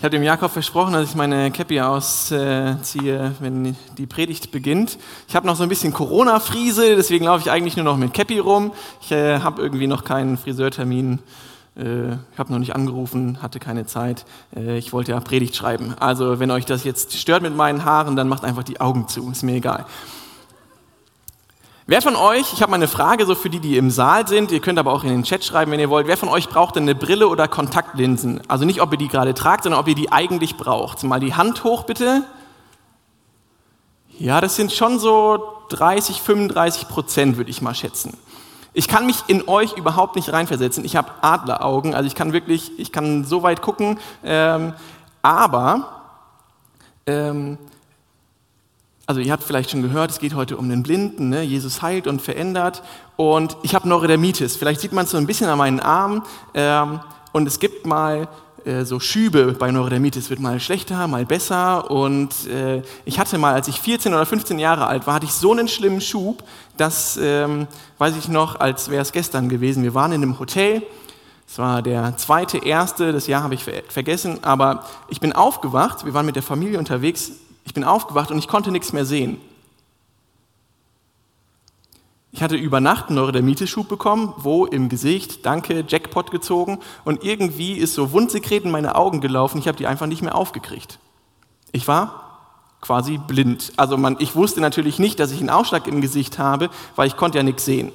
Ich 0.00 0.04
habe 0.04 0.16
dem 0.16 0.22
Jakob 0.22 0.50
versprochen, 0.50 0.94
dass 0.94 1.10
ich 1.10 1.14
meine 1.14 1.50
Cappy 1.50 1.78
ausziehe, 1.78 3.34
wenn 3.38 3.76
die 3.98 4.06
Predigt 4.06 4.50
beginnt. 4.50 4.96
Ich 5.28 5.36
habe 5.36 5.46
noch 5.46 5.56
so 5.56 5.62
ein 5.62 5.68
bisschen 5.68 5.92
Corona-Friese, 5.92 6.96
deswegen 6.96 7.26
laufe 7.26 7.42
ich 7.42 7.50
eigentlich 7.50 7.76
nur 7.76 7.84
noch 7.84 7.98
mit 7.98 8.14
Cappy 8.14 8.38
rum. 8.38 8.72
Ich 9.02 9.12
äh, 9.12 9.40
habe 9.40 9.60
irgendwie 9.60 9.86
noch 9.86 10.02
keinen 10.02 10.38
Friseurtermin. 10.38 11.18
Äh, 11.76 12.12
ich 12.12 12.38
habe 12.38 12.50
noch 12.50 12.58
nicht 12.58 12.74
angerufen, 12.74 13.42
hatte 13.42 13.58
keine 13.58 13.84
Zeit. 13.84 14.24
Äh, 14.56 14.78
ich 14.78 14.94
wollte 14.94 15.12
ja 15.12 15.20
Predigt 15.20 15.54
schreiben. 15.54 15.94
Also 16.00 16.40
wenn 16.40 16.50
euch 16.50 16.64
das 16.64 16.82
jetzt 16.84 17.18
stört 17.18 17.42
mit 17.42 17.54
meinen 17.54 17.84
Haaren, 17.84 18.16
dann 18.16 18.26
macht 18.26 18.44
einfach 18.44 18.62
die 18.62 18.80
Augen 18.80 19.06
zu. 19.06 19.30
Ist 19.30 19.42
mir 19.42 19.56
egal. 19.56 19.84
Wer 21.90 22.02
von 22.02 22.14
euch, 22.14 22.52
ich 22.52 22.62
habe 22.62 22.70
mal 22.70 22.76
eine 22.76 22.86
Frage 22.86 23.26
so 23.26 23.34
für 23.34 23.50
die, 23.50 23.58
die 23.58 23.76
im 23.76 23.90
Saal 23.90 24.28
sind, 24.28 24.52
ihr 24.52 24.60
könnt 24.60 24.78
aber 24.78 24.92
auch 24.92 25.02
in 25.02 25.08
den 25.08 25.24
Chat 25.24 25.44
schreiben, 25.44 25.72
wenn 25.72 25.80
ihr 25.80 25.90
wollt, 25.90 26.06
wer 26.06 26.16
von 26.16 26.28
euch 26.28 26.48
braucht 26.48 26.76
denn 26.76 26.84
eine 26.84 26.94
Brille 26.94 27.26
oder 27.26 27.48
Kontaktlinsen? 27.48 28.40
Also 28.46 28.64
nicht, 28.64 28.80
ob 28.80 28.92
ihr 28.92 28.96
die 28.96 29.08
gerade 29.08 29.34
tragt, 29.34 29.64
sondern 29.64 29.80
ob 29.80 29.88
ihr 29.88 29.96
die 29.96 30.12
eigentlich 30.12 30.56
braucht. 30.56 31.02
Mal 31.02 31.18
die 31.18 31.34
Hand 31.34 31.64
hoch 31.64 31.82
bitte. 31.82 32.22
Ja, 34.20 34.40
das 34.40 34.54
sind 34.54 34.70
schon 34.70 35.00
so 35.00 35.42
30, 35.70 36.22
35 36.22 36.86
Prozent, 36.86 37.36
würde 37.38 37.50
ich 37.50 37.60
mal 37.60 37.74
schätzen. 37.74 38.16
Ich 38.72 38.86
kann 38.86 39.04
mich 39.04 39.24
in 39.26 39.48
euch 39.48 39.72
überhaupt 39.72 40.14
nicht 40.14 40.32
reinversetzen. 40.32 40.84
Ich 40.84 40.94
habe 40.94 41.10
Adleraugen, 41.22 41.96
also 41.96 42.06
ich 42.06 42.14
kann 42.14 42.32
wirklich, 42.32 42.70
ich 42.78 42.92
kann 42.92 43.24
so 43.24 43.42
weit 43.42 43.62
gucken. 43.62 43.98
Ähm, 44.22 44.74
aber 45.22 45.88
ähm, 47.08 47.58
also 49.10 49.20
ihr 49.20 49.32
habt 49.32 49.42
vielleicht 49.42 49.72
schon 49.72 49.82
gehört, 49.82 50.12
es 50.12 50.20
geht 50.20 50.36
heute 50.36 50.56
um 50.56 50.68
den 50.68 50.84
Blinden, 50.84 51.30
ne? 51.30 51.42
Jesus 51.42 51.82
heilt 51.82 52.06
und 52.06 52.22
verändert. 52.22 52.84
Und 53.16 53.56
ich 53.64 53.74
habe 53.74 53.88
Neurodermitis, 53.88 54.54
vielleicht 54.54 54.80
sieht 54.80 54.92
man 54.92 55.04
es 55.04 55.10
so 55.10 55.16
ein 55.16 55.26
bisschen 55.26 55.48
an 55.48 55.58
meinen 55.58 55.80
Armen. 55.80 56.22
Ähm, 56.54 57.00
und 57.32 57.48
es 57.48 57.58
gibt 57.58 57.86
mal 57.86 58.28
äh, 58.64 58.84
so 58.84 59.00
Schübe 59.00 59.56
bei 59.58 59.72
Neurodermitis, 59.72 60.30
wird 60.30 60.38
mal 60.38 60.60
schlechter, 60.60 61.08
mal 61.08 61.26
besser. 61.26 61.90
Und 61.90 62.46
äh, 62.46 62.82
ich 63.04 63.18
hatte 63.18 63.36
mal, 63.36 63.52
als 63.52 63.66
ich 63.66 63.80
14 63.80 64.14
oder 64.14 64.24
15 64.24 64.60
Jahre 64.60 64.86
alt 64.86 65.08
war, 65.08 65.14
hatte 65.14 65.26
ich 65.26 65.32
so 65.32 65.50
einen 65.50 65.66
schlimmen 65.66 66.00
Schub, 66.00 66.44
dass, 66.76 67.18
ähm, 67.20 67.66
weiß 67.98 68.16
ich 68.16 68.28
noch, 68.28 68.60
als 68.60 68.90
wäre 68.90 69.02
es 69.02 69.10
gestern 69.10 69.48
gewesen. 69.48 69.82
Wir 69.82 69.94
waren 69.94 70.12
in 70.12 70.22
einem 70.22 70.38
Hotel. 70.38 70.84
Es 71.48 71.58
war 71.58 71.82
der 71.82 72.16
zweite, 72.16 72.64
erste, 72.64 73.12
das 73.12 73.26
Jahr 73.26 73.42
habe 73.42 73.54
ich 73.54 73.64
vergessen, 73.88 74.44
aber 74.44 74.84
ich 75.08 75.18
bin 75.18 75.32
aufgewacht, 75.32 76.04
wir 76.04 76.14
waren 76.14 76.26
mit 76.26 76.36
der 76.36 76.44
Familie 76.44 76.78
unterwegs 76.78 77.32
ich 77.70 77.74
bin 77.74 77.84
aufgewacht 77.84 78.32
und 78.32 78.38
ich 78.38 78.48
konnte 78.48 78.72
nichts 78.72 78.92
mehr 78.92 79.04
sehen. 79.04 79.40
Ich 82.32 82.42
hatte 82.42 82.56
über 82.56 82.80
Nacht 82.80 83.06
einen 83.06 83.14
Neurodermitis-Schub 83.14 83.88
bekommen, 83.88 84.34
wo 84.38 84.66
im 84.66 84.88
Gesicht, 84.88 85.46
danke, 85.46 85.84
Jackpot 85.86 86.32
gezogen 86.32 86.80
und 87.04 87.22
irgendwie 87.22 87.74
ist 87.74 87.94
so 87.94 88.10
Wundsekret 88.10 88.64
in 88.64 88.72
meine 88.72 88.96
Augen 88.96 89.20
gelaufen. 89.20 89.58
Ich 89.58 89.68
habe 89.68 89.78
die 89.78 89.86
einfach 89.86 90.06
nicht 90.06 90.20
mehr 90.20 90.34
aufgekriegt. 90.34 90.98
Ich 91.70 91.86
war 91.86 92.40
quasi 92.80 93.18
blind. 93.18 93.72
Also 93.76 93.96
man, 93.96 94.16
ich 94.18 94.34
wusste 94.34 94.60
natürlich 94.60 94.98
nicht, 94.98 95.20
dass 95.20 95.30
ich 95.30 95.38
einen 95.38 95.50
Ausschlag 95.50 95.86
im 95.86 96.00
Gesicht 96.00 96.40
habe, 96.40 96.70
weil 96.96 97.06
ich 97.06 97.16
konnte 97.16 97.38
ja 97.38 97.44
nichts 97.44 97.64
sehen. 97.64 97.92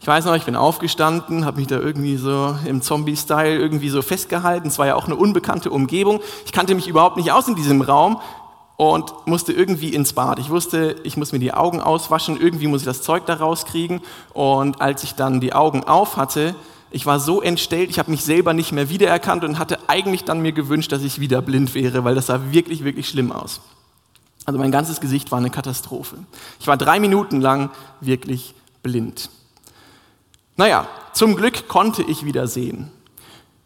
Ich 0.00 0.06
weiß 0.06 0.24
noch, 0.24 0.36
ich 0.36 0.44
bin 0.44 0.56
aufgestanden, 0.56 1.44
habe 1.44 1.58
mich 1.58 1.66
da 1.66 1.78
irgendwie 1.78 2.16
so 2.16 2.56
im 2.64 2.80
Zombie-Style 2.80 3.58
irgendwie 3.58 3.90
so 3.90 4.00
festgehalten. 4.00 4.68
Es 4.68 4.78
war 4.78 4.86
ja 4.86 4.94
auch 4.94 5.04
eine 5.04 5.16
unbekannte 5.16 5.70
Umgebung. 5.70 6.20
Ich 6.46 6.52
kannte 6.52 6.74
mich 6.74 6.88
überhaupt 6.88 7.18
nicht 7.18 7.30
aus 7.30 7.46
in 7.46 7.56
diesem 7.56 7.82
Raum 7.82 8.20
und 8.76 9.12
musste 9.26 9.52
irgendwie 9.52 9.94
ins 9.94 10.12
Bad. 10.12 10.38
Ich 10.38 10.50
wusste, 10.50 10.96
ich 11.04 11.16
muss 11.16 11.32
mir 11.32 11.38
die 11.38 11.54
Augen 11.54 11.80
auswaschen, 11.80 12.40
irgendwie 12.40 12.66
muss 12.66 12.82
ich 12.82 12.86
das 12.86 13.02
Zeug 13.02 13.26
da 13.26 13.34
rauskriegen. 13.34 14.00
Und 14.32 14.80
als 14.80 15.04
ich 15.04 15.14
dann 15.14 15.40
die 15.40 15.52
Augen 15.52 15.84
auf 15.84 16.16
hatte, 16.16 16.54
ich 16.90 17.06
war 17.06 17.20
so 17.20 17.40
entstellt, 17.40 17.90
ich 17.90 17.98
habe 17.98 18.10
mich 18.10 18.24
selber 18.24 18.52
nicht 18.52 18.72
mehr 18.72 18.88
wiedererkannt 18.88 19.44
und 19.44 19.58
hatte 19.58 19.78
eigentlich 19.88 20.24
dann 20.24 20.40
mir 20.40 20.52
gewünscht, 20.52 20.92
dass 20.92 21.02
ich 21.02 21.20
wieder 21.20 21.42
blind 21.42 21.74
wäre, 21.74 22.04
weil 22.04 22.14
das 22.14 22.26
sah 22.26 22.52
wirklich, 22.52 22.84
wirklich 22.84 23.08
schlimm 23.08 23.32
aus. 23.32 23.60
Also 24.44 24.58
mein 24.58 24.70
ganzes 24.70 25.00
Gesicht 25.00 25.32
war 25.32 25.38
eine 25.38 25.50
Katastrophe. 25.50 26.16
Ich 26.60 26.66
war 26.66 26.76
drei 26.76 27.00
Minuten 27.00 27.40
lang 27.40 27.70
wirklich 28.00 28.54
blind. 28.82 29.30
Naja, 30.56 30.86
zum 31.12 31.34
Glück 31.34 31.66
konnte 31.68 32.02
ich 32.02 32.24
wieder 32.24 32.46
sehen. 32.46 32.90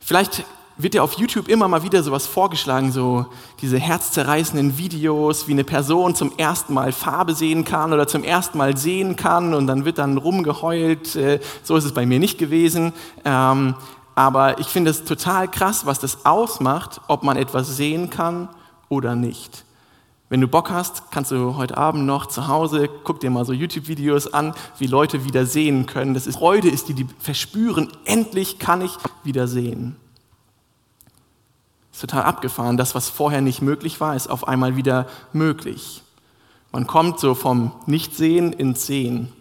Vielleicht 0.00 0.44
wird 0.78 0.94
ja 0.94 1.02
auf 1.02 1.14
YouTube 1.14 1.48
immer 1.48 1.66
mal 1.68 1.82
wieder 1.82 2.02
sowas 2.02 2.26
vorgeschlagen, 2.26 2.92
so 2.92 3.26
diese 3.60 3.78
herzzerreißenden 3.78 4.78
Videos, 4.78 5.48
wie 5.48 5.52
eine 5.52 5.64
Person 5.64 6.14
zum 6.14 6.32
ersten 6.38 6.72
Mal 6.72 6.92
Farbe 6.92 7.34
sehen 7.34 7.64
kann 7.64 7.92
oder 7.92 8.06
zum 8.06 8.22
ersten 8.22 8.56
Mal 8.56 8.76
sehen 8.76 9.16
kann 9.16 9.54
und 9.54 9.66
dann 9.66 9.84
wird 9.84 9.98
dann 9.98 10.16
rumgeheult. 10.16 11.16
Äh, 11.16 11.40
so 11.62 11.76
ist 11.76 11.84
es 11.84 11.92
bei 11.92 12.06
mir 12.06 12.20
nicht 12.20 12.38
gewesen. 12.38 12.92
Ähm, 13.24 13.74
aber 14.14 14.58
ich 14.58 14.68
finde 14.68 14.90
es 14.90 15.04
total 15.04 15.48
krass, 15.48 15.84
was 15.84 15.98
das 15.98 16.24
ausmacht, 16.24 17.00
ob 17.08 17.22
man 17.22 17.36
etwas 17.36 17.76
sehen 17.76 18.08
kann 18.10 18.48
oder 18.88 19.14
nicht. 19.14 19.64
Wenn 20.30 20.40
du 20.40 20.48
Bock 20.48 20.70
hast, 20.70 21.10
kannst 21.10 21.30
du 21.30 21.56
heute 21.56 21.76
Abend 21.76 22.04
noch 22.04 22.26
zu 22.26 22.48
Hause, 22.48 22.90
guck 23.04 23.20
dir 23.20 23.30
mal 23.30 23.44
so 23.44 23.52
YouTube-Videos 23.52 24.32
an, 24.34 24.54
wie 24.78 24.86
Leute 24.86 25.24
wieder 25.24 25.46
sehen 25.46 25.86
können. 25.86 26.14
Das 26.14 26.26
ist 26.26 26.36
Freude 26.36 26.68
ist, 26.68 26.88
die 26.88 26.94
die 26.94 27.06
verspüren, 27.18 27.90
endlich 28.04 28.58
kann 28.58 28.82
ich 28.82 28.92
wieder 29.24 29.48
sehen. 29.48 29.96
Ist 31.98 32.02
total 32.02 32.22
abgefahren. 32.22 32.76
Das, 32.76 32.94
was 32.94 33.08
vorher 33.08 33.40
nicht 33.40 33.60
möglich 33.60 34.00
war, 34.00 34.14
ist 34.14 34.30
auf 34.30 34.46
einmal 34.46 34.76
wieder 34.76 35.08
möglich. 35.32 36.04
Man 36.70 36.86
kommt 36.86 37.18
so 37.18 37.34
vom 37.34 37.72
Nichtsehen 37.86 38.52
ins 38.52 38.86
Sehen. 38.86 39.32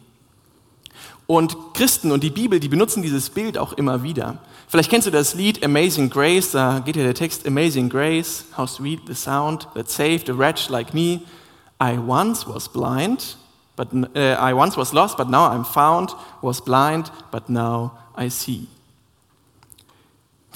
Und 1.28 1.56
Christen 1.76 2.12
und 2.12 2.24
die 2.24 2.32
Bibel, 2.32 2.60
die 2.60 2.68
benutzen 2.68 3.04
dieses 3.04 3.30
Bild 3.30 3.60
auch 3.60 3.74
immer 3.74 4.02
wieder. 4.02 4.40
Vielleicht 4.68 4.90
kennst 4.90 5.06
du 5.06 5.12
das 5.12 5.36
Lied 5.36 5.64
Amazing 5.64 6.10
Grace, 6.10 6.50
da 6.50 6.80
geht 6.80 6.96
ja 6.96 7.04
der 7.04 7.14
Text 7.14 7.46
Amazing 7.46 7.90
Grace, 7.90 8.46
how 8.58 8.68
sweet 8.68 9.02
the 9.06 9.14
sound 9.14 9.68
that 9.76 9.88
saved 9.88 10.28
a 10.28 10.36
wretch 10.36 10.68
like 10.70 10.96
me. 10.96 11.22
I 11.80 12.00
once 12.00 12.48
was 12.48 12.68
blind, 12.68 13.38
but 13.76 13.94
uh, 13.94 14.36
I 14.42 14.56
once 14.56 14.76
was 14.76 14.94
lost, 14.94 15.16
but 15.16 15.30
now 15.30 15.48
I'm 15.48 15.64
found, 15.64 16.16
was 16.42 16.60
blind, 16.60 17.12
but 17.30 17.50
now 17.50 17.92
I 18.18 18.30
see. 18.30 18.68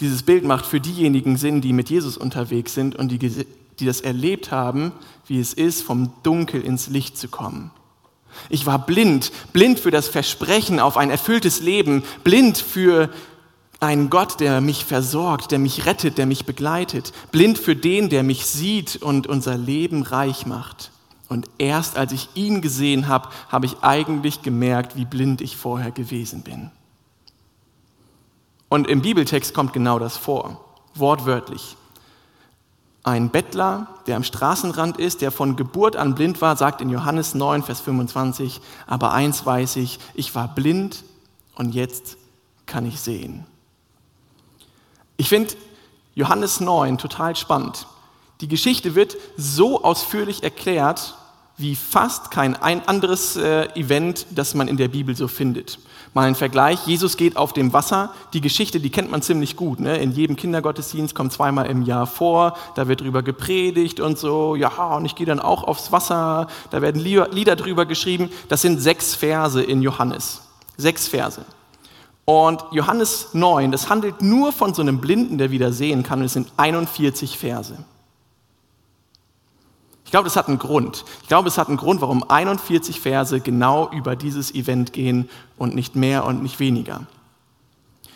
Dieses 0.01 0.23
Bild 0.23 0.43
macht 0.43 0.65
für 0.65 0.81
diejenigen 0.81 1.37
Sinn, 1.37 1.61
die 1.61 1.73
mit 1.73 1.89
Jesus 1.89 2.17
unterwegs 2.17 2.73
sind 2.73 2.95
und 2.95 3.09
die, 3.09 3.19
die 3.19 3.85
das 3.85 4.01
erlebt 4.01 4.51
haben, 4.51 4.91
wie 5.27 5.39
es 5.39 5.53
ist, 5.53 5.83
vom 5.83 6.11
Dunkel 6.23 6.61
ins 6.61 6.87
Licht 6.87 7.17
zu 7.17 7.27
kommen. 7.27 7.71
Ich 8.49 8.65
war 8.65 8.85
blind, 8.85 9.31
blind 9.53 9.79
für 9.79 9.91
das 9.91 10.07
Versprechen 10.07 10.79
auf 10.79 10.97
ein 10.97 11.11
erfülltes 11.11 11.61
Leben, 11.61 12.03
blind 12.23 12.57
für 12.57 13.09
einen 13.79 14.09
Gott, 14.09 14.39
der 14.39 14.61
mich 14.61 14.85
versorgt, 14.85 15.51
der 15.51 15.59
mich 15.59 15.85
rettet, 15.85 16.17
der 16.17 16.25
mich 16.25 16.45
begleitet, 16.45 17.13
blind 17.31 17.57
für 17.57 17.75
den, 17.75 18.09
der 18.09 18.23
mich 18.23 18.45
sieht 18.45 19.01
und 19.01 19.27
unser 19.27 19.57
Leben 19.57 20.03
reich 20.03 20.45
macht. 20.45 20.91
Und 21.29 21.47
erst 21.57 21.97
als 21.97 22.11
ich 22.11 22.29
ihn 22.35 22.61
gesehen 22.61 23.07
habe, 23.07 23.29
habe 23.49 23.65
ich 23.65 23.77
eigentlich 23.81 24.41
gemerkt, 24.41 24.95
wie 24.95 25.05
blind 25.05 25.41
ich 25.41 25.57
vorher 25.57 25.91
gewesen 25.91 26.41
bin. 26.41 26.71
Und 28.71 28.87
im 28.87 29.01
Bibeltext 29.01 29.53
kommt 29.53 29.73
genau 29.73 29.99
das 29.99 30.15
vor, 30.15 30.63
wortwörtlich. 30.95 31.75
Ein 33.03 33.29
Bettler, 33.29 33.87
der 34.07 34.15
am 34.15 34.23
Straßenrand 34.23 34.97
ist, 34.97 35.19
der 35.19 35.31
von 35.31 35.57
Geburt 35.57 35.97
an 35.97 36.15
blind 36.15 36.39
war, 36.39 36.55
sagt 36.55 36.79
in 36.79 36.89
Johannes 36.89 37.35
9, 37.35 37.63
Vers 37.63 37.81
25, 37.81 38.61
aber 38.87 39.11
eins 39.11 39.45
weiß 39.45 39.75
ich, 39.75 39.99
ich 40.13 40.35
war 40.35 40.47
blind 40.47 41.03
und 41.55 41.75
jetzt 41.75 42.15
kann 42.65 42.85
ich 42.85 43.01
sehen. 43.01 43.45
Ich 45.17 45.27
finde 45.27 45.53
Johannes 46.15 46.61
9 46.61 46.97
total 46.97 47.35
spannend. 47.35 47.87
Die 48.39 48.47
Geschichte 48.47 48.95
wird 48.95 49.17
so 49.35 49.83
ausführlich 49.83 50.43
erklärt 50.43 51.17
wie 51.61 51.75
fast 51.75 52.31
kein 52.31 52.55
ein 52.55 52.87
anderes 52.87 53.37
äh, 53.37 53.67
Event, 53.75 54.25
das 54.31 54.53
man 54.53 54.67
in 54.67 54.77
der 54.77 54.87
Bibel 54.87 55.15
so 55.15 55.27
findet. 55.27 55.79
Mal 56.13 56.27
ein 56.27 56.35
Vergleich, 56.35 56.85
Jesus 56.87 57.15
geht 57.15 57.37
auf 57.37 57.53
dem 57.53 57.71
Wasser. 57.71 58.13
Die 58.33 58.41
Geschichte, 58.41 58.81
die 58.81 58.89
kennt 58.89 59.09
man 59.09 59.21
ziemlich 59.21 59.55
gut. 59.55 59.79
Ne? 59.79 59.97
In 59.97 60.11
jedem 60.11 60.35
Kindergottesdienst 60.35 61.15
kommt 61.15 61.31
zweimal 61.31 61.67
im 61.67 61.83
Jahr 61.83 62.05
vor, 62.05 62.57
da 62.75 62.89
wird 62.89 62.99
drüber 62.99 63.23
gepredigt 63.23 64.01
und 64.01 64.17
so. 64.17 64.55
Ja, 64.55 64.95
und 64.95 65.05
ich 65.05 65.15
gehe 65.15 65.25
dann 65.25 65.39
auch 65.39 65.63
aufs 65.63 65.93
Wasser. 65.93 66.47
Da 66.69 66.81
werden 66.81 67.01
Lieder 67.01 67.55
drüber 67.55 67.85
geschrieben. 67.85 68.29
Das 68.49 68.61
sind 68.61 68.81
sechs 68.81 69.15
Verse 69.15 69.61
in 69.61 69.81
Johannes. 69.81 70.41
Sechs 70.75 71.07
Verse. 71.07 71.45
Und 72.25 72.63
Johannes 72.71 73.29
9, 73.33 73.71
das 73.71 73.89
handelt 73.89 74.21
nur 74.21 74.51
von 74.51 74.73
so 74.73 74.81
einem 74.81 74.99
Blinden, 74.99 75.37
der 75.37 75.51
wieder 75.51 75.71
sehen 75.71 76.03
kann. 76.03 76.19
Und 76.19 76.25
es 76.25 76.33
sind 76.33 76.51
41 76.57 77.37
Verse. 77.37 77.77
Ich 80.11 80.13
glaube, 80.13 80.25
das 80.25 80.35
hat 80.35 80.49
einen 80.49 80.59
Grund. 80.59 81.05
Ich 81.21 81.29
glaube, 81.29 81.47
es 81.47 81.57
hat 81.57 81.69
einen 81.69 81.77
Grund, 81.77 82.01
warum 82.01 82.29
41 82.29 82.99
Verse 82.99 83.39
genau 83.39 83.89
über 83.91 84.17
dieses 84.17 84.53
Event 84.53 84.91
gehen 84.91 85.29
und 85.57 85.73
nicht 85.73 85.95
mehr 85.95 86.25
und 86.25 86.43
nicht 86.43 86.59
weniger. 86.59 87.07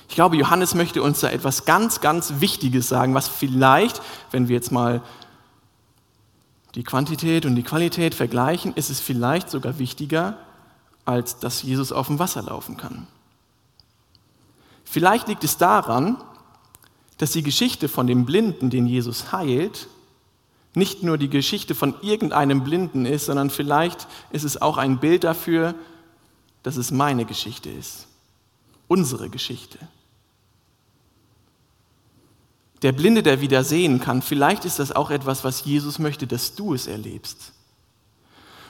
Ich 0.10 0.16
glaube, 0.16 0.36
Johannes 0.36 0.76
möchte 0.76 1.02
uns 1.02 1.22
da 1.22 1.30
etwas 1.30 1.64
ganz, 1.64 2.02
ganz 2.02 2.42
Wichtiges 2.42 2.90
sagen, 2.90 3.14
was 3.14 3.30
vielleicht, 3.30 4.02
wenn 4.32 4.50
wir 4.50 4.58
jetzt 4.58 4.74
mal 4.74 5.04
die 6.76 6.84
Quantität 6.84 7.46
und 7.46 7.56
die 7.56 7.64
Qualität 7.64 8.14
vergleichen, 8.14 8.74
ist 8.74 8.90
es 8.90 9.00
vielleicht 9.00 9.50
sogar 9.50 9.80
wichtiger, 9.80 10.38
als 11.06 11.40
dass 11.40 11.64
Jesus 11.64 11.94
auf 11.94 12.08
dem 12.08 12.20
Wasser 12.20 12.42
laufen 12.42 12.76
kann. 12.76 13.08
Vielleicht 14.84 15.30
liegt 15.30 15.46
es 15.46 15.56
daran, 15.56 16.22
dass 17.20 17.32
die 17.32 17.44
Geschichte 17.44 17.88
von 17.88 18.06
dem 18.06 18.26
Blinden, 18.26 18.70
den 18.70 18.86
Jesus 18.86 19.32
heilt, 19.32 19.88
nicht 20.76 21.04
nur 21.04 21.18
die 21.18 21.30
Geschichte 21.30 21.76
von 21.76 21.96
irgendeinem 22.02 22.64
Blinden 22.64 23.06
ist, 23.06 23.26
sondern 23.26 23.50
vielleicht 23.50 24.08
ist 24.32 24.44
es 24.44 24.62
auch 24.62 24.78
ein 24.78 25.00
Bild 25.00 25.24
dafür, 25.24 25.76
dass 26.64 26.78
es 26.78 26.92
meine 26.92 27.26
Geschichte 27.26 27.70
ist, 27.70 28.08
unsere 28.88 29.30
Geschichte. 29.30 29.80
Der 32.82 32.92
Blinde, 32.92 33.24
der 33.24 33.42
wieder 33.42 33.64
sehen 33.64 34.00
kann, 34.00 34.22
vielleicht 34.22 34.66
ist 34.66 34.80
das 34.80 34.92
auch 34.92 35.10
etwas, 35.10 35.44
was 35.44 35.66
Jesus 35.66 35.98
möchte, 35.98 36.28
dass 36.28 36.56
du 36.56 36.74
es 36.74 36.88
erlebst. 36.88 37.55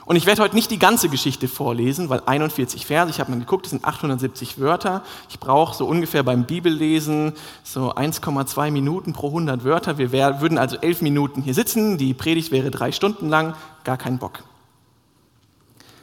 Und 0.06 0.14
ich 0.14 0.24
werde 0.24 0.40
heute 0.40 0.54
nicht 0.54 0.70
die 0.70 0.78
ganze 0.78 1.08
Geschichte 1.08 1.48
vorlesen, 1.48 2.08
weil 2.08 2.22
41 2.24 2.86
Verse, 2.86 3.10
ich 3.10 3.18
habe 3.18 3.32
mal 3.32 3.40
geguckt, 3.40 3.66
das 3.66 3.70
sind 3.70 3.84
870 3.84 4.60
Wörter. 4.60 5.02
Ich 5.28 5.40
brauche 5.40 5.74
so 5.74 5.84
ungefähr 5.84 6.22
beim 6.22 6.44
Bibellesen 6.44 7.32
so 7.64 7.92
1,2 7.92 8.70
Minuten 8.70 9.12
pro 9.12 9.26
100 9.26 9.64
Wörter. 9.64 9.98
Wir 9.98 10.12
wär, 10.12 10.40
würden 10.40 10.58
also 10.58 10.76
elf 10.76 11.02
Minuten 11.02 11.42
hier 11.42 11.54
sitzen, 11.54 11.98
die 11.98 12.14
Predigt 12.14 12.52
wäre 12.52 12.70
drei 12.70 12.92
Stunden 12.92 13.28
lang, 13.28 13.56
gar 13.82 13.96
kein 13.96 14.18
Bock. 14.18 14.44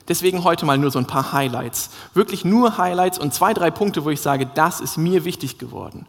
Deswegen 0.10 0.44
heute 0.44 0.66
mal 0.66 0.78
nur 0.78 0.92
so 0.92 1.00
ein 1.00 1.08
paar 1.08 1.32
Highlights. 1.32 1.92
Wirklich 2.14 2.44
nur 2.44 2.78
Highlights 2.78 3.18
und 3.18 3.34
zwei, 3.34 3.54
drei 3.54 3.72
Punkte, 3.72 4.04
wo 4.04 4.10
ich 4.10 4.20
sage, 4.20 4.46
das 4.54 4.82
ist 4.82 4.98
mir 4.98 5.24
wichtig 5.24 5.60
geworden. 5.60 6.08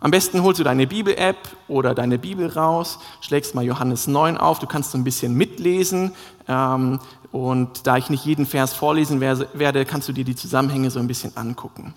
Am 0.00 0.10
besten 0.10 0.42
holst 0.42 0.60
du 0.60 0.64
deine 0.64 0.86
Bibel-App 0.86 1.36
oder 1.68 1.94
deine 1.94 2.18
Bibel 2.18 2.48
raus, 2.48 2.98
schlägst 3.20 3.54
mal 3.54 3.64
Johannes 3.64 4.06
9 4.06 4.36
auf, 4.36 4.58
du 4.58 4.66
kannst 4.66 4.90
so 4.90 4.98
ein 4.98 5.04
bisschen 5.04 5.34
mitlesen. 5.34 6.12
Ähm, 6.48 7.00
und 7.32 7.86
da 7.86 7.96
ich 7.96 8.10
nicht 8.10 8.24
jeden 8.24 8.46
Vers 8.46 8.72
vorlesen 8.72 9.20
werde, 9.20 9.84
kannst 9.84 10.08
du 10.08 10.12
dir 10.12 10.24
die 10.24 10.36
Zusammenhänge 10.36 10.90
so 10.90 10.98
ein 10.98 11.06
bisschen 11.06 11.36
angucken. 11.36 11.94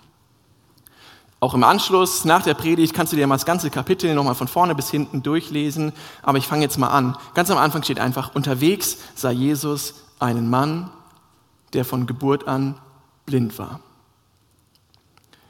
Auch 1.42 1.54
im 1.54 1.64
Anschluss, 1.64 2.26
nach 2.26 2.44
der 2.44 2.54
Predigt, 2.54 2.94
kannst 2.94 3.14
du 3.14 3.18
dir 3.18 3.26
mal 3.26 3.36
das 3.36 3.46
ganze 3.46 3.70
Kapitel 3.70 4.14
nochmal 4.14 4.36
von 4.36 4.50
vorne 4.50 4.76
bis 4.76 4.90
hinten 4.90 5.24
durchlesen. 5.24 5.94
Aber 6.22 6.38
ich 6.38 6.48
fange 6.48 6.64
jetzt 6.64 6.78
mal 6.78 6.90
an. 6.90 7.16
Ganz 7.34 7.50
am 7.50 7.58
Anfang 7.58 7.84
steht 7.84 8.00
einfach, 8.00 8.36
unterwegs 8.36 8.98
sah 9.16 9.32
Jesus 9.32 9.96
einen 10.20 10.50
Mann, 10.50 10.90
der 11.72 11.86
von 11.86 12.08
Geburt 12.08 12.48
an 12.48 12.76
blind 13.26 13.58
war. 13.58 13.80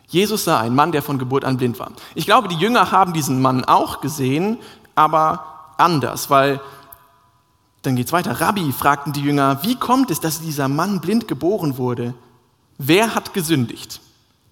Jesus 0.10 0.44
sah 0.44 0.60
einen 0.60 0.76
Mann, 0.76 0.92
der 0.92 1.04
von 1.04 1.20
Geburt 1.20 1.46
an 1.46 1.58
blind 1.58 1.80
war. 1.80 1.92
Ich 2.16 2.26
glaube, 2.26 2.48
die 2.48 2.58
Jünger 2.58 2.92
haben 2.92 3.14
diesen 3.14 3.42
Mann 3.42 3.64
auch 3.64 4.02
gesehen, 4.02 4.58
aber 4.96 5.46
anders, 5.78 6.30
weil 6.30 6.60
dann 7.84 7.96
geht 7.96 8.08
es 8.08 8.12
weiter. 8.12 8.42
Rabbi, 8.42 8.72
fragten 8.72 9.14
die 9.14 9.22
Jünger, 9.22 9.64
wie 9.64 9.76
kommt 9.76 10.12
es, 10.12 10.20
dass 10.20 10.42
dieser 10.42 10.68
Mann 10.68 11.00
blind 11.00 11.28
geboren 11.28 11.78
wurde? 11.78 12.14
Wer 12.78 13.16
hat 13.16 13.34
gesündigt? 13.34 14.02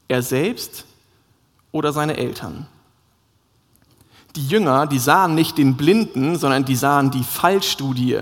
Er 0.07 0.21
selbst 0.21 0.85
oder 1.71 1.91
seine 1.91 2.17
Eltern? 2.17 2.67
Die 4.35 4.47
Jünger, 4.47 4.85
die 4.85 4.99
sahen 4.99 5.33
nicht 5.33 5.57
den 5.57 5.75
Blinden, 5.75 6.37
sondern 6.37 6.63
die 6.63 6.75
sahen 6.75 7.09
die 7.09 7.23
Fallstudie. 7.23 8.19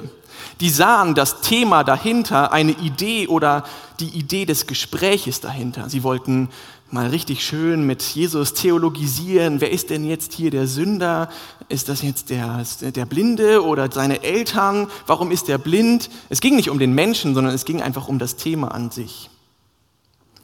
Die 0.62 0.70
sahen 0.70 1.16
das 1.16 1.42
Thema 1.42 1.84
dahinter, 1.84 2.54
eine 2.54 2.72
Idee 2.72 3.28
oder 3.28 3.66
die 4.00 4.10
Idee 4.10 4.46
des 4.46 4.68
Gespräches 4.68 5.42
dahinter. 5.42 5.90
Sie 5.90 6.04
wollten 6.04 6.50
mal 6.96 7.08
richtig 7.08 7.46
schön 7.46 7.86
mit 7.86 8.02
Jesus 8.02 8.54
theologisieren. 8.54 9.60
Wer 9.60 9.70
ist 9.70 9.90
denn 9.90 10.06
jetzt 10.06 10.32
hier 10.32 10.50
der 10.50 10.66
Sünder? 10.66 11.30
Ist 11.68 11.90
das 11.90 12.02
jetzt 12.02 12.30
der, 12.30 12.64
der 12.80 13.06
Blinde 13.06 13.66
oder 13.66 13.92
seine 13.92 14.24
Eltern? 14.24 14.88
Warum 15.06 15.30
ist 15.30 15.50
er 15.50 15.58
blind? 15.58 16.10
Es 16.30 16.40
ging 16.40 16.56
nicht 16.56 16.70
um 16.70 16.80
den 16.80 16.96
Menschen, 16.96 17.36
sondern 17.36 17.54
es 17.54 17.66
ging 17.66 17.82
einfach 17.82 18.08
um 18.08 18.18
das 18.18 18.38
Thema 18.38 18.70
an 18.70 18.92
sich. 18.92 19.30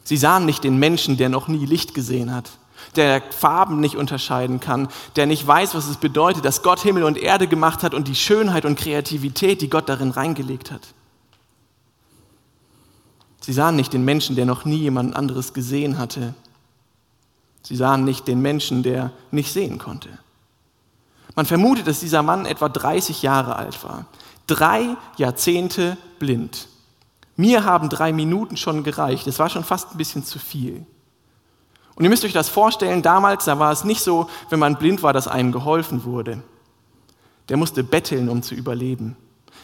Sie 0.03 0.17
sahen 0.17 0.45
nicht 0.45 0.65
den 0.65 0.77
Menschen, 0.77 1.15
der 1.15 1.29
noch 1.29 1.47
nie 1.47 1.65
Licht 1.65 1.93
gesehen 1.93 2.35
hat, 2.35 2.49
der 2.97 3.23
Farben 3.31 3.79
nicht 3.79 3.95
unterscheiden 3.95 4.59
kann, 4.59 4.89
der 5.15 5.27
nicht 5.27 5.47
weiß, 5.47 5.73
was 5.73 5.87
es 5.87 5.95
bedeutet, 5.95 6.43
dass 6.43 6.63
Gott 6.63 6.81
Himmel 6.81 7.03
und 7.03 7.17
Erde 7.17 7.47
gemacht 7.47 7.81
hat 7.81 7.93
und 7.93 8.09
die 8.09 8.15
Schönheit 8.15 8.65
und 8.65 8.77
Kreativität, 8.77 9.61
die 9.61 9.69
Gott 9.69 9.87
darin 9.87 10.11
reingelegt 10.11 10.69
hat. 10.69 10.81
Sie 13.41 13.53
sahen 13.53 13.75
nicht 13.75 13.93
den 13.93 14.05
Menschen, 14.05 14.35
der 14.35 14.45
noch 14.45 14.65
nie 14.65 14.77
jemand 14.77 15.15
anderes 15.15 15.53
gesehen 15.53 15.97
hatte. 15.97 16.33
Sie 17.63 17.75
sahen 17.75 18.05
nicht 18.05 18.27
den 18.27 18.41
Menschen, 18.41 18.83
der 18.83 19.11
nicht 19.31 19.51
sehen 19.51 19.77
konnte. 19.77 20.09
Man 21.35 21.45
vermutet, 21.45 21.87
dass 21.87 21.99
dieser 21.99 22.23
Mann 22.23 22.45
etwa 22.45 22.69
30 22.69 23.21
Jahre 23.21 23.55
alt 23.55 23.83
war. 23.83 24.05
Drei 24.47 24.95
Jahrzehnte 25.17 25.97
blind. 26.19 26.67
Mir 27.35 27.63
haben 27.63 27.89
drei 27.89 28.13
Minuten 28.13 28.57
schon 28.57 28.83
gereicht. 28.83 29.25
Es 29.27 29.39
war 29.39 29.49
schon 29.49 29.63
fast 29.63 29.91
ein 29.91 29.97
bisschen 29.97 30.23
zu 30.23 30.37
viel. 30.37 30.85
Und 31.95 32.03
ihr 32.03 32.09
müsst 32.09 32.25
euch 32.25 32.33
das 32.33 32.49
vorstellen, 32.49 33.01
damals, 33.01 33.45
da 33.45 33.59
war 33.59 33.71
es 33.71 33.83
nicht 33.83 34.01
so, 34.01 34.29
wenn 34.49 34.59
man 34.59 34.77
blind 34.77 35.03
war, 35.03 35.13
dass 35.13 35.27
einem 35.27 35.51
geholfen 35.51 36.03
wurde. 36.03 36.43
Der 37.49 37.57
musste 37.57 37.83
betteln, 37.83 38.29
um 38.29 38.43
zu 38.43 38.55
überleben. 38.55 39.15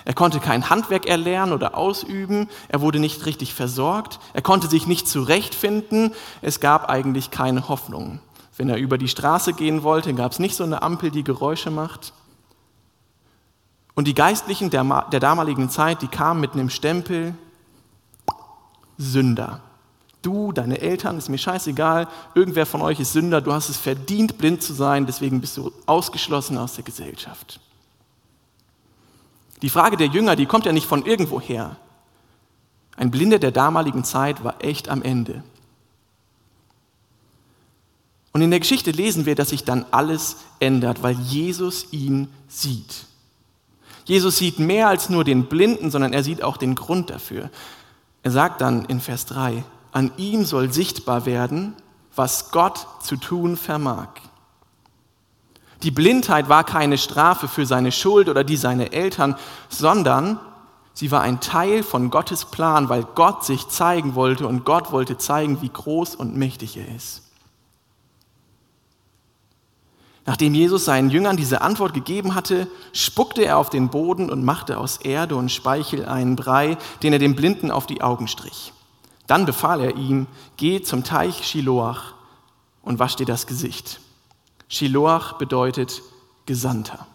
Er 0.08 0.14
konnte 0.14 0.40
kein 0.40 0.70
Handwerk 0.70 1.06
erlernen 1.06 1.52
oder 1.52 1.76
ausüben, 1.76 2.48
er 2.70 2.80
wurde 2.80 2.98
nicht 2.98 3.26
richtig 3.26 3.54
versorgt, 3.54 4.22
er 4.32 4.42
konnte 4.42 4.70
sich 4.70 4.88
nicht 4.88 5.06
zurechtfinden, 5.06 6.14
es 6.42 6.62
gab 6.62 6.90
eigentlich 6.90 7.30
keine 7.30 7.68
Hoffnung. 7.68 8.22
Wenn 8.56 8.70
er 8.70 8.78
über 8.78 8.98
die 8.98 9.10
Straße 9.10 9.52
gehen 9.52 9.84
wollte, 9.84 10.14
gab 10.14 10.32
es 10.32 10.40
nicht 10.40 10.56
so 10.56 10.64
eine 10.64 10.82
Ampel, 10.82 11.12
die 11.12 11.26
Geräusche 11.26 11.72
macht. 11.72 12.14
Und 13.96 14.08
die 14.08 14.14
Geistlichen 14.14 14.70
der, 14.70 14.86
der 15.12 15.20
damaligen 15.20 15.70
Zeit, 15.70 16.02
die 16.02 16.08
kamen 16.08 16.40
mit 16.40 16.54
einem 16.54 16.70
Stempel, 16.70 17.36
Sünder. 18.98 19.60
Du, 20.22 20.54
deine 20.54 20.80
Eltern, 20.80 21.18
ist 21.18 21.28
mir 21.28 21.38
scheißegal, 21.38 22.08
irgendwer 22.34 22.66
von 22.66 22.82
euch 22.82 23.02
ist 23.02 23.12
Sünder, 23.12 23.42
du 23.42 23.52
hast 23.52 23.68
es 23.68 23.76
verdient, 23.76 24.38
blind 24.38 24.64
zu 24.64 24.72
sein, 24.72 25.06
deswegen 25.06 25.42
bist 25.42 25.58
du 25.58 25.74
ausgeschlossen 25.86 26.58
aus 26.58 26.76
der 26.76 26.86
Gesellschaft. 26.86 27.60
Die 29.62 29.70
Frage 29.70 29.98
der 29.98 30.08
Jünger, 30.08 30.36
die 30.36 30.46
kommt 30.46 30.66
ja 30.66 30.72
nicht 30.72 30.88
von 30.88 31.06
irgendwo 31.06 31.42
her. 31.42 31.78
Ein 32.96 33.12
Blinder 33.12 33.40
der 33.40 33.52
damaligen 33.52 34.04
Zeit 34.04 34.44
war 34.44 34.64
echt 34.64 34.90
am 34.90 35.02
Ende. 35.02 35.44
Und 38.34 38.42
in 38.42 38.52
der 38.52 38.60
Geschichte 38.60 38.92
lesen 38.92 39.26
wir, 39.26 39.36
dass 39.36 39.50
sich 39.50 39.64
dann 39.64 39.86
alles 39.92 40.38
ändert, 40.60 41.02
weil 41.02 41.16
Jesus 41.16 41.92
ihn 41.92 42.28
sieht. 42.48 43.06
Jesus 44.06 44.38
sieht 44.38 44.60
mehr 44.60 44.88
als 44.88 45.10
nur 45.10 45.24
den 45.24 45.46
Blinden, 45.46 45.92
sondern 45.92 46.14
er 46.14 46.24
sieht 46.24 46.44
auch 46.44 46.58
den 46.58 46.76
Grund 46.76 47.10
dafür. 47.10 47.50
Er 48.24 48.32
sagt 48.32 48.62
dann 48.62 48.86
in 48.86 49.00
Vers 49.00 49.26
3, 49.26 49.64
an 49.92 50.12
ihm 50.18 50.46
soll 50.46 50.72
sichtbar 50.72 51.26
werden, 51.26 51.74
was 52.16 52.52
Gott 52.52 52.88
zu 53.02 53.18
tun 53.18 53.58
vermag. 53.58 54.10
Die 55.84 55.92
Blindheit 55.92 56.50
war 56.50 56.64
keine 56.64 56.98
Strafe 56.98 57.48
für 57.48 57.66
seine 57.66 57.92
Schuld 57.92 58.30
oder 58.30 58.44
die 58.44 58.58
seiner 58.58 58.94
Eltern, 58.94 59.36
sondern 59.70 60.40
sie 60.94 61.12
war 61.12 61.22
ein 61.22 61.40
Teil 61.40 61.84
von 61.84 62.10
Gottes 62.10 62.46
Plan, 62.46 62.90
weil 62.90 63.04
Gott 63.04 63.46
sich 63.46 63.68
zeigen 63.68 64.16
wollte 64.16 64.48
und 64.48 64.66
Gott 64.66 64.92
wollte 64.92 65.18
zeigen, 65.18 65.62
wie 65.62 65.70
groß 65.70 66.16
und 66.16 66.36
mächtig 66.36 66.78
er 66.78 66.96
ist. 66.96 67.24
Nachdem 70.26 70.54
Jesus 70.54 70.84
seinen 70.84 71.10
Jüngern 71.10 71.38
diese 71.38 71.62
Antwort 71.62 71.94
gegeben 71.94 72.36
hatte, 72.36 72.68
spuckte 72.92 73.46
er 73.46 73.58
auf 73.58 73.70
den 73.70 73.88
Boden 73.88 74.30
und 74.30 74.44
machte 74.44 74.78
aus 74.78 74.98
Erde 74.98 75.38
und 75.38 75.50
Speichel 75.50 76.06
einen 76.06 76.36
Brei, 76.36 76.78
den 77.02 77.14
er 77.14 77.20
dem 77.20 77.36
Blinden 77.36 77.72
auf 77.72 77.86
die 77.86 78.02
Augen 78.02 78.28
strich. 78.28 78.74
Dann 79.26 79.46
befahl 79.46 79.80
er 79.80 79.96
ihm, 79.96 80.28
geh 80.58 80.82
zum 80.82 81.06
Teich 81.06 81.46
Shiloach 81.46 82.14
und 82.82 83.00
wasch 83.00 83.16
dir 83.16 83.26
das 83.26 83.48
Gesicht. 83.48 84.02
Shiloach 84.68 85.34
bedeutet 85.34 86.02
Gesandter. 86.46 87.08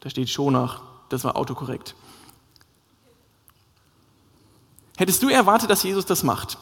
Da 0.00 0.10
steht 0.10 0.28
Schonach, 0.28 0.82
das 1.08 1.24
war 1.24 1.36
autokorrekt. 1.36 1.94
Hättest 4.96 5.22
du 5.22 5.28
erwartet, 5.28 5.70
dass 5.70 5.82
Jesus 5.82 6.06
das 6.06 6.22
macht? 6.22 6.58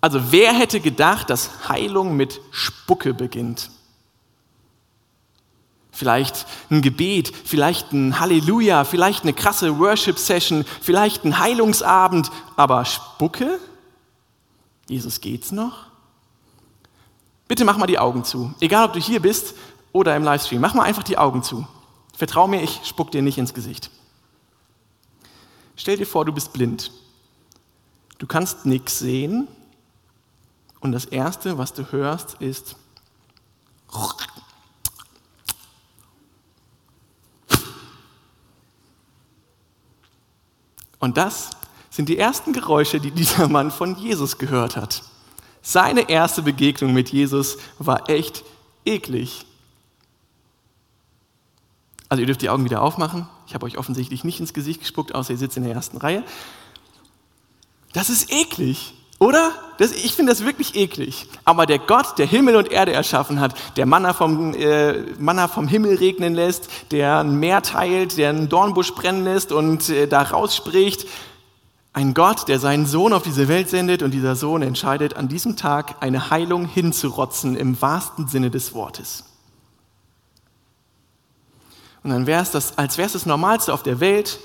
Also 0.00 0.32
wer 0.32 0.52
hätte 0.52 0.80
gedacht, 0.80 1.30
dass 1.30 1.68
Heilung 1.68 2.16
mit 2.16 2.40
Spucke 2.50 3.14
beginnt? 3.14 3.70
Vielleicht 5.92 6.46
ein 6.70 6.82
Gebet, 6.82 7.32
vielleicht 7.44 7.92
ein 7.92 8.18
Halleluja, 8.18 8.84
vielleicht 8.84 9.22
eine 9.22 9.32
krasse 9.32 9.78
Worship-Session, 9.78 10.64
vielleicht 10.82 11.24
ein 11.24 11.38
Heilungsabend, 11.38 12.30
aber 12.56 12.84
Spucke? 12.84 13.60
Jesus 14.88 15.20
geht's 15.20 15.52
noch? 15.52 15.86
Bitte 17.46 17.64
mach 17.64 17.76
mal 17.76 17.86
die 17.86 17.98
Augen 17.98 18.24
zu. 18.24 18.54
Egal, 18.60 18.86
ob 18.86 18.92
du 18.94 19.00
hier 19.00 19.20
bist 19.20 19.54
oder 19.92 20.16
im 20.16 20.24
Livestream, 20.24 20.60
mach 20.60 20.74
mal 20.74 20.84
einfach 20.84 21.02
die 21.02 21.18
Augen 21.18 21.42
zu. 21.42 21.66
Vertrau 22.16 22.46
mir, 22.46 22.62
ich 22.62 22.80
spuck 22.84 23.10
dir 23.10 23.22
nicht 23.22 23.38
ins 23.38 23.54
Gesicht. 23.54 23.90
Stell 25.76 25.96
dir 25.96 26.06
vor, 26.06 26.24
du 26.24 26.32
bist 26.32 26.52
blind. 26.52 26.90
Du 28.18 28.26
kannst 28.26 28.64
nichts 28.64 28.98
sehen 28.98 29.48
und 30.80 30.92
das 30.92 31.04
Erste, 31.04 31.58
was 31.58 31.72
du 31.72 31.90
hörst, 31.92 32.34
ist 32.34 32.76
und 40.98 41.16
das 41.16 41.50
sind 41.90 42.08
die 42.08 42.18
ersten 42.18 42.52
Geräusche, 42.52 43.00
die 43.00 43.10
dieser 43.10 43.48
Mann 43.48 43.70
von 43.70 43.96
Jesus 43.96 44.38
gehört 44.38 44.76
hat. 44.76 45.02
Seine 45.66 46.10
erste 46.10 46.42
Begegnung 46.42 46.92
mit 46.92 47.08
Jesus 47.08 47.56
war 47.78 48.10
echt 48.10 48.44
eklig. 48.84 49.46
Also 52.10 52.20
ihr 52.20 52.26
dürft 52.26 52.42
die 52.42 52.50
Augen 52.50 52.66
wieder 52.66 52.82
aufmachen. 52.82 53.26
Ich 53.46 53.54
habe 53.54 53.64
euch 53.64 53.78
offensichtlich 53.78 54.24
nicht 54.24 54.40
ins 54.40 54.52
Gesicht 54.52 54.80
gespuckt, 54.80 55.14
außer 55.14 55.32
ihr 55.32 55.38
sitzt 55.38 55.56
in 55.56 55.64
der 55.64 55.72
ersten 55.72 55.96
Reihe. 55.96 56.22
Das 57.94 58.10
ist 58.10 58.30
eklig. 58.30 58.92
Oder? 59.18 59.52
Das, 59.78 59.92
ich 59.92 60.12
finde 60.12 60.32
das 60.32 60.44
wirklich 60.44 60.74
eklig. 60.74 61.28
Aber 61.46 61.64
der 61.64 61.78
Gott, 61.78 62.18
der 62.18 62.26
Himmel 62.26 62.56
und 62.56 62.70
Erde 62.70 62.92
erschaffen 62.92 63.40
hat, 63.40 63.54
der 63.78 63.86
Manna 63.86 64.12
vom, 64.12 64.52
äh, 64.52 64.98
Manna 65.18 65.48
vom 65.48 65.66
Himmel 65.66 65.96
regnen 65.96 66.34
lässt, 66.34 66.68
der 66.90 67.20
ein 67.20 67.40
Meer 67.40 67.62
teilt, 67.62 68.18
der 68.18 68.28
einen 68.28 68.50
Dornbusch 68.50 68.94
brennen 68.94 69.24
lässt 69.24 69.50
und 69.50 69.88
äh, 69.88 70.08
da 70.08 70.20
rausspricht, 70.20 71.06
ein 71.94 72.12
Gott, 72.12 72.48
der 72.48 72.58
seinen 72.58 72.86
Sohn 72.86 73.12
auf 73.12 73.22
diese 73.22 73.46
Welt 73.46 73.70
sendet 73.70 74.02
und 74.02 74.10
dieser 74.10 74.34
Sohn 74.34 74.62
entscheidet, 74.62 75.16
an 75.16 75.28
diesem 75.28 75.56
Tag 75.56 76.02
eine 76.02 76.28
Heilung 76.28 76.66
hinzurotzen 76.66 77.56
im 77.56 77.80
wahrsten 77.80 78.26
Sinne 78.26 78.50
des 78.50 78.74
Wortes. 78.74 79.24
Und 82.02 82.10
dann 82.10 82.26
wäre 82.26 82.42
es 82.42 82.50
das, 82.50 82.76
als 82.76 82.98
wäre 82.98 83.06
es 83.06 83.12
das 83.12 83.26
Normalste 83.26 83.72
auf 83.72 83.84
der 83.84 84.00
Welt, 84.00 84.40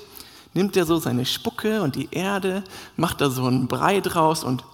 nimmt 0.54 0.76
er 0.76 0.86
so 0.86 0.98
seine 0.98 1.26
Spucke 1.26 1.82
und 1.82 1.96
die 1.96 2.08
Erde, 2.12 2.62
macht 2.96 3.20
da 3.20 3.28
so 3.30 3.44
einen 3.46 3.66
Brei 3.66 4.00
draus 4.00 4.44
und 4.44 4.64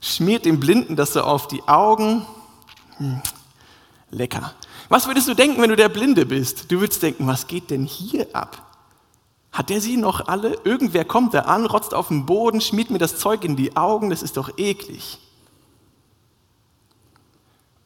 schmiert 0.00 0.44
dem 0.44 0.58
Blinden 0.58 0.96
das 0.96 1.12
so 1.12 1.22
auf 1.22 1.46
die 1.46 1.62
Augen. 1.68 2.26
Hm, 2.98 3.22
lecker. 4.10 4.52
Was 4.88 5.06
würdest 5.06 5.28
du 5.28 5.34
denken, 5.34 5.62
wenn 5.62 5.70
du 5.70 5.76
der 5.76 5.88
Blinde 5.88 6.26
bist? 6.26 6.70
Du 6.70 6.80
würdest 6.80 7.02
denken, 7.02 7.28
was 7.28 7.46
geht 7.46 7.70
denn 7.70 7.84
hier 7.84 8.26
ab? 8.32 8.75
Hat 9.56 9.70
der 9.70 9.80
sie 9.80 9.96
noch 9.96 10.28
alle? 10.28 10.58
Irgendwer 10.64 11.06
kommt 11.06 11.32
da 11.32 11.40
an, 11.40 11.64
rotzt 11.64 11.94
auf 11.94 12.08
den 12.08 12.26
Boden, 12.26 12.60
schmiert 12.60 12.90
mir 12.90 12.98
das 12.98 13.18
Zeug 13.18 13.42
in 13.42 13.56
die 13.56 13.74
Augen, 13.74 14.10
das 14.10 14.22
ist 14.22 14.36
doch 14.36 14.50
eklig. 14.58 15.18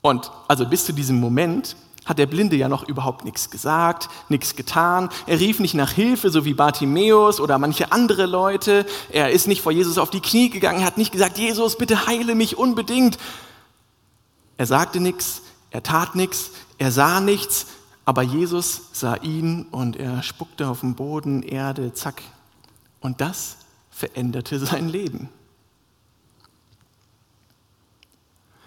Und 0.00 0.32
also 0.48 0.66
bis 0.66 0.84
zu 0.84 0.92
diesem 0.92 1.20
Moment 1.20 1.76
hat 2.04 2.18
der 2.18 2.26
Blinde 2.26 2.56
ja 2.56 2.68
noch 2.68 2.88
überhaupt 2.88 3.24
nichts 3.24 3.50
gesagt, 3.50 4.08
nichts 4.28 4.56
getan. 4.56 5.10
Er 5.28 5.38
rief 5.38 5.60
nicht 5.60 5.74
nach 5.74 5.92
Hilfe, 5.92 6.30
so 6.30 6.44
wie 6.44 6.54
Bartimäus 6.54 7.38
oder 7.38 7.56
manche 7.58 7.92
andere 7.92 8.26
Leute. 8.26 8.84
Er 9.12 9.30
ist 9.30 9.46
nicht 9.46 9.62
vor 9.62 9.70
Jesus 9.70 9.96
auf 9.96 10.10
die 10.10 10.18
Knie 10.18 10.50
gegangen, 10.50 10.84
hat 10.84 10.98
nicht 10.98 11.12
gesagt, 11.12 11.38
Jesus, 11.38 11.78
bitte 11.78 12.08
heile 12.08 12.34
mich 12.34 12.58
unbedingt. 12.58 13.16
Er 14.56 14.66
sagte 14.66 14.98
nichts, 14.98 15.42
er 15.70 15.84
tat 15.84 16.16
nichts, 16.16 16.50
er 16.78 16.90
sah 16.90 17.20
nichts, 17.20 17.66
aber 18.10 18.22
Jesus 18.22 18.88
sah 18.92 19.14
ihn 19.14 19.66
und 19.70 19.94
er 19.94 20.24
spuckte 20.24 20.66
auf 20.66 20.80
den 20.80 20.96
Boden, 20.96 21.44
Erde, 21.44 21.92
zack. 21.92 22.22
Und 22.98 23.20
das 23.20 23.58
veränderte 23.88 24.58
sein 24.58 24.88
Leben. 24.88 25.28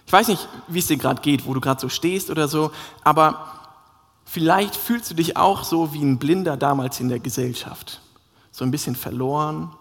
Ich 0.06 0.14
weiß 0.14 0.30
nicht, 0.30 0.48
wie 0.70 0.80
es 0.80 0.88
dir 0.88 0.96
gerade 0.96 1.22
geht, 1.22 1.46
wo 1.46 1.54
du 1.54 1.60
gerade 1.60 1.82
so 1.82 1.90
stehst 1.90 2.30
oder 2.30 2.48
so, 2.48 2.72
aber 3.04 3.60
vielleicht 4.24 4.78
fühlst 4.78 5.12
du 5.12 5.14
dich 5.14 5.36
auch 5.36 5.66
so 5.66 5.92
wie 5.94 6.02
ein 6.02 6.20
Blinder 6.20 6.56
damals 6.56 7.02
in 7.02 7.10
der 7.10 7.20
Gesellschaft. 7.20 8.00
So 8.54 8.64
ein 8.64 8.72
bisschen 8.72 8.96
verloren, 8.96 9.76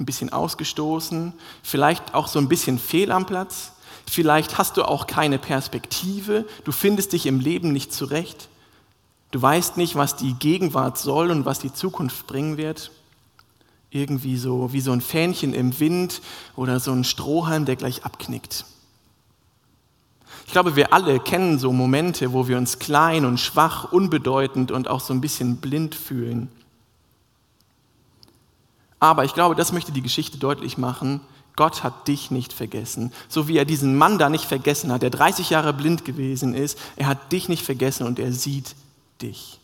ein 0.00 0.04
bisschen 0.04 0.30
ausgestoßen, 0.34 1.32
vielleicht 1.62 2.12
auch 2.12 2.28
so 2.28 2.38
ein 2.38 2.48
bisschen 2.50 2.78
fehl 2.78 3.10
am 3.10 3.24
Platz. 3.24 3.72
Vielleicht 4.06 4.58
hast 4.58 4.76
du 4.76 4.82
auch 4.82 5.06
keine 5.06 5.38
Perspektive, 5.38 6.44
du 6.64 6.72
findest 6.72 7.14
dich 7.14 7.24
im 7.24 7.40
Leben 7.40 7.72
nicht 7.72 7.94
zurecht. 7.94 8.50
Du 9.32 9.40
weißt 9.40 9.78
nicht, 9.78 9.96
was 9.96 10.14
die 10.14 10.34
Gegenwart 10.34 10.98
soll 10.98 11.30
und 11.30 11.46
was 11.46 11.58
die 11.58 11.72
Zukunft 11.72 12.26
bringen 12.26 12.58
wird. 12.58 12.92
Irgendwie 13.90 14.36
so 14.36 14.72
wie 14.72 14.80
so 14.80 14.92
ein 14.92 15.00
Fähnchen 15.00 15.54
im 15.54 15.80
Wind 15.80 16.20
oder 16.54 16.78
so 16.80 16.92
ein 16.92 17.02
Strohhalm, 17.02 17.64
der 17.64 17.76
gleich 17.76 18.04
abknickt. 18.04 18.66
Ich 20.46 20.52
glaube, 20.52 20.76
wir 20.76 20.92
alle 20.92 21.18
kennen 21.18 21.58
so 21.58 21.72
Momente, 21.72 22.34
wo 22.34 22.46
wir 22.46 22.58
uns 22.58 22.78
klein 22.78 23.24
und 23.24 23.40
schwach, 23.40 23.90
unbedeutend 23.90 24.70
und 24.70 24.88
auch 24.88 25.00
so 25.00 25.14
ein 25.14 25.22
bisschen 25.22 25.56
blind 25.56 25.94
fühlen. 25.94 26.48
Aber 29.00 29.24
ich 29.24 29.32
glaube, 29.32 29.54
das 29.54 29.72
möchte 29.72 29.92
die 29.92 30.02
Geschichte 30.02 30.36
deutlich 30.36 30.76
machen. 30.76 31.20
Gott 31.56 31.82
hat 31.82 32.06
dich 32.06 32.30
nicht 32.30 32.52
vergessen. 32.52 33.12
So 33.28 33.48
wie 33.48 33.56
er 33.56 33.64
diesen 33.64 33.96
Mann 33.96 34.18
da 34.18 34.28
nicht 34.28 34.44
vergessen 34.44 34.92
hat, 34.92 35.00
der 35.00 35.10
30 35.10 35.48
Jahre 35.48 35.72
blind 35.72 36.04
gewesen 36.04 36.54
ist. 36.54 36.78
Er 36.96 37.06
hat 37.06 37.32
dich 37.32 37.48
nicht 37.48 37.64
vergessen 37.64 38.06
und 38.06 38.18
er 38.18 38.32
sieht 38.32 38.74
dich. 39.22 39.58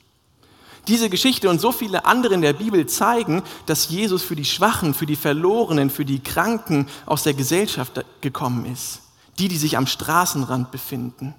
Diese 0.86 1.10
Geschichte 1.10 1.50
und 1.50 1.60
so 1.60 1.70
viele 1.72 2.06
andere 2.06 2.34
in 2.34 2.40
der 2.40 2.54
Bibel 2.54 2.86
zeigen, 2.86 3.42
dass 3.66 3.90
Jesus 3.90 4.22
für 4.22 4.36
die 4.36 4.44
Schwachen, 4.44 4.94
für 4.94 5.04
die 5.04 5.16
Verlorenen, 5.16 5.90
für 5.90 6.04
die 6.04 6.20
Kranken 6.20 6.86
aus 7.04 7.24
der 7.24 7.34
Gesellschaft 7.34 8.04
gekommen 8.22 8.64
ist 8.64 9.02
die, 9.38 9.48
die 9.48 9.56
sich 9.56 9.76
am 9.76 9.86
Straßenrand 9.86 10.70
befinden. 10.70 11.34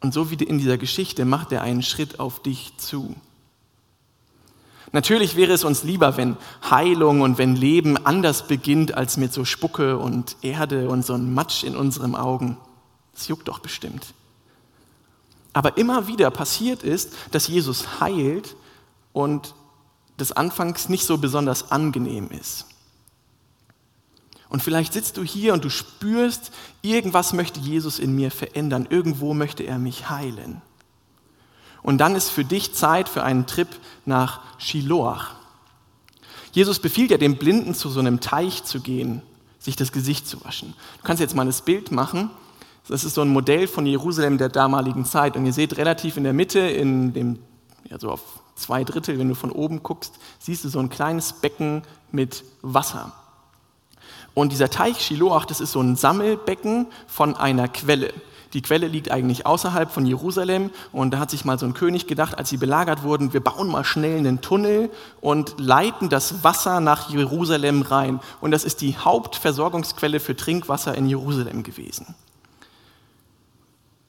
Und 0.00 0.12
so 0.12 0.30
wie 0.30 0.34
in 0.34 0.58
dieser 0.58 0.78
Geschichte 0.78 1.24
macht 1.24 1.52
er 1.52 1.62
einen 1.62 1.82
Schritt 1.82 2.20
auf 2.20 2.42
dich 2.42 2.72
zu. 2.76 3.14
Natürlich 4.90 5.36
wäre 5.36 5.52
es 5.52 5.64
uns 5.64 5.84
lieber, 5.84 6.16
wenn 6.16 6.36
Heilung 6.68 7.22
und 7.22 7.38
wenn 7.38 7.56
Leben 7.56 7.96
anders 8.04 8.46
beginnt 8.46 8.94
als 8.94 9.16
mit 9.16 9.32
so 9.32 9.44
Spucke 9.44 9.96
und 9.96 10.36
Erde 10.42 10.88
und 10.88 11.06
so 11.06 11.14
ein 11.14 11.32
Matsch 11.32 11.64
in 11.64 11.76
unseren 11.76 12.14
Augen. 12.14 12.58
Das 13.14 13.28
juckt 13.28 13.48
doch 13.48 13.60
bestimmt. 13.60 14.12
Aber 15.52 15.76
immer 15.76 16.06
wieder 16.06 16.30
passiert 16.30 16.82
ist, 16.82 17.12
dass 17.30 17.48
Jesus 17.48 18.00
heilt 18.00 18.56
und 19.12 19.54
das 20.16 20.32
anfangs 20.32 20.88
nicht 20.88 21.04
so 21.04 21.18
besonders 21.18 21.70
angenehm 21.70 22.30
ist. 22.30 22.66
Und 24.48 24.62
vielleicht 24.62 24.92
sitzt 24.92 25.16
du 25.16 25.24
hier 25.24 25.54
und 25.54 25.64
du 25.64 25.70
spürst, 25.70 26.52
irgendwas 26.82 27.32
möchte 27.32 27.58
Jesus 27.58 27.98
in 27.98 28.14
mir 28.14 28.30
verändern, 28.30 28.86
irgendwo 28.88 29.32
möchte 29.32 29.62
er 29.62 29.78
mich 29.78 30.10
heilen. 30.10 30.60
Und 31.82 31.98
dann 31.98 32.14
ist 32.14 32.28
für 32.28 32.44
dich 32.44 32.74
Zeit 32.74 33.08
für 33.08 33.22
einen 33.22 33.46
Trip 33.46 33.68
nach 34.04 34.40
Shiloach. 34.58 35.34
Jesus 36.52 36.78
befiehlt 36.78 37.10
ja 37.10 37.16
dem 37.16 37.36
Blinden, 37.36 37.74
zu 37.74 37.88
so 37.88 37.98
einem 37.98 38.20
Teich 38.20 38.62
zu 38.64 38.80
gehen, 38.80 39.22
sich 39.58 39.74
das 39.74 39.90
Gesicht 39.90 40.28
zu 40.28 40.44
waschen. 40.44 40.74
Du 40.98 41.02
kannst 41.02 41.20
jetzt 41.20 41.34
mal 41.34 41.46
das 41.46 41.62
Bild 41.62 41.90
machen. 41.90 42.30
Das 42.88 43.04
ist 43.04 43.14
so 43.14 43.22
ein 43.22 43.28
Modell 43.28 43.68
von 43.68 43.86
Jerusalem 43.86 44.38
der 44.38 44.48
damaligen 44.48 45.04
Zeit. 45.04 45.36
Und 45.36 45.46
ihr 45.46 45.52
seht 45.52 45.76
relativ 45.76 46.16
in 46.16 46.24
der 46.24 46.32
Mitte, 46.32 46.58
in 46.58 47.12
dem, 47.12 47.38
ja, 47.88 47.98
so 47.98 48.10
auf 48.10 48.20
zwei 48.56 48.84
Drittel, 48.84 49.18
wenn 49.18 49.28
du 49.28 49.34
von 49.34 49.52
oben 49.52 49.82
guckst, 49.82 50.14
siehst 50.38 50.64
du 50.64 50.68
so 50.68 50.78
ein 50.78 50.88
kleines 50.88 51.32
Becken 51.34 51.82
mit 52.10 52.44
Wasser. 52.62 53.12
Und 54.34 54.52
dieser 54.52 54.70
Teich 54.70 55.00
Shiloach, 55.00 55.44
das 55.44 55.60
ist 55.60 55.72
so 55.72 55.80
ein 55.80 55.96
Sammelbecken 55.96 56.86
von 57.06 57.36
einer 57.36 57.68
Quelle. 57.68 58.12
Die 58.54 58.62
Quelle 58.62 58.86
liegt 58.86 59.10
eigentlich 59.10 59.46
außerhalb 59.46 59.90
von 59.90 60.04
Jerusalem 60.04 60.70
und 60.92 61.12
da 61.12 61.18
hat 61.18 61.30
sich 61.30 61.46
mal 61.46 61.58
so 61.58 61.64
ein 61.64 61.72
König 61.72 62.06
gedacht, 62.06 62.36
als 62.36 62.50
sie 62.50 62.58
belagert 62.58 63.02
wurden, 63.02 63.32
wir 63.32 63.40
bauen 63.40 63.68
mal 63.68 63.84
schnell 63.84 64.18
einen 64.18 64.42
Tunnel 64.42 64.90
und 65.22 65.58
leiten 65.58 66.10
das 66.10 66.44
Wasser 66.44 66.80
nach 66.80 67.08
Jerusalem 67.08 67.80
rein. 67.80 68.20
Und 68.42 68.50
das 68.50 68.64
ist 68.64 68.82
die 68.82 68.96
Hauptversorgungsquelle 68.96 70.20
für 70.20 70.36
Trinkwasser 70.36 70.94
in 70.94 71.08
Jerusalem 71.08 71.62
gewesen. 71.62 72.14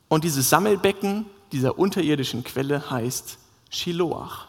Und 0.07 0.23
dieses 0.23 0.49
Sammelbecken 0.49 1.25
dieser 1.51 1.77
unterirdischen 1.77 2.43
Quelle 2.43 2.89
heißt 2.89 3.37
Shiloach. 3.69 4.47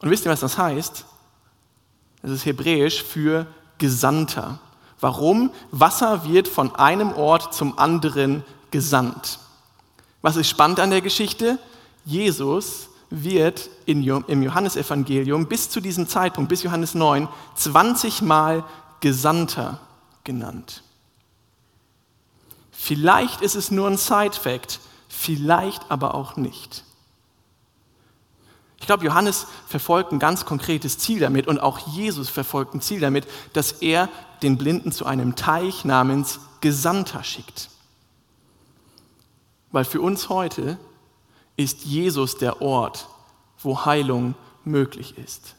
Und 0.00 0.10
wisst 0.10 0.24
ihr, 0.24 0.30
was 0.30 0.40
das 0.40 0.58
heißt? 0.58 1.04
Das 2.22 2.30
ist 2.30 2.46
hebräisch 2.46 3.02
für 3.02 3.46
Gesandter. 3.78 4.58
Warum? 5.00 5.50
Wasser 5.70 6.24
wird 6.24 6.48
von 6.48 6.74
einem 6.74 7.12
Ort 7.12 7.54
zum 7.54 7.78
anderen 7.78 8.44
gesandt. 8.70 9.38
Was 10.22 10.36
ist 10.36 10.48
spannend 10.48 10.80
an 10.80 10.90
der 10.90 11.00
Geschichte? 11.00 11.58
Jesus 12.04 12.88
wird 13.08 13.70
im 13.86 14.02
Johannesevangelium 14.02 15.46
bis 15.46 15.70
zu 15.70 15.80
diesem 15.80 16.06
Zeitpunkt, 16.08 16.48
bis 16.48 16.62
Johannes 16.62 16.94
9, 16.94 17.28
20 17.54 18.22
Mal 18.22 18.64
Gesandter 19.00 19.80
genannt. 20.24 20.82
Vielleicht 22.82 23.42
ist 23.42 23.56
es 23.56 23.70
nur 23.70 23.88
ein 23.88 23.98
Side-Fact, 23.98 24.80
vielleicht 25.06 25.90
aber 25.90 26.14
auch 26.14 26.36
nicht. 26.36 26.82
Ich 28.80 28.86
glaube, 28.86 29.04
Johannes 29.04 29.46
verfolgt 29.68 30.12
ein 30.12 30.18
ganz 30.18 30.46
konkretes 30.46 30.96
Ziel 30.96 31.20
damit 31.20 31.46
und 31.46 31.60
auch 31.60 31.78
Jesus 31.88 32.30
verfolgt 32.30 32.72
ein 32.72 32.80
Ziel 32.80 32.98
damit, 32.98 33.26
dass 33.52 33.72
er 33.72 34.08
den 34.42 34.56
Blinden 34.56 34.92
zu 34.92 35.04
einem 35.04 35.36
Teich 35.36 35.84
namens 35.84 36.40
Gesandter 36.62 37.22
schickt. 37.22 37.68
Weil 39.70 39.84
für 39.84 40.00
uns 40.00 40.30
heute 40.30 40.78
ist 41.58 41.84
Jesus 41.84 42.38
der 42.38 42.62
Ort, 42.62 43.08
wo 43.58 43.84
Heilung 43.84 44.34
möglich 44.64 45.18
ist. 45.18 45.54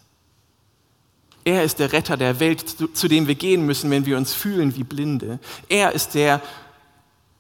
Er 1.43 1.63
ist 1.63 1.79
der 1.79 1.91
Retter 1.91 2.17
der 2.17 2.39
Welt, 2.39 2.75
zu 2.93 3.07
dem 3.07 3.27
wir 3.27 3.35
gehen 3.35 3.65
müssen, 3.65 3.89
wenn 3.89 4.05
wir 4.05 4.17
uns 4.17 4.33
fühlen 4.33 4.75
wie 4.75 4.83
Blinde. 4.83 5.39
Er 5.69 5.91
ist 5.93 6.13
der, 6.13 6.41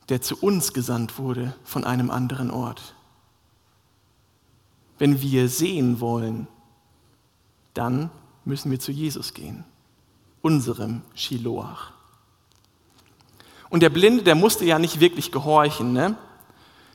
der 0.09 0.21
zu 0.21 0.37
uns 0.37 0.73
gesandt 0.73 1.17
wurde 1.17 1.53
von 1.63 1.83
einem 1.83 2.09
anderen 2.09 2.51
Ort 2.51 2.95
wenn 5.01 5.19
wir 5.19 5.49
sehen 5.49 5.99
wollen, 5.99 6.47
dann 7.73 8.11
müssen 8.45 8.69
wir 8.69 8.79
zu 8.79 8.91
Jesus 8.91 9.33
gehen. 9.33 9.65
unserem 10.43 11.01
Shiloach. 11.15 11.91
Und 13.69 13.81
der 13.81 13.89
Blinde, 13.89 14.23
der 14.23 14.35
musste 14.35 14.63
ja 14.65 14.77
nicht 14.77 14.99
wirklich 14.99 15.31
gehorchen. 15.31 15.93
Ne? 15.93 16.15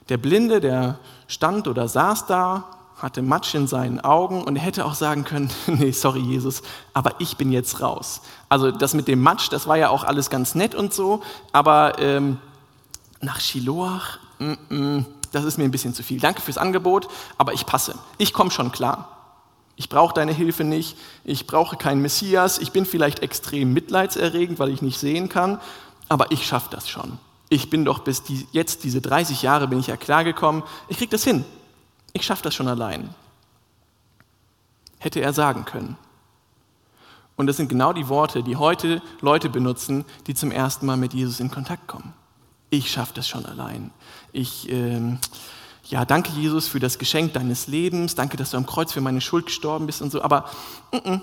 Der 0.08 0.18
Blinde, 0.18 0.60
der 0.60 1.00
stand 1.26 1.66
oder 1.66 1.88
saß 1.88 2.26
da, 2.26 2.64
hatte 2.96 3.22
Matsch 3.22 3.54
in 3.56 3.66
seinen 3.66 4.00
Augen 4.00 4.44
und 4.44 4.54
er 4.54 4.62
hätte 4.62 4.84
auch 4.84 4.94
sagen 4.94 5.25
können, 5.25 5.50
nee, 5.66 5.90
sorry 5.90 6.20
Jesus, 6.20 6.62
aber 6.92 7.14
ich 7.18 7.36
bin 7.36 7.50
jetzt 7.50 7.80
raus. 7.80 8.20
Also 8.48 8.70
das 8.70 8.94
mit 8.94 9.08
dem 9.08 9.20
Matsch, 9.20 9.48
das 9.50 9.66
war 9.66 9.76
ja 9.76 9.88
auch 9.88 10.04
alles 10.04 10.30
ganz 10.30 10.54
nett 10.54 10.76
und 10.76 10.94
so, 10.94 11.22
aber 11.52 11.98
ähm, 11.98 12.38
nach 13.26 13.40
Shiloach, 13.40 14.18
mm, 14.38 14.75
mm, 14.75 15.06
das 15.33 15.45
ist 15.45 15.59
mir 15.59 15.64
ein 15.64 15.71
bisschen 15.71 15.92
zu 15.92 16.02
viel. 16.02 16.21
Danke 16.21 16.40
fürs 16.40 16.56
Angebot, 16.56 17.09
aber 17.37 17.52
ich 17.52 17.66
passe. 17.66 17.97
Ich 18.16 18.33
komme 18.33 18.50
schon 18.50 18.73
klar. 18.73 19.12
Ich 19.75 19.90
brauche 19.90 20.14
deine 20.14 20.33
Hilfe 20.33 20.64
nicht, 20.64 20.97
ich 21.25 21.47
brauche 21.47 21.76
keinen 21.76 22.00
Messias, 22.00 22.59
ich 22.59 22.73
bin 22.73 22.87
vielleicht 22.87 23.18
extrem 23.18 23.75
mitleidserregend, 23.75 24.59
weil 24.59 24.71
ich 24.71 24.80
nicht 24.80 24.99
sehen 24.99 25.28
kann, 25.28 25.61
aber 26.09 26.30
ich 26.30 26.47
schaffe 26.47 26.71
das 26.71 26.88
schon. 26.88 27.18
Ich 27.50 27.68
bin 27.68 27.85
doch 27.85 27.99
bis 27.99 28.23
die, 28.23 28.47
jetzt, 28.52 28.85
diese 28.85 29.02
30 29.02 29.42
Jahre, 29.42 29.68
bin 29.68 29.78
ich 29.78 29.88
ja 29.88 29.99
klargekommen, 29.99 30.62
ich 30.88 30.97
kriege 30.97 31.11
das 31.11 31.25
hin. 31.25 31.45
Ich 32.14 32.25
schaffe 32.25 32.45
das 32.45 32.54
schon 32.54 32.68
allein. 32.68 33.11
Hätte 34.99 35.21
er 35.21 35.35
sagen 35.35 35.66
können. 35.66 35.99
Und 37.37 37.47
das 37.49 37.59
sind 37.59 37.68
genau 37.68 37.92
die 37.92 38.09
Worte, 38.09 38.42
die 38.42 38.56
heute 38.56 39.02
Leute 39.21 39.50
benutzen, 39.50 40.06
die 40.26 40.35
zum 40.35 40.50
ersten 40.50 40.87
Mal 40.87 40.97
mit 40.97 41.12
Jesus 41.12 41.38
in 41.38 41.50
Kontakt 41.50 41.87
kommen. 41.87 42.14
Ich 42.70 42.90
schaffe 42.90 43.14
das 43.14 43.28
schon 43.28 43.46
allein. 43.46 43.90
Ich, 44.32 44.68
ähm, 44.70 45.18
ja, 45.85 46.04
danke 46.04 46.32
Jesus 46.32 46.68
für 46.68 46.80
das 46.80 46.99
Geschenk 46.99 47.32
deines 47.32 47.68
Lebens, 47.68 48.14
danke, 48.14 48.37
dass 48.37 48.50
du 48.50 48.56
am 48.56 48.66
Kreuz 48.66 48.92
für 48.92 49.00
meine 49.00 49.20
Schuld 49.20 49.46
gestorben 49.46 49.87
bist 49.87 50.02
und 50.02 50.11
so, 50.11 50.23
aber 50.23 50.50
mm 50.92 50.96
-mm, 50.96 51.20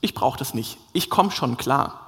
ich 0.00 0.14
brauche 0.14 0.38
das 0.38 0.54
nicht. 0.54 0.78
Ich 0.92 1.10
komme 1.10 1.30
schon 1.30 1.56
klar. 1.56 2.06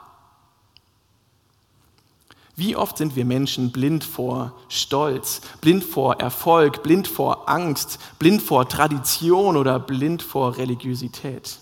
Wie 2.54 2.76
oft 2.76 2.98
sind 2.98 3.16
wir 3.16 3.24
Menschen 3.24 3.72
blind 3.72 4.04
vor 4.04 4.52
Stolz, 4.68 5.40
blind 5.60 5.84
vor 5.84 6.20
Erfolg, 6.20 6.82
blind 6.82 7.08
vor 7.08 7.48
Angst, 7.48 7.98
blind 8.18 8.42
vor 8.42 8.68
Tradition 8.68 9.56
oder 9.56 9.80
blind 9.80 10.22
vor 10.22 10.58
Religiosität? 10.58 11.58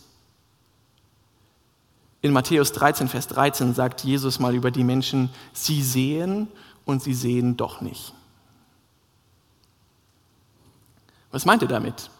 In 2.23 2.33
Matthäus 2.33 2.73
13, 2.73 3.09
Vers 3.09 3.29
13 3.29 3.73
sagt 3.73 4.03
Jesus 4.03 4.41
mal 4.41 4.55
über 4.55 4.71
die 4.71 4.85
Menschen, 4.85 5.31
sie 5.53 5.83
sehen 5.83 6.49
und 6.91 7.03
sie 7.03 7.15
sehen 7.15 7.57
doch 7.57 7.81
nicht. 7.81 8.13
Was 11.31 11.45
meint 11.45 11.63
er 11.63 11.69
damit? 11.69 12.11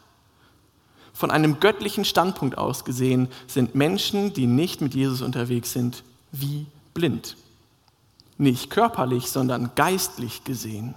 Von 1.13 1.31
einem 1.31 1.61
göttlichen 1.61 2.05
Standpunkt 2.05 2.57
aus 2.57 2.85
gesehen 2.85 3.29
sind 3.47 3.75
Menschen, 3.75 4.33
die 4.33 4.47
nicht 4.47 4.81
mit 4.81 4.95
Jesus 4.95 5.21
unterwegs 5.21 5.73
sind, 5.73 6.05
wie 6.33 6.67
blind. 6.95 7.37
Nicht 8.39 8.71
körperlich, 8.71 9.31
sondern 9.31 9.73
geistlich 9.75 10.45
gesehen. 10.45 10.95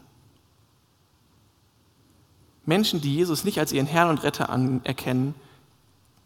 Menschen, 2.65 3.01
die 3.01 3.15
Jesus 3.15 3.43
nicht 3.43 3.59
als 3.59 3.73
ihren 3.73 3.87
Herrn 3.87 4.09
und 4.09 4.23
Retter 4.23 4.49
anerkennen, 4.49 5.35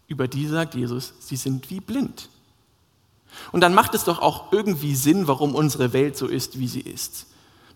über 0.07 0.27
die 0.27 0.45
sagt 0.45 0.75
Jesus, 0.75 1.13
sie 1.19 1.35
sind 1.35 1.69
wie 1.71 1.79
blind. 1.79 2.29
Und 3.51 3.61
dann 3.61 3.73
macht 3.73 3.95
es 3.95 4.03
doch 4.03 4.19
auch 4.19 4.51
irgendwie 4.51 4.95
Sinn, 4.95 5.27
warum 5.27 5.55
unsere 5.55 5.93
Welt 5.93 6.15
so 6.15 6.27
ist, 6.27 6.59
wie 6.59 6.67
sie 6.67 6.81
ist 6.81 7.26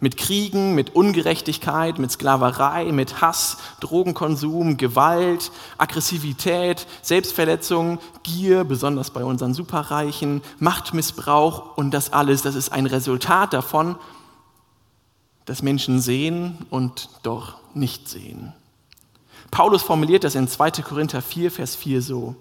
mit 0.01 0.17
Kriegen, 0.17 0.73
mit 0.73 0.95
Ungerechtigkeit, 0.95 1.99
mit 1.99 2.11
Sklaverei, 2.11 2.91
mit 2.91 3.21
Hass, 3.21 3.57
Drogenkonsum, 3.79 4.75
Gewalt, 4.75 5.51
Aggressivität, 5.77 6.87
Selbstverletzung, 7.03 7.99
Gier, 8.23 8.63
besonders 8.63 9.11
bei 9.11 9.23
unseren 9.23 9.53
Superreichen, 9.53 10.41
Machtmissbrauch 10.59 11.77
und 11.77 11.91
das 11.91 12.11
alles, 12.11 12.41
das 12.41 12.55
ist 12.55 12.73
ein 12.73 12.87
Resultat 12.87 13.53
davon, 13.53 13.95
dass 15.45 15.61
Menschen 15.61 16.01
sehen 16.01 16.65
und 16.71 17.09
doch 17.21 17.57
nicht 17.75 18.09
sehen. 18.09 18.53
Paulus 19.51 19.83
formuliert 19.83 20.23
das 20.23 20.33
in 20.33 20.47
2. 20.47 20.71
Korinther 20.81 21.21
4, 21.21 21.51
Vers 21.51 21.75
4 21.75 22.01
so. 22.01 22.35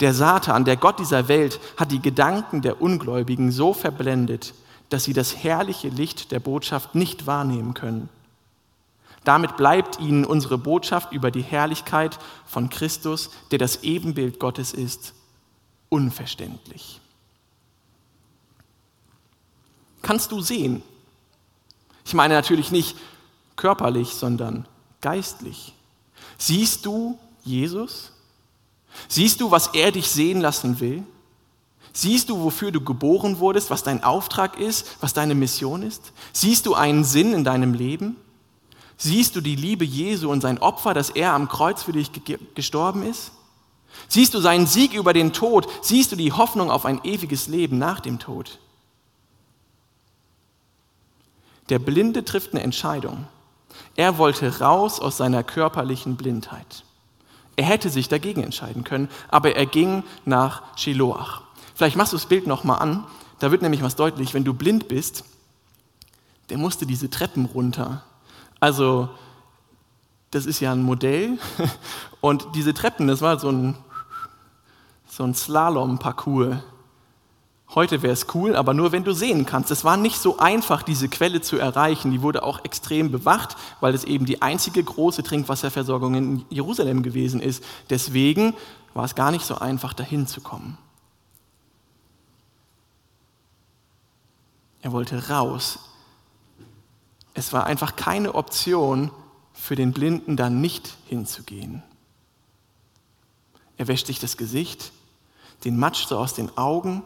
Der 0.00 0.12
Satan, 0.12 0.64
der 0.64 0.76
Gott 0.76 0.98
dieser 0.98 1.28
Welt, 1.28 1.60
hat 1.76 1.92
die 1.92 2.02
Gedanken 2.02 2.62
der 2.62 2.82
Ungläubigen 2.82 3.52
so 3.52 3.74
verblendet, 3.74 4.54
dass 4.90 5.04
sie 5.04 5.12
das 5.12 5.36
herrliche 5.36 5.88
Licht 5.88 6.32
der 6.32 6.40
Botschaft 6.40 6.94
nicht 6.94 7.26
wahrnehmen 7.26 7.74
können. 7.74 8.08
Damit 9.24 9.56
bleibt 9.56 10.00
ihnen 10.00 10.24
unsere 10.24 10.58
Botschaft 10.58 11.12
über 11.12 11.30
die 11.30 11.42
Herrlichkeit 11.42 12.18
von 12.46 12.70
Christus, 12.70 13.30
der 13.50 13.58
das 13.58 13.82
Ebenbild 13.82 14.38
Gottes 14.38 14.72
ist, 14.72 15.14
unverständlich. 15.88 17.00
Kannst 20.02 20.32
du 20.32 20.40
sehen? 20.40 20.82
Ich 22.04 22.14
meine 22.14 22.34
natürlich 22.34 22.70
nicht 22.70 22.96
körperlich, 23.56 24.14
sondern 24.14 24.66
geistlich. 25.00 25.74
Siehst 26.38 26.86
du 26.86 27.18
Jesus? 27.44 28.12
Siehst 29.08 29.40
du, 29.40 29.50
was 29.50 29.68
er 29.68 29.92
dich 29.92 30.08
sehen 30.08 30.40
lassen 30.40 30.80
will? 30.80 31.04
Siehst 31.92 32.28
du, 32.28 32.40
wofür 32.40 32.70
du 32.70 32.80
geboren 32.80 33.38
wurdest, 33.38 33.70
was 33.70 33.82
dein 33.82 34.04
Auftrag 34.04 34.58
ist, 34.58 34.86
was 35.00 35.12
deine 35.12 35.34
Mission 35.34 35.82
ist? 35.82 36.12
Siehst 36.32 36.66
du 36.66 36.74
einen 36.74 37.04
Sinn 37.04 37.32
in 37.32 37.44
deinem 37.44 37.74
Leben? 37.74 38.16
Siehst 38.96 39.34
du 39.34 39.40
die 39.40 39.56
Liebe 39.56 39.84
Jesu 39.84 40.30
und 40.30 40.40
sein 40.40 40.58
Opfer, 40.58 40.94
dass 40.94 41.10
er 41.10 41.32
am 41.32 41.48
Kreuz 41.48 41.82
für 41.82 41.92
dich 41.92 42.10
gestorben 42.54 43.02
ist? 43.02 43.32
Siehst 44.08 44.34
du 44.34 44.40
seinen 44.40 44.66
Sieg 44.66 44.94
über 44.94 45.12
den 45.12 45.32
Tod? 45.32 45.66
Siehst 45.82 46.12
du 46.12 46.16
die 46.16 46.32
Hoffnung 46.32 46.70
auf 46.70 46.84
ein 46.84 47.00
ewiges 47.04 47.48
Leben 47.48 47.78
nach 47.78 48.00
dem 48.00 48.18
Tod? 48.18 48.58
Der 51.70 51.78
Blinde 51.78 52.24
trifft 52.24 52.52
eine 52.52 52.62
Entscheidung. 52.62 53.26
Er 53.96 54.18
wollte 54.18 54.60
raus 54.60 55.00
aus 55.00 55.16
seiner 55.16 55.42
körperlichen 55.42 56.16
Blindheit. 56.16 56.84
Er 57.56 57.64
hätte 57.64 57.90
sich 57.90 58.08
dagegen 58.08 58.42
entscheiden 58.42 58.84
können, 58.84 59.08
aber 59.28 59.54
er 59.54 59.66
ging 59.66 60.02
nach 60.24 60.62
Shiloach. 60.76 61.42
Vielleicht 61.80 61.96
machst 61.96 62.12
du 62.12 62.18
das 62.18 62.26
Bild 62.26 62.46
nochmal 62.46 62.78
an. 62.82 63.06
Da 63.38 63.50
wird 63.50 63.62
nämlich 63.62 63.82
was 63.82 63.96
deutlich. 63.96 64.34
Wenn 64.34 64.44
du 64.44 64.52
blind 64.52 64.86
bist, 64.86 65.24
der 66.50 66.58
musste 66.58 66.84
diese 66.84 67.08
Treppen 67.08 67.46
runter. 67.46 68.02
Also, 68.60 69.08
das 70.30 70.44
ist 70.44 70.60
ja 70.60 70.72
ein 70.72 70.82
Modell. 70.82 71.38
Und 72.20 72.48
diese 72.54 72.74
Treppen, 72.74 73.06
das 73.06 73.22
war 73.22 73.38
so 73.38 73.48
ein, 73.48 73.78
so 75.08 75.24
ein 75.24 75.32
Slalom-Parcours. 75.34 76.56
Heute 77.74 78.02
wäre 78.02 78.12
es 78.12 78.26
cool, 78.34 78.56
aber 78.56 78.74
nur 78.74 78.92
wenn 78.92 79.04
du 79.04 79.14
sehen 79.14 79.46
kannst. 79.46 79.70
Es 79.70 79.82
war 79.82 79.96
nicht 79.96 80.18
so 80.18 80.36
einfach, 80.36 80.82
diese 80.82 81.08
Quelle 81.08 81.40
zu 81.40 81.56
erreichen. 81.56 82.10
Die 82.10 82.20
wurde 82.20 82.42
auch 82.42 82.62
extrem 82.62 83.10
bewacht, 83.10 83.56
weil 83.80 83.94
es 83.94 84.04
eben 84.04 84.26
die 84.26 84.42
einzige 84.42 84.84
große 84.84 85.22
Trinkwasserversorgung 85.22 86.14
in 86.14 86.44
Jerusalem 86.50 87.02
gewesen 87.02 87.40
ist. 87.40 87.64
Deswegen 87.88 88.52
war 88.92 89.06
es 89.06 89.14
gar 89.14 89.30
nicht 89.30 89.46
so 89.46 89.54
einfach, 89.54 89.94
dahin 89.94 90.26
zu 90.26 90.42
kommen. 90.42 90.76
Er 94.82 94.92
wollte 94.92 95.28
raus. 95.28 95.78
Es 97.34 97.52
war 97.52 97.64
einfach 97.66 97.96
keine 97.96 98.34
Option 98.34 99.10
für 99.52 99.76
den 99.76 99.92
Blinden, 99.92 100.36
da 100.36 100.50
nicht 100.50 100.96
hinzugehen. 101.06 101.82
Er 103.76 103.88
wäscht 103.88 104.06
sich 104.06 104.18
das 104.18 104.36
Gesicht, 104.36 104.92
den 105.64 105.78
Matsch 105.78 106.06
so 106.06 106.18
aus 106.18 106.34
den 106.34 106.56
Augen 106.56 107.02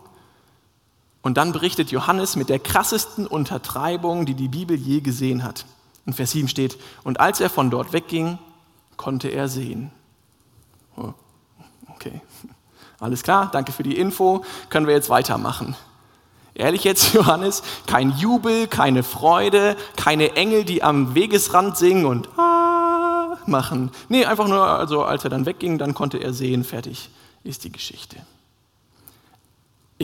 und 1.22 1.38
dann 1.38 1.52
berichtet 1.52 1.90
Johannes 1.90 2.36
mit 2.36 2.48
der 2.48 2.58
krassesten 2.58 3.26
Untertreibung, 3.26 4.26
die 4.26 4.34
die 4.34 4.48
Bibel 4.48 4.76
je 4.76 5.00
gesehen 5.00 5.42
hat. 5.42 5.64
In 6.04 6.12
Vers 6.12 6.32
7 6.32 6.48
steht, 6.48 6.78
und 7.02 7.18
als 7.18 7.40
er 7.40 7.48
von 7.48 7.70
dort 7.70 7.92
wegging, 7.92 8.38
konnte 8.96 9.28
er 9.28 9.48
sehen. 9.48 9.90
Oh, 10.96 11.14
okay, 11.88 12.20
alles 13.00 13.22
klar, 13.22 13.50
danke 13.50 13.72
für 13.72 13.82
die 13.82 13.96
Info, 13.96 14.44
können 14.68 14.86
wir 14.86 14.94
jetzt 14.94 15.08
weitermachen. 15.08 15.76
Ehrlich 16.54 16.84
jetzt, 16.84 17.12
Johannes, 17.14 17.62
kein 17.86 18.10
Jubel, 18.10 18.66
keine 18.66 19.02
Freude, 19.02 19.76
keine 19.96 20.36
Engel, 20.36 20.64
die 20.64 20.82
am 20.82 21.14
Wegesrand 21.14 21.76
singen 21.76 22.06
und 22.06 22.28
ah 22.38 22.54
machen. 23.46 23.90
Nee, 24.08 24.24
einfach 24.24 24.48
nur, 24.48 24.64
also 24.64 25.02
als 25.04 25.24
er 25.24 25.30
dann 25.30 25.46
wegging, 25.46 25.78
dann 25.78 25.94
konnte 25.94 26.18
er 26.18 26.32
sehen, 26.32 26.64
fertig 26.64 27.10
ist 27.42 27.64
die 27.64 27.72
Geschichte. 27.72 28.16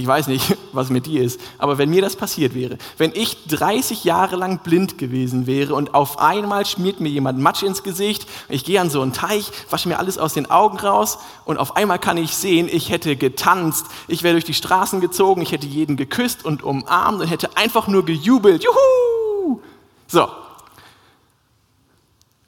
Ich 0.00 0.06
weiß 0.06 0.28
nicht, 0.28 0.56
was 0.72 0.88
mit 0.88 1.04
dir 1.04 1.22
ist, 1.22 1.38
aber 1.58 1.76
wenn 1.76 1.90
mir 1.90 2.00
das 2.00 2.16
passiert 2.16 2.54
wäre, 2.54 2.78
wenn 2.96 3.12
ich 3.14 3.44
30 3.48 4.04
Jahre 4.04 4.36
lang 4.36 4.60
blind 4.60 4.96
gewesen 4.96 5.46
wäre 5.46 5.74
und 5.74 5.92
auf 5.92 6.18
einmal 6.18 6.64
schmiert 6.64 7.00
mir 7.00 7.10
jemand 7.10 7.38
Matsch 7.38 7.62
ins 7.62 7.82
Gesicht, 7.82 8.26
ich 8.48 8.64
gehe 8.64 8.80
an 8.80 8.88
so 8.88 9.02
einen 9.02 9.12
Teich, 9.12 9.52
wasche 9.68 9.88
mir 9.88 9.98
alles 9.98 10.16
aus 10.16 10.32
den 10.32 10.50
Augen 10.50 10.78
raus 10.78 11.18
und 11.44 11.58
auf 11.58 11.76
einmal 11.76 11.98
kann 11.98 12.16
ich 12.16 12.34
sehen, 12.34 12.70
ich 12.72 12.88
hätte 12.88 13.14
getanzt, 13.14 13.86
ich 14.08 14.22
wäre 14.22 14.32
durch 14.32 14.46
die 14.46 14.54
Straßen 14.54 15.02
gezogen, 15.02 15.42
ich 15.42 15.52
hätte 15.52 15.66
jeden 15.66 15.98
geküsst 15.98 16.46
und 16.46 16.62
umarmt 16.62 17.20
und 17.20 17.28
hätte 17.28 17.54
einfach 17.58 17.86
nur 17.86 18.06
gejubelt. 18.06 18.64
Juhu! 18.64 19.60
So. 20.06 20.30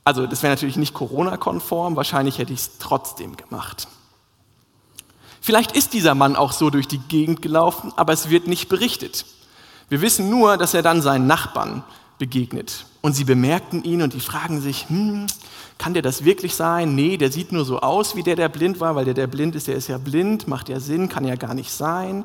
Also, 0.04 0.26
das 0.26 0.42
wäre 0.42 0.54
natürlich 0.54 0.76
nicht 0.76 0.94
Corona-konform, 0.94 1.96
wahrscheinlich 1.96 2.38
hätte 2.38 2.54
ich 2.54 2.60
es 2.60 2.78
trotzdem 2.78 3.36
gemacht. 3.36 3.88
Vielleicht 5.44 5.72
ist 5.72 5.92
dieser 5.92 6.14
Mann 6.14 6.36
auch 6.36 6.52
so 6.52 6.70
durch 6.70 6.86
die 6.86 7.00
Gegend 7.00 7.42
gelaufen, 7.42 7.92
aber 7.96 8.12
es 8.12 8.30
wird 8.30 8.46
nicht 8.46 8.68
berichtet. 8.68 9.26
Wir 9.88 10.00
wissen 10.00 10.30
nur, 10.30 10.56
dass 10.56 10.72
er 10.72 10.82
dann 10.82 11.02
seinen 11.02 11.26
Nachbarn 11.26 11.82
begegnet. 12.16 12.86
Und 13.00 13.14
sie 13.14 13.24
bemerkten 13.24 13.82
ihn 13.82 14.02
und 14.02 14.14
die 14.14 14.20
fragen 14.20 14.60
sich, 14.60 14.88
hm, 14.88 15.26
kann 15.78 15.94
der 15.94 16.02
das 16.02 16.24
wirklich 16.24 16.54
sein? 16.54 16.94
Nee, 16.94 17.16
der 17.16 17.32
sieht 17.32 17.50
nur 17.50 17.64
so 17.64 17.80
aus 17.80 18.14
wie 18.14 18.22
der, 18.22 18.36
der 18.36 18.48
blind 18.48 18.78
war, 18.78 18.94
weil 18.94 19.04
der, 19.04 19.14
der 19.14 19.26
blind 19.26 19.56
ist, 19.56 19.66
der 19.66 19.74
ist 19.74 19.88
ja 19.88 19.98
blind, 19.98 20.46
macht 20.46 20.68
ja 20.68 20.78
Sinn, 20.78 21.08
kann 21.08 21.24
ja 21.24 21.34
gar 21.34 21.54
nicht 21.54 21.72
sein. 21.72 22.24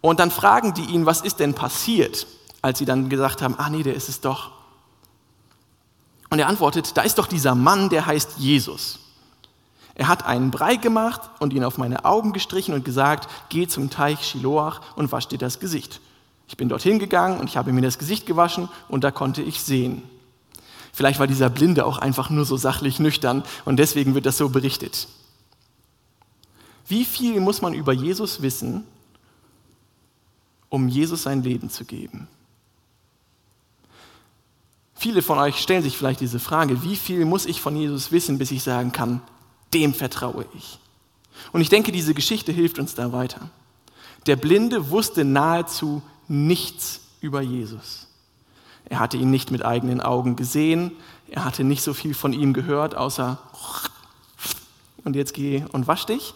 Und 0.00 0.20
dann 0.20 0.30
fragen 0.30 0.74
die 0.74 0.84
ihn, 0.84 1.06
was 1.06 1.22
ist 1.22 1.40
denn 1.40 1.54
passiert, 1.54 2.28
als 2.62 2.78
sie 2.78 2.84
dann 2.84 3.08
gesagt 3.08 3.42
haben, 3.42 3.56
ah 3.58 3.68
nee, 3.68 3.82
der 3.82 3.96
ist 3.96 4.08
es 4.08 4.20
doch. 4.20 4.52
Und 6.30 6.38
er 6.38 6.46
antwortet, 6.46 6.96
da 6.96 7.02
ist 7.02 7.18
doch 7.18 7.26
dieser 7.26 7.56
Mann, 7.56 7.88
der 7.88 8.06
heißt 8.06 8.38
Jesus. 8.38 9.00
Er 9.94 10.08
hat 10.08 10.26
einen 10.26 10.50
Brei 10.50 10.76
gemacht 10.76 11.20
und 11.38 11.52
ihn 11.52 11.64
auf 11.64 11.78
meine 11.78 12.04
Augen 12.04 12.32
gestrichen 12.32 12.74
und 12.74 12.84
gesagt, 12.84 13.28
geh 13.48 13.68
zum 13.68 13.90
Teich 13.90 14.24
Shiloach 14.24 14.80
und 14.96 15.12
wasch 15.12 15.28
dir 15.28 15.38
das 15.38 15.60
Gesicht. 15.60 16.00
Ich 16.48 16.56
bin 16.56 16.68
dorthin 16.68 16.98
gegangen 16.98 17.38
und 17.38 17.48
ich 17.48 17.56
habe 17.56 17.72
mir 17.72 17.80
das 17.80 17.98
Gesicht 17.98 18.26
gewaschen 18.26 18.68
und 18.88 19.04
da 19.04 19.10
konnte 19.10 19.42
ich 19.42 19.62
sehen. 19.62 20.02
Vielleicht 20.92 21.18
war 21.18 21.26
dieser 21.26 21.48
Blinde 21.48 21.86
auch 21.86 21.98
einfach 21.98 22.30
nur 22.30 22.44
so 22.44 22.56
sachlich 22.56 22.98
nüchtern 22.98 23.44
und 23.64 23.78
deswegen 23.78 24.14
wird 24.14 24.26
das 24.26 24.36
so 24.36 24.48
berichtet. 24.48 25.08
Wie 26.86 27.04
viel 27.04 27.40
muss 27.40 27.62
man 27.62 27.72
über 27.72 27.92
Jesus 27.92 28.42
wissen, 28.42 28.84
um 30.68 30.88
Jesus 30.88 31.22
sein 31.22 31.42
Leben 31.42 31.70
zu 31.70 31.84
geben? 31.84 32.28
Viele 34.94 35.22
von 35.22 35.38
euch 35.38 35.58
stellen 35.58 35.82
sich 35.82 35.96
vielleicht 35.96 36.20
diese 36.20 36.38
Frage, 36.38 36.82
wie 36.82 36.96
viel 36.96 37.24
muss 37.24 37.46
ich 37.46 37.60
von 37.60 37.76
Jesus 37.76 38.12
wissen, 38.12 38.38
bis 38.38 38.50
ich 38.50 38.62
sagen 38.62 38.92
kann, 38.92 39.20
dem 39.74 39.92
vertraue 39.92 40.46
ich. 40.54 40.78
Und 41.52 41.60
ich 41.60 41.68
denke, 41.68 41.92
diese 41.92 42.14
Geschichte 42.14 42.52
hilft 42.52 42.78
uns 42.78 42.94
da 42.94 43.12
weiter. 43.12 43.50
Der 44.26 44.36
Blinde 44.36 44.90
wusste 44.90 45.24
nahezu 45.24 46.02
nichts 46.28 47.00
über 47.20 47.42
Jesus. 47.42 48.06
Er 48.86 49.00
hatte 49.00 49.16
ihn 49.16 49.30
nicht 49.30 49.50
mit 49.50 49.64
eigenen 49.64 50.00
Augen 50.00 50.36
gesehen, 50.36 50.92
er 51.28 51.44
hatte 51.44 51.64
nicht 51.64 51.82
so 51.82 51.94
viel 51.94 52.14
von 52.14 52.32
ihm 52.32 52.52
gehört, 52.52 52.94
außer 52.94 53.38
und 55.04 55.16
jetzt 55.16 55.34
geh 55.34 55.64
und 55.72 55.86
wasch 55.86 56.06
dich. 56.06 56.34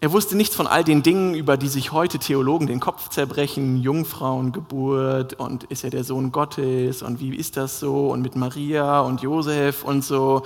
Er 0.00 0.12
wusste 0.12 0.36
nichts 0.36 0.54
von 0.54 0.66
all 0.66 0.84
den 0.84 1.02
Dingen, 1.02 1.34
über 1.34 1.56
die 1.56 1.68
sich 1.68 1.92
heute 1.92 2.18
Theologen 2.18 2.66
den 2.66 2.78
Kopf 2.78 3.08
zerbrechen, 3.08 3.80
Jungfrauengeburt 3.80 5.34
und 5.34 5.64
ist 5.64 5.82
er 5.82 5.90
der 5.90 6.04
Sohn 6.04 6.30
Gottes 6.30 7.02
und 7.02 7.20
wie 7.20 7.34
ist 7.34 7.56
das 7.56 7.80
so 7.80 8.10
und 8.10 8.20
mit 8.20 8.36
Maria 8.36 9.00
und 9.00 9.22
Josef 9.22 9.82
und 9.82 10.04
so. 10.04 10.42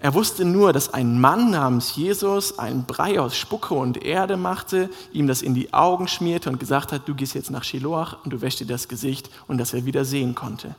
Er 0.00 0.14
wusste 0.14 0.44
nur, 0.44 0.72
dass 0.72 0.94
ein 0.94 1.20
Mann 1.20 1.50
namens 1.50 1.96
Jesus 1.96 2.58
einen 2.58 2.84
Brei 2.84 3.20
aus 3.20 3.36
Spucke 3.36 3.74
und 3.74 4.04
Erde 4.04 4.36
machte, 4.36 4.90
ihm 5.12 5.26
das 5.26 5.42
in 5.42 5.54
die 5.54 5.74
Augen 5.74 6.06
schmierte 6.06 6.48
und 6.48 6.60
gesagt 6.60 6.92
hat, 6.92 7.08
du 7.08 7.14
gehst 7.14 7.34
jetzt 7.34 7.50
nach 7.50 7.64
Shiloach 7.64 8.16
und 8.24 8.32
du 8.32 8.40
wäschst 8.40 8.60
dir 8.60 8.66
das 8.66 8.86
Gesicht 8.86 9.28
und 9.48 9.58
dass 9.58 9.74
er 9.74 9.86
wieder 9.86 10.04
sehen 10.04 10.36
konnte. 10.36 10.76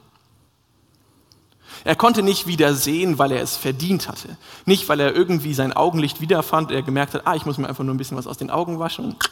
Er 1.83 1.95
konnte 1.95 2.23
nicht 2.23 2.47
wieder 2.47 2.73
sehen, 2.73 3.19
weil 3.19 3.31
er 3.31 3.41
es 3.41 3.55
verdient 3.57 4.07
hatte. 4.07 4.37
Nicht, 4.65 4.87
weil 4.89 4.99
er 4.99 5.15
irgendwie 5.15 5.53
sein 5.53 5.73
Augenlicht 5.73 6.21
wiederfand, 6.21 6.71
er 6.71 6.81
gemerkt 6.81 7.13
hat, 7.13 7.25
ah, 7.25 7.35
ich 7.35 7.45
muss 7.45 7.57
mir 7.57 7.67
einfach 7.67 7.83
nur 7.83 7.93
ein 7.93 7.97
bisschen 7.97 8.17
was 8.17 8.27
aus 8.27 8.37
den 8.37 8.49
Augen 8.49 8.79
waschen 8.79 9.05
und 9.05 9.29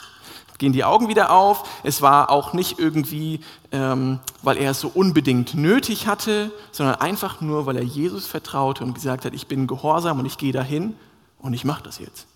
gehen 0.57 0.73
die 0.73 0.83
Augen 0.83 1.07
wieder 1.07 1.31
auf. 1.31 1.69
Es 1.83 2.01
war 2.01 2.29
auch 2.29 2.53
nicht 2.53 2.79
irgendwie, 2.79 3.41
ähm, 3.71 4.19
weil 4.41 4.57
er 4.57 4.71
es 4.71 4.79
so 4.79 4.87
unbedingt 4.87 5.53
nötig 5.53 6.07
hatte, 6.07 6.51
sondern 6.71 6.95
einfach 6.95 7.41
nur, 7.41 7.65
weil 7.65 7.77
er 7.77 7.83
Jesus 7.83 8.25
vertraute 8.27 8.83
und 8.83 8.93
gesagt 8.93 9.25
hat, 9.25 9.33
ich 9.33 9.47
bin 9.47 9.67
gehorsam 9.67 10.19
und 10.19 10.25
ich 10.25 10.37
gehe 10.37 10.53
dahin 10.53 10.95
und 11.39 11.53
ich 11.53 11.65
mache 11.65 11.83
das 11.83 11.99
jetzt. 11.99 12.27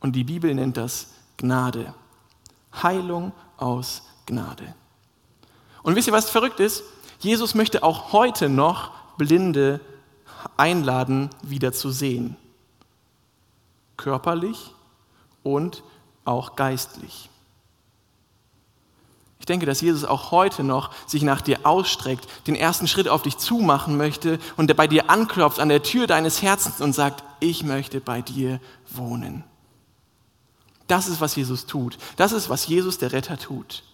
Und 0.00 0.14
die 0.14 0.24
Bibel 0.24 0.54
nennt 0.54 0.76
das 0.76 1.08
Gnade. 1.36 1.94
Heilung 2.82 3.32
aus 3.56 4.02
Gnade. 4.26 4.74
Und 5.82 5.96
wisst 5.96 6.08
ihr, 6.08 6.12
was 6.12 6.30
verrückt 6.30 6.60
ist? 6.60 6.82
Jesus 7.18 7.54
möchte 7.54 7.82
auch 7.82 8.12
heute 8.12 8.48
noch 8.48 8.92
Blinde 9.16 9.80
einladen, 10.56 11.30
wieder 11.42 11.72
zu 11.72 11.90
sehen. 11.90 12.36
Körperlich 13.96 14.72
und 15.54 15.82
auch 16.24 16.56
geistlich. 16.56 17.30
Ich 19.40 19.46
denke, 19.46 19.66
dass 19.66 19.80
Jesus 19.80 20.04
auch 20.04 20.30
heute 20.30 20.62
noch 20.62 20.90
sich 21.06 21.22
nach 21.22 21.40
dir 21.40 21.60
ausstreckt, 21.64 22.26
den 22.46 22.54
ersten 22.54 22.86
Schritt 22.86 23.08
auf 23.08 23.22
dich 23.22 23.38
zumachen 23.38 23.96
möchte 23.96 24.38
und 24.56 24.74
bei 24.76 24.86
dir 24.86 25.08
anklopft 25.08 25.58
an 25.58 25.70
der 25.70 25.82
Tür 25.82 26.06
deines 26.06 26.42
Herzens 26.42 26.80
und 26.80 26.92
sagt, 26.92 27.24
ich 27.40 27.62
möchte 27.62 28.00
bei 28.00 28.20
dir 28.20 28.60
wohnen. 28.90 29.44
Das 30.86 31.08
ist, 31.08 31.20
was 31.20 31.36
Jesus 31.36 31.66
tut. 31.66 31.98
Das 32.16 32.32
ist, 32.32 32.48
was 32.50 32.66
Jesus 32.66 32.98
der 32.98 33.12
Retter 33.12 33.38
tut. 33.38 33.84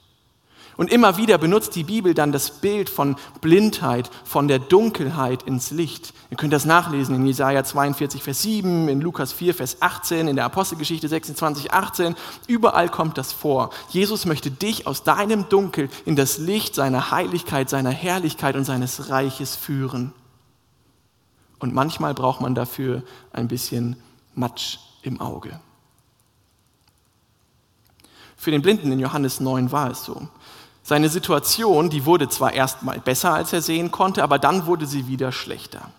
Und 0.77 0.91
immer 0.91 1.17
wieder 1.17 1.39
benutzt 1.39 1.77
die 1.77 1.85
Bibel 1.85 2.15
dann 2.15 2.33
das 2.33 2.51
Bild 2.51 2.91
von 2.91 3.17
Blindheit, 3.41 4.11
von 4.25 4.49
der 4.49 4.59
Dunkelheit 4.59 5.45
ins 5.45 5.71
Licht. 5.71 6.13
Ihr 6.31 6.37
könnt 6.37 6.53
das 6.53 6.65
nachlesen 6.65 7.15
in 7.15 7.27
Jesaja 7.27 7.63
42, 7.63 8.23
Vers 8.23 8.43
7, 8.43 8.89
in 8.89 9.01
Lukas 9.01 9.33
4, 9.33 9.55
Vers 9.55 9.77
18, 9.81 10.27
in 10.27 10.37
der 10.37 10.45
Apostelgeschichte 10.45 11.09
26, 11.09 11.73
18. 11.73 12.17
Überall 12.49 12.89
kommt 12.89 13.19
das 13.19 13.33
vor. 13.33 13.71
Jesus 13.91 14.27
möchte 14.27 14.51
dich 14.51 14.87
aus 14.87 15.05
deinem 15.05 15.49
Dunkel 15.49 15.89
in 16.05 16.17
das 16.17 16.39
Licht 16.39 16.75
seiner 16.75 17.13
Heiligkeit, 17.13 17.71
seiner 17.71 17.91
Herrlichkeit 17.91 18.57
und 18.57 18.65
seines 18.65 19.11
Reiches 19.11 19.55
führen. 19.55 20.13
Und 21.61 21.73
manchmal 21.73 22.15
braucht 22.15 22.41
man 22.41 22.55
dafür 22.55 23.05
ein 23.33 23.47
bisschen 23.47 23.97
Matsch 24.35 24.79
im 25.03 25.21
Auge. 25.21 25.61
Für 28.37 28.51
den 28.51 28.61
Blinden 28.61 28.93
in 28.93 28.99
Johannes 28.99 29.41
9 29.41 29.73
war 29.73 29.91
es 29.91 30.05
so. 30.05 30.29
Seine 30.87 31.09
Situation, 31.09 31.88
die 31.88 32.05
wurde 32.05 32.29
zwar 32.29 32.53
erstmal 32.53 33.01
besser, 33.01 33.33
als 33.33 33.55
er 33.55 33.62
sehen 33.62 33.90
konnte, 33.90 34.23
aber 34.23 34.38
dann 34.38 34.66
wurde 34.66 34.87
sie 34.87 35.09
wieder 35.09 35.33
schlechter. 35.33 35.90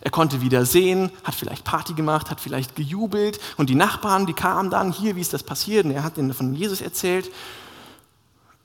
Er 0.00 0.10
konnte 0.10 0.40
wieder 0.40 0.66
sehen, 0.66 1.12
hat 1.22 1.36
vielleicht 1.36 1.62
Party 1.62 1.94
gemacht, 1.94 2.30
hat 2.30 2.40
vielleicht 2.40 2.74
gejubelt 2.74 3.38
und 3.56 3.70
die 3.70 3.76
Nachbarn, 3.76 4.26
die 4.26 4.32
kamen 4.32 4.70
dann, 4.70 4.90
hier, 4.90 5.14
wie 5.14 5.20
ist 5.20 5.32
das 5.32 5.44
passiert? 5.44 5.84
Und 5.84 5.92
er 5.92 6.02
hat 6.02 6.18
ihnen 6.18 6.34
von 6.34 6.52
Jesus 6.52 6.80
erzählt. 6.80 7.30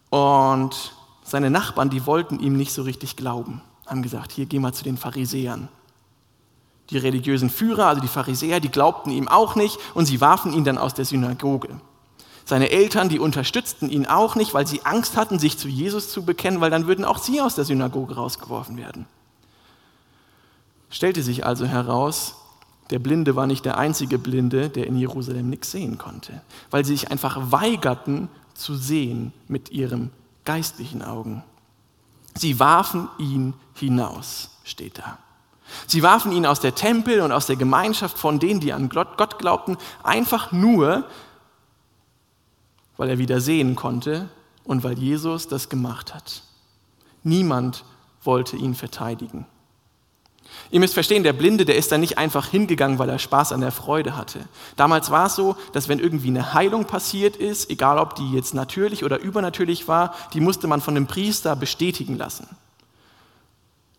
Und 0.09 0.91
seine 1.23 1.51
Nachbarn, 1.51 1.91
die 1.91 2.07
wollten 2.07 2.39
ihm 2.39 2.57
nicht 2.57 2.73
so 2.73 2.81
richtig 2.81 3.15
glauben, 3.15 3.61
haben 3.85 4.01
gesagt, 4.01 4.31
hier 4.31 4.47
geh 4.47 4.57
mal 4.57 4.73
zu 4.73 4.83
den 4.83 4.97
Pharisäern. 4.97 5.67
Die 6.89 6.97
religiösen 6.97 7.51
Führer, 7.51 7.85
also 7.85 8.01
die 8.01 8.07
Pharisäer, 8.07 8.59
die 8.59 8.69
glaubten 8.69 9.11
ihm 9.11 9.27
auch 9.27 9.53
nicht 9.53 9.77
und 9.93 10.07
sie 10.07 10.19
warfen 10.19 10.51
ihn 10.51 10.63
dann 10.63 10.79
aus 10.79 10.95
der 10.95 11.05
Synagoge. 11.05 11.79
Seine 12.49 12.71
Eltern, 12.71 13.09
die 13.09 13.19
unterstützten 13.19 13.91
ihn 13.91 14.07
auch 14.07 14.35
nicht, 14.35 14.55
weil 14.55 14.65
sie 14.65 14.83
Angst 14.83 15.15
hatten, 15.15 15.37
sich 15.37 15.59
zu 15.59 15.67
Jesus 15.67 16.09
zu 16.09 16.25
bekennen, 16.25 16.61
weil 16.61 16.71
dann 16.71 16.87
würden 16.87 17.05
auch 17.05 17.19
sie 17.19 17.41
aus 17.41 17.53
der 17.53 17.63
Synagoge 17.63 18.15
rausgeworfen 18.15 18.75
werden. 18.75 19.05
Stellte 20.89 21.21
sich 21.21 21.45
also 21.45 21.67
heraus, 21.67 22.33
der 22.89 22.97
Blinde 22.97 23.35
war 23.35 23.45
nicht 23.45 23.65
der 23.65 23.77
einzige 23.77 24.17
Blinde, 24.17 24.71
der 24.71 24.87
in 24.87 24.97
Jerusalem 24.97 25.47
nichts 25.47 25.69
sehen 25.69 25.99
konnte, 25.99 26.41
weil 26.71 26.83
sie 26.83 26.93
sich 26.93 27.11
einfach 27.11 27.51
weigerten 27.51 28.29
zu 28.55 28.73
sehen 28.73 29.31
mit 29.47 29.69
ihren 29.69 30.09
geistlichen 30.43 31.03
Augen. 31.03 31.43
Sie 32.33 32.59
warfen 32.59 33.09
ihn 33.19 33.53
hinaus, 33.75 34.57
steht 34.63 34.97
da. 34.97 35.19
Sie 35.85 36.01
warfen 36.01 36.31
ihn 36.31 36.47
aus 36.47 36.59
der 36.59 36.73
Tempel 36.73 37.21
und 37.21 37.31
aus 37.31 37.45
der 37.45 37.57
Gemeinschaft 37.57 38.17
von 38.17 38.39
denen, 38.39 38.59
die 38.59 38.73
an 38.73 38.89
Gott 38.89 39.37
glaubten, 39.37 39.77
einfach 40.01 40.51
nur, 40.51 41.05
weil 42.99 43.09
er 43.09 43.17
wieder 43.17 43.39
sehen 43.39 43.77
konnte 43.77 44.27
und 44.65 44.83
weil 44.83 44.99
Jesus 44.99 45.47
das 45.47 45.69
gemacht 45.69 46.13
hat. 46.13 46.43
Niemand 47.23 47.85
wollte 48.23 48.57
ihn 48.57 48.75
verteidigen. 48.75 49.45
Ihr 50.69 50.81
müsst 50.81 50.95
verstehen, 50.95 51.23
der 51.23 51.31
Blinde, 51.31 51.63
der 51.63 51.77
ist 51.77 51.93
da 51.93 51.97
nicht 51.97 52.17
einfach 52.17 52.47
hingegangen, 52.47 52.99
weil 52.99 53.07
er 53.07 53.17
Spaß 53.17 53.53
an 53.53 53.61
der 53.61 53.71
Freude 53.71 54.17
hatte. 54.17 54.41
Damals 54.75 55.11
war 55.11 55.27
es 55.27 55.35
so, 55.35 55.55
dass 55.71 55.87
wenn 55.87 55.99
irgendwie 55.99 56.27
eine 56.27 56.53
Heilung 56.53 56.85
passiert 56.85 57.37
ist, 57.37 57.69
egal 57.69 57.99
ob 57.99 58.15
die 58.15 58.33
jetzt 58.33 58.53
natürlich 58.53 59.05
oder 59.05 59.19
übernatürlich 59.19 59.87
war, 59.87 60.13
die 60.33 60.41
musste 60.41 60.67
man 60.67 60.81
von 60.81 60.97
einem 60.97 61.07
Priester 61.07 61.55
bestätigen 61.55 62.17
lassen. 62.17 62.47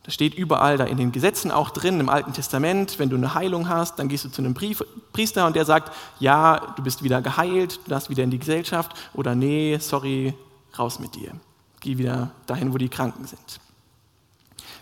Das 0.05 0.15
steht 0.15 0.35
überall 0.35 0.79
da 0.79 0.85
in 0.85 0.97
den 0.97 1.13
Gesetzen 1.13 1.51
auch 1.51 1.71
drin, 1.71 2.01
im 2.01 2.09
Alten 2.09 2.33
Testament. 2.33 2.99
Wenn 2.99 3.11
du 3.11 3.17
eine 3.17 3.35
Heilung 3.35 3.69
hast, 3.69 3.99
dann 3.99 4.09
gehst 4.09 4.25
du 4.25 4.31
zu 4.31 4.43
einem 4.43 4.55
Priester 4.55 5.47
und 5.47 5.57
der 5.57 5.67
sagt, 5.67 5.95
ja, 6.19 6.73
du 6.77 6.83
bist 6.83 7.03
wieder 7.03 7.21
geheilt, 7.21 7.81
du 7.85 7.91
darfst 7.91 8.09
wieder 8.09 8.25
in 8.25 8.31
die 8.31 8.39
Gesellschaft 8.39 8.93
oder 9.13 9.35
nee, 9.35 9.79
sorry, 9.79 10.35
raus 10.79 11.01
mit 11.01 11.15
dir. 11.15 11.33
Geh 11.81 11.99
wieder 11.99 12.31
dahin, 12.47 12.73
wo 12.73 12.79
die 12.79 12.89
Kranken 12.89 13.27
sind. 13.27 13.61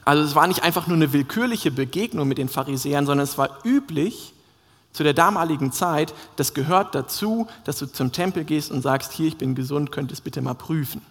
Also 0.04 0.22
es 0.22 0.35
war 0.35 0.46
nicht 0.46 0.62
einfach 0.62 0.87
nur 0.87 0.96
eine 0.96 1.12
willkürliche 1.12 1.70
Begegnung 1.70 2.28
mit 2.28 2.38
den 2.38 2.48
Pharisäern, 2.48 3.04
sondern 3.04 3.24
es 3.24 3.37
war 3.37 3.59
üblich 3.64 4.33
zu 4.92 5.02
der 5.02 5.14
damaligen 5.14 5.70
Zeit, 5.70 6.14
das 6.37 6.54
gehört 6.54 6.94
dazu, 6.94 7.46
dass 7.64 7.78
du 7.78 7.87
zum 7.87 8.11
Tempel 8.11 8.44
gehst 8.44 8.70
und 8.70 8.83
sagst, 8.83 9.12
hier, 9.12 9.28
ich 9.28 9.37
bin 9.37 9.54
gesund, 9.54 9.92
könntest 9.92 10.24
bitte 10.24 10.40
mal 10.40 10.54
prüfen. 10.54 11.02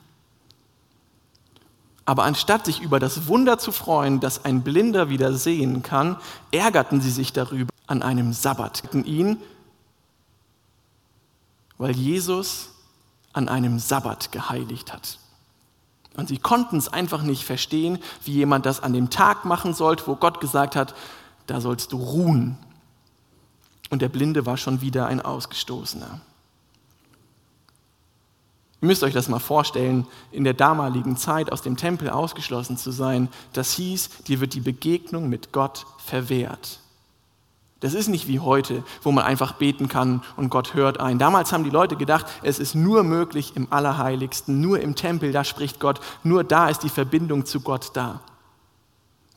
Aber 2.08 2.24
anstatt 2.24 2.66
sich 2.66 2.80
über 2.80 3.02
das 3.02 3.28
Wunder 3.28 3.58
zu 3.58 3.74
freuen, 3.74 4.22
dass 4.22 4.46
ein 4.46 4.64
Blinder 4.64 5.10
wieder 5.10 5.34
sehen 5.34 5.84
kann, 5.84 6.16
ärgerten 6.52 7.02
sie 7.02 7.12
sich 7.12 7.34
darüber, 7.34 7.70
an 7.86 8.02
einem 8.02 8.32
Sabbat. 8.32 8.82
Ihn, 8.94 9.42
weil 11.78 11.92
Jesus 11.92 12.70
an 13.34 13.50
einem 13.50 13.78
Sabbat 13.78 14.32
geheiligt 14.32 14.94
hat. 14.94 15.20
Und 16.16 16.30
sie 16.30 16.38
konnten 16.38 16.78
es 16.78 16.88
einfach 16.88 17.24
nicht 17.24 17.44
verstehen, 17.44 18.00
wie 18.24 18.32
jemand 18.32 18.66
das 18.66 18.82
an 18.82 18.94
dem 18.94 19.10
Tag 19.10 19.44
machen 19.44 19.74
sollte, 19.74 20.08
wo 20.08 20.16
Gott 20.16 20.40
gesagt 20.40 20.78
hat, 20.78 20.96
da 21.46 21.60
sollst 21.60 21.92
du 21.92 21.98
ruhen. 21.98 22.58
Und 23.90 24.02
der 24.02 24.10
Blinde 24.10 24.46
war 24.46 24.56
schon 24.56 24.80
wieder 24.80 25.08
ein 25.08 25.20
Ausgestoßener. 25.20 26.22
Ihr 28.82 28.88
müsst 28.88 29.04
euch 29.04 29.14
das 29.14 29.28
mal 29.28 29.40
vorstellen, 29.40 30.06
in 30.32 30.44
der 30.44 30.54
damaligen 30.54 31.18
Zeit 31.18 31.52
aus 31.52 31.64
dem 31.64 31.78
Tempel 31.78 32.10
ausgeschlossen 32.10 32.78
zu 32.78 32.92
sein, 32.92 33.30
das 33.54 33.74
hieß, 33.74 34.10
dir 34.28 34.40
wird 34.40 34.54
die 34.54 34.62
Begegnung 34.62 35.30
mit 35.30 35.52
Gott 35.52 35.86
verwehrt. 35.98 36.80
Das 37.80 37.94
ist 37.94 38.08
nicht 38.08 38.28
wie 38.28 38.40
heute, 38.40 38.84
wo 39.04 39.12
man 39.12 39.24
einfach 39.24 39.54
beten 39.54 39.88
kann 39.88 40.24
und 40.36 40.50
Gott 40.50 40.74
hört 40.74 41.00
ein. 41.00 41.20
Damals 41.20 41.52
haben 41.52 41.64
die 41.64 41.70
Leute 41.70 41.96
gedacht, 41.96 42.26
es 42.42 42.58
ist 42.60 42.74
nur 42.76 43.04
möglich 43.04 43.56
im 43.56 43.68
Allerheiligsten, 43.72 44.62
nur 44.62 44.80
im 44.80 44.96
Tempel, 44.96 45.32
da 45.32 45.44
spricht 45.44 45.80
Gott, 45.80 46.00
nur 46.24 46.44
da 46.44 46.70
ist 46.70 46.82
die 46.82 46.90
Verbindung 46.90 47.46
zu 47.46 47.62
Gott 47.62 47.92
da. 47.94 48.22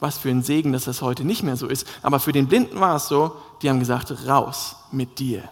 Was 0.00 0.16
für 0.16 0.30
ein 0.30 0.42
Segen, 0.42 0.72
dass 0.72 0.84
das 0.84 1.02
heute 1.02 1.24
nicht 1.24 1.42
mehr 1.42 1.58
so 1.58 1.66
ist. 1.66 1.86
Aber 2.00 2.20
für 2.20 2.32
den 2.32 2.46
Blinden 2.46 2.80
war 2.80 2.96
es 2.96 3.08
so, 3.08 3.36
die 3.60 3.68
haben 3.68 3.80
gesagt, 3.80 4.26
raus 4.26 4.76
mit 4.90 5.18
dir. 5.18 5.50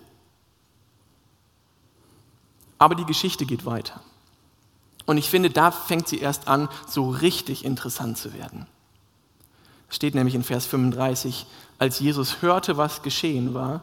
Aber 2.79 2.95
die 2.95 3.05
Geschichte 3.05 3.45
geht 3.45 3.67
weiter. 3.67 4.01
Und 5.07 5.17
ich 5.17 5.31
finde, 5.31 5.51
da 5.51 5.71
fängt 5.71 6.07
sie 6.09 6.19
erst 6.19 6.49
an, 6.49 6.69
so 6.87 7.09
richtig 7.09 7.65
interessant 7.65 8.19
zu 8.19 8.35
werden. 8.35 8.67
Steht 9.89 10.15
nämlich 10.15 10.35
in 10.35 10.45
Vers 10.45 10.67
35, 10.67 11.47
als 11.79 11.99
Jesus 11.99 12.43
hörte, 12.43 12.77
was 12.77 13.03
geschehen 13.03 13.55
war, 13.55 13.83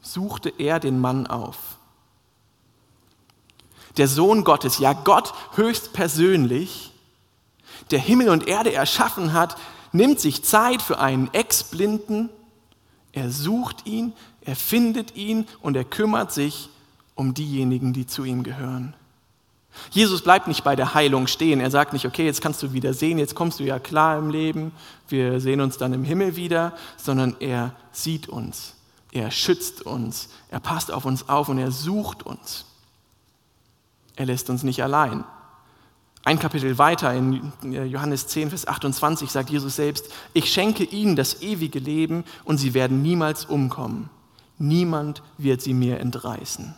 suchte 0.00 0.48
er 0.48 0.80
den 0.80 0.98
Mann 0.98 1.26
auf. 1.26 1.76
Der 3.96 4.08
Sohn 4.08 4.44
Gottes, 4.44 4.78
ja 4.78 4.92
Gott 4.92 5.34
höchstpersönlich, 5.56 6.92
der 7.90 7.98
Himmel 7.98 8.30
und 8.30 8.48
Erde 8.48 8.72
erschaffen 8.72 9.32
hat, 9.32 9.56
nimmt 9.92 10.20
sich 10.20 10.44
Zeit 10.44 10.82
für 10.82 10.98
einen 10.98 11.32
Ex-Blinden, 11.32 12.30
er 13.12 13.30
sucht 13.30 13.86
ihn, 13.86 14.12
er 14.42 14.56
findet 14.56 15.16
ihn 15.16 15.46
und 15.60 15.76
er 15.76 15.84
kümmert 15.84 16.32
sich 16.32 16.68
um 17.16 17.34
diejenigen, 17.34 17.92
die 17.92 18.06
zu 18.06 18.22
ihm 18.22 18.44
gehören. 18.44 18.94
Jesus 19.90 20.22
bleibt 20.22 20.46
nicht 20.46 20.64
bei 20.64 20.76
der 20.76 20.94
Heilung 20.94 21.26
stehen. 21.26 21.60
Er 21.60 21.70
sagt 21.70 21.92
nicht, 21.92 22.06
okay, 22.06 22.24
jetzt 22.24 22.40
kannst 22.40 22.62
du 22.62 22.72
wieder 22.72 22.94
sehen, 22.94 23.18
jetzt 23.18 23.34
kommst 23.34 23.58
du 23.60 23.64
ja 23.64 23.78
klar 23.78 24.18
im 24.18 24.30
Leben, 24.30 24.72
wir 25.08 25.40
sehen 25.40 25.60
uns 25.60 25.76
dann 25.78 25.92
im 25.92 26.04
Himmel 26.04 26.36
wieder, 26.36 26.72
sondern 26.96 27.36
er 27.40 27.74
sieht 27.92 28.28
uns, 28.28 28.74
er 29.12 29.30
schützt 29.30 29.82
uns, 29.82 30.28
er 30.50 30.60
passt 30.60 30.92
auf 30.92 31.04
uns 31.04 31.28
auf 31.28 31.48
und 31.48 31.58
er 31.58 31.72
sucht 31.72 32.22
uns. 32.22 32.64
Er 34.16 34.26
lässt 34.26 34.48
uns 34.48 34.62
nicht 34.62 34.82
allein. 34.82 35.24
Ein 36.24 36.38
Kapitel 36.38 36.76
weiter 36.78 37.14
in 37.14 37.52
Johannes 37.62 38.26
10, 38.26 38.48
Vers 38.48 38.66
28 38.66 39.30
sagt 39.30 39.50
Jesus 39.50 39.76
selbst, 39.76 40.10
ich 40.32 40.50
schenke 40.52 40.82
ihnen 40.82 41.14
das 41.14 41.42
ewige 41.42 41.78
Leben 41.78 42.24
und 42.44 42.58
sie 42.58 42.74
werden 42.74 43.00
niemals 43.00 43.44
umkommen. 43.44 44.10
Niemand 44.58 45.22
wird 45.38 45.60
sie 45.60 45.74
mir 45.74 46.00
entreißen. 46.00 46.74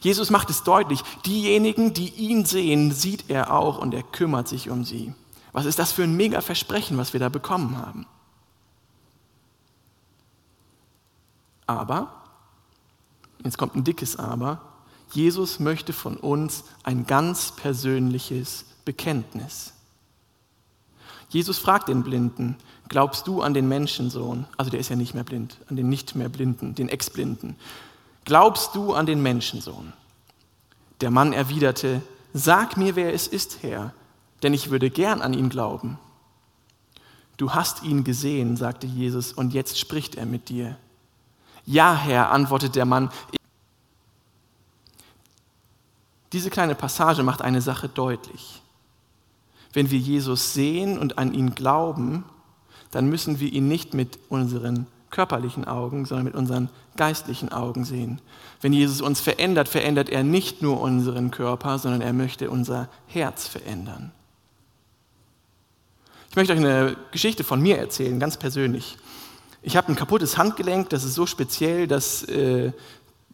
Jesus 0.00 0.30
macht 0.30 0.50
es 0.50 0.62
deutlich, 0.62 1.02
diejenigen, 1.26 1.94
die 1.94 2.08
ihn 2.10 2.44
sehen, 2.44 2.92
sieht 2.92 3.30
er 3.30 3.52
auch 3.52 3.78
und 3.78 3.94
er 3.94 4.02
kümmert 4.02 4.48
sich 4.48 4.70
um 4.70 4.84
sie. 4.84 5.14
Was 5.52 5.66
ist 5.66 5.78
das 5.78 5.92
für 5.92 6.02
ein 6.02 6.16
mega 6.16 6.40
Versprechen, 6.40 6.98
was 6.98 7.12
wir 7.12 7.20
da 7.20 7.28
bekommen 7.28 7.78
haben? 7.78 8.06
Aber, 11.66 12.22
jetzt 13.44 13.58
kommt 13.58 13.76
ein 13.76 13.84
dickes 13.84 14.16
Aber, 14.16 14.60
Jesus 15.12 15.60
möchte 15.60 15.92
von 15.92 16.16
uns 16.16 16.64
ein 16.84 17.06
ganz 17.06 17.52
persönliches 17.52 18.64
Bekenntnis. 18.84 19.74
Jesus 21.28 21.58
fragt 21.58 21.88
den 21.88 22.02
Blinden, 22.02 22.56
glaubst 22.88 23.26
du 23.26 23.42
an 23.42 23.54
den 23.54 23.68
Menschensohn? 23.68 24.46
Also 24.56 24.70
der 24.70 24.80
ist 24.80 24.90
ja 24.90 24.96
nicht 24.96 25.14
mehr 25.14 25.24
blind, 25.24 25.58
an 25.68 25.76
den 25.76 25.88
nicht 25.88 26.14
mehr 26.14 26.28
Blinden, 26.28 26.74
den 26.74 26.88
Ex-Blinden. 26.88 27.56
Glaubst 28.24 28.74
du 28.74 28.94
an 28.94 29.06
den 29.06 29.22
Menschensohn? 29.22 29.92
Der 31.00 31.10
Mann 31.10 31.32
erwiderte, 31.32 32.02
Sag 32.34 32.76
mir, 32.76 32.96
wer 32.96 33.12
es 33.12 33.26
ist, 33.26 33.62
Herr, 33.62 33.92
denn 34.42 34.54
ich 34.54 34.70
würde 34.70 34.90
gern 34.90 35.20
an 35.20 35.34
ihn 35.34 35.50
glauben. 35.50 35.98
Du 37.36 37.52
hast 37.52 37.82
ihn 37.82 38.04
gesehen, 38.04 38.56
sagte 38.56 38.86
Jesus, 38.86 39.32
und 39.32 39.52
jetzt 39.52 39.78
spricht 39.78 40.14
er 40.14 40.26
mit 40.26 40.48
dir. 40.48 40.76
Ja, 41.66 41.94
Herr, 41.94 42.30
antwortet 42.30 42.74
der 42.74 42.84
Mann. 42.84 43.10
Diese 46.32 46.50
kleine 46.50 46.74
Passage 46.74 47.22
macht 47.22 47.42
eine 47.42 47.60
Sache 47.60 47.88
deutlich. 47.88 48.62
Wenn 49.72 49.90
wir 49.90 49.98
Jesus 49.98 50.54
sehen 50.54 50.98
und 50.98 51.18
an 51.18 51.34
ihn 51.34 51.54
glauben, 51.54 52.24
dann 52.90 53.08
müssen 53.08 53.40
wir 53.40 53.52
ihn 53.52 53.68
nicht 53.68 53.94
mit 53.94 54.18
unseren 54.28 54.86
körperlichen 55.12 55.64
Augen, 55.66 56.06
sondern 56.06 56.24
mit 56.24 56.34
unseren 56.34 56.70
geistlichen 56.96 57.52
Augen 57.52 57.84
sehen. 57.84 58.20
Wenn 58.60 58.72
Jesus 58.72 59.00
uns 59.00 59.20
verändert, 59.20 59.68
verändert 59.68 60.08
er 60.08 60.24
nicht 60.24 60.62
nur 60.62 60.80
unseren 60.80 61.30
Körper, 61.30 61.78
sondern 61.78 62.00
er 62.00 62.12
möchte 62.12 62.50
unser 62.50 62.88
Herz 63.06 63.46
verändern. 63.46 64.10
Ich 66.30 66.36
möchte 66.36 66.54
euch 66.54 66.58
eine 66.58 66.96
Geschichte 67.12 67.44
von 67.44 67.60
mir 67.60 67.78
erzählen, 67.78 68.18
ganz 68.18 68.38
persönlich. 68.38 68.96
Ich 69.60 69.76
habe 69.76 69.92
ein 69.92 69.96
kaputtes 69.96 70.38
Handgelenk, 70.38 70.88
das 70.88 71.04
ist 71.04 71.14
so 71.14 71.26
speziell, 71.26 71.86
dass 71.86 72.24
äh, 72.24 72.72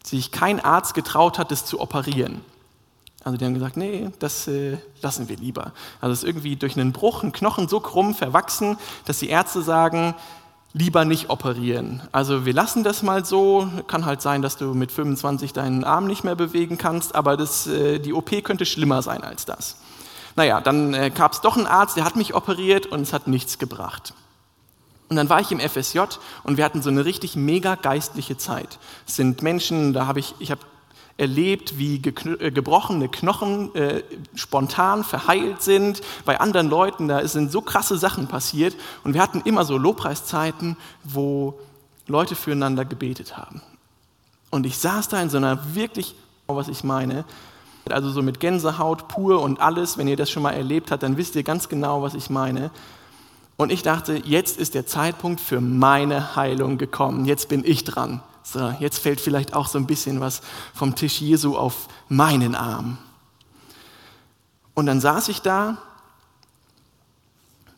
sich 0.03 0.31
kein 0.31 0.59
Arzt 0.59 0.93
getraut 0.93 1.39
hat, 1.39 1.49
das 1.49 1.65
zu 1.65 1.79
operieren. 1.79 2.41
Also 3.23 3.37
die 3.37 3.45
haben 3.45 3.53
gesagt, 3.53 3.77
nee, 3.77 4.09
das 4.19 4.47
äh, 4.47 4.77
lassen 5.01 5.29
wir 5.29 5.37
lieber. 5.37 5.73
Also 6.01 6.13
es 6.13 6.19
ist 6.19 6.27
irgendwie 6.27 6.55
durch 6.55 6.77
einen 6.77 6.91
Bruch, 6.91 7.23
ein 7.23 7.31
Knochen 7.31 7.67
so 7.67 7.79
krumm 7.79 8.15
verwachsen, 8.15 8.77
dass 9.05 9.19
die 9.19 9.29
Ärzte 9.29 9.61
sagen, 9.61 10.13
lieber 10.73 11.05
nicht 11.05 11.29
operieren. 11.29 12.01
Also 12.11 12.45
wir 12.45 12.53
lassen 12.53 12.83
das 12.83 13.01
mal 13.01 13.25
so. 13.25 13.67
Kann 13.87 14.05
halt 14.05 14.21
sein, 14.21 14.41
dass 14.41 14.57
du 14.57 14.73
mit 14.73 14.91
25 14.91 15.53
deinen 15.53 15.83
Arm 15.83 16.05
nicht 16.05 16.23
mehr 16.23 16.35
bewegen 16.35 16.77
kannst, 16.77 17.15
aber 17.15 17.37
das, 17.37 17.67
äh, 17.67 17.99
die 17.99 18.13
OP 18.13 18.43
könnte 18.43 18.65
schlimmer 18.65 19.01
sein 19.01 19.23
als 19.23 19.45
das. 19.45 19.77
Naja, 20.35 20.61
dann 20.61 20.93
äh, 20.93 21.09
gab 21.09 21.33
es 21.33 21.41
doch 21.41 21.57
einen 21.57 21.65
Arzt, 21.65 21.97
der 21.97 22.05
hat 22.05 22.15
mich 22.15 22.35
operiert 22.35 22.85
und 22.85 23.01
es 23.01 23.13
hat 23.13 23.27
nichts 23.27 23.57
gebracht. 23.57 24.13
Und 25.09 25.15
dann 25.15 25.27
war 25.27 25.41
ich 25.41 25.51
im 25.51 25.59
FSJ 25.59 26.01
und 26.43 26.57
wir 26.57 26.63
hatten 26.63 26.83
so 26.83 26.89
eine 26.89 27.03
richtig 27.03 27.35
mega 27.35 27.73
geistliche 27.73 28.37
Zeit. 28.37 28.77
Es 29.07 29.15
sind 29.15 29.41
Menschen, 29.41 29.91
da 29.91 30.05
habe 30.05 30.19
ich, 30.19 30.35
ich 30.37 30.51
habe 30.51 30.61
erlebt, 31.19 31.77
wie 31.77 31.95
äh, 31.97 32.51
gebrochene 32.51 33.09
Knochen 33.09 33.75
äh, 33.75 34.03
spontan 34.35 35.03
verheilt 35.03 35.61
sind. 35.61 36.01
Bei 36.25 36.39
anderen 36.39 36.69
Leuten, 36.69 37.07
da 37.07 37.27
sind 37.27 37.51
so 37.51 37.61
krasse 37.61 37.97
Sachen 37.97 38.27
passiert. 38.27 38.75
Und 39.03 39.13
wir 39.13 39.21
hatten 39.21 39.41
immer 39.41 39.65
so 39.65 39.77
Lobpreiszeiten, 39.77 40.77
wo 41.03 41.59
Leute 42.07 42.35
füreinander 42.35 42.85
gebetet 42.85 43.37
haben. 43.37 43.61
Und 44.49 44.65
ich 44.65 44.77
saß 44.77 45.09
da 45.09 45.21
in 45.21 45.29
so 45.29 45.37
einer 45.37 45.75
wirklich, 45.75 46.15
was 46.47 46.69
ich 46.69 46.83
meine, 46.83 47.25
also 47.89 48.09
so 48.11 48.21
mit 48.21 48.39
Gänsehaut 48.39 49.07
pur 49.07 49.41
und 49.41 49.59
alles. 49.59 49.97
Wenn 49.97 50.07
ihr 50.07 50.17
das 50.17 50.29
schon 50.29 50.43
mal 50.43 50.51
erlebt 50.51 50.91
habt, 50.91 51.03
dann 51.03 51.17
wisst 51.17 51.35
ihr 51.35 51.43
ganz 51.43 51.69
genau, 51.69 52.01
was 52.01 52.13
ich 52.13 52.29
meine. 52.29 52.71
Und 53.57 53.71
ich 53.71 53.83
dachte, 53.83 54.21
jetzt 54.23 54.57
ist 54.57 54.73
der 54.73 54.85
Zeitpunkt 54.85 55.41
für 55.41 55.59
meine 55.59 56.35
Heilung 56.35 56.77
gekommen. 56.77 57.25
Jetzt 57.25 57.49
bin 57.49 57.63
ich 57.65 57.83
dran. 57.83 58.21
So, 58.53 58.73
jetzt 58.79 58.99
fällt 58.99 59.21
vielleicht 59.21 59.53
auch 59.53 59.67
so 59.67 59.77
ein 59.77 59.85
bisschen 59.85 60.19
was 60.19 60.41
vom 60.73 60.95
Tisch 60.95 61.21
Jesu 61.21 61.55
auf 61.55 61.87
meinen 62.07 62.55
Arm. 62.55 62.97
Und 64.73 64.85
dann 64.85 65.01
saß 65.01 65.27
ich 65.27 65.41
da 65.41 65.77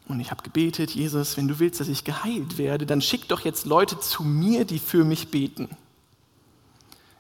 und 0.08 0.20
ich 0.20 0.32
habe 0.32 0.44
gebetet, 0.44 0.92
Jesus, 0.92 1.38
wenn 1.38 1.48
du 1.48 1.60
willst, 1.60 1.80
dass 1.80 1.88
ich 1.88 2.04
geheilt 2.04 2.58
werde, 2.58 2.86
dann 2.86 3.02
schick 3.02 3.28
doch 3.28 3.42
jetzt 3.42 3.66
Leute 3.66 4.00
zu 4.00 4.24
mir, 4.24 4.66
die 4.66 4.80
für 4.80 5.04
mich 5.04 5.30
beten. 5.30 5.70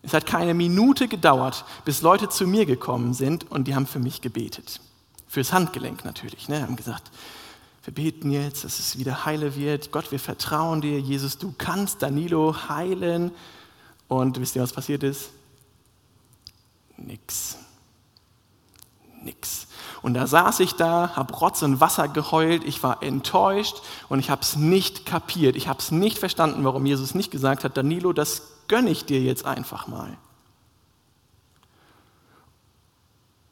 Es 0.03 0.13
hat 0.13 0.25
keine 0.25 0.53
Minute 0.53 1.07
gedauert, 1.07 1.65
bis 1.85 2.01
Leute 2.01 2.29
zu 2.29 2.47
mir 2.47 2.65
gekommen 2.65 3.13
sind 3.13 3.49
und 3.51 3.67
die 3.67 3.75
haben 3.75 3.85
für 3.85 3.99
mich 3.99 4.21
gebetet. 4.21 4.81
Fürs 5.27 5.53
Handgelenk 5.53 6.03
natürlich. 6.03 6.49
Ne? 6.49 6.61
Haben 6.61 6.75
gesagt, 6.75 7.11
wir 7.83 7.93
beten 7.93 8.29
jetzt, 8.29 8.63
dass 8.63 8.79
es 8.79 8.97
wieder 8.99 9.25
heile 9.25 9.55
wird. 9.55 9.91
Gott, 9.91 10.11
wir 10.11 10.19
vertrauen 10.19 10.81
dir. 10.81 10.99
Jesus, 10.99 11.37
du 11.37 11.53
kannst 11.57 12.03
Danilo 12.03 12.55
heilen. 12.69 13.31
Und 14.07 14.39
wisst 14.39 14.55
ihr, 14.55 14.61
was 14.61 14.73
passiert 14.73 15.03
ist? 15.03 15.31
Nix. 16.97 17.57
Nix. 19.23 19.67
Und 20.01 20.13
da 20.15 20.27
saß 20.27 20.59
ich 20.59 20.73
da, 20.73 21.15
habe 21.15 21.33
Rotz 21.33 21.61
und 21.61 21.79
Wasser 21.79 22.07
geheult, 22.07 22.63
ich 22.63 22.81
war 22.81 23.03
enttäuscht 23.03 23.81
und 24.09 24.19
ich 24.19 24.29
habe 24.29 24.41
es 24.41 24.55
nicht 24.55 25.05
kapiert. 25.05 25.55
Ich 25.55 25.67
habe 25.67 25.79
es 25.79 25.91
nicht 25.91 26.17
verstanden, 26.17 26.63
warum 26.63 26.85
Jesus 26.85 27.13
nicht 27.13 27.31
gesagt 27.31 27.63
hat, 27.63 27.77
Danilo, 27.77 28.13
das 28.13 28.43
gönne 28.67 28.89
ich 28.89 29.05
dir 29.05 29.21
jetzt 29.21 29.45
einfach 29.45 29.87
mal. 29.87 30.17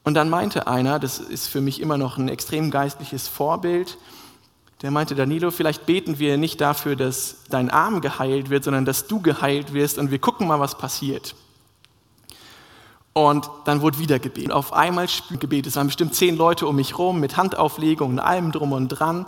Und 0.02 0.14
dann 0.14 0.28
meinte 0.28 0.66
einer, 0.66 0.98
das 0.98 1.18
ist 1.18 1.46
für 1.46 1.60
mich 1.60 1.80
immer 1.80 1.98
noch 1.98 2.18
ein 2.18 2.28
extrem 2.28 2.70
geistliches 2.70 3.28
Vorbild, 3.28 3.96
Der 4.82 4.90
meinte, 4.90 5.14
Danilo, 5.14 5.50
vielleicht 5.50 5.84
beten 5.84 6.18
wir 6.18 6.38
nicht 6.38 6.60
dafür, 6.60 6.96
dass 6.96 7.44
dein 7.50 7.70
Arm 7.70 8.00
geheilt 8.00 8.48
wird, 8.48 8.64
sondern 8.64 8.84
dass 8.86 9.06
du 9.06 9.20
geheilt 9.20 9.74
wirst 9.74 9.98
und 9.98 10.10
wir 10.10 10.18
gucken 10.18 10.48
mal, 10.48 10.58
was 10.58 10.78
passiert. 10.78 11.34
Und 13.12 13.50
dann 13.64 13.82
wurde 13.82 13.98
wieder 13.98 14.18
gebetet. 14.18 14.52
Auf 14.52 14.72
einmal 14.72 15.06
Gebet. 15.38 15.66
Es 15.66 15.76
waren 15.76 15.88
bestimmt 15.88 16.14
zehn 16.14 16.36
Leute 16.36 16.66
um 16.66 16.76
mich 16.76 16.96
rum 16.96 17.20
mit 17.20 17.36
Handauflegung 17.36 18.12
und 18.12 18.18
allem 18.20 18.52
drum 18.52 18.72
und 18.72 18.88
dran. 18.88 19.26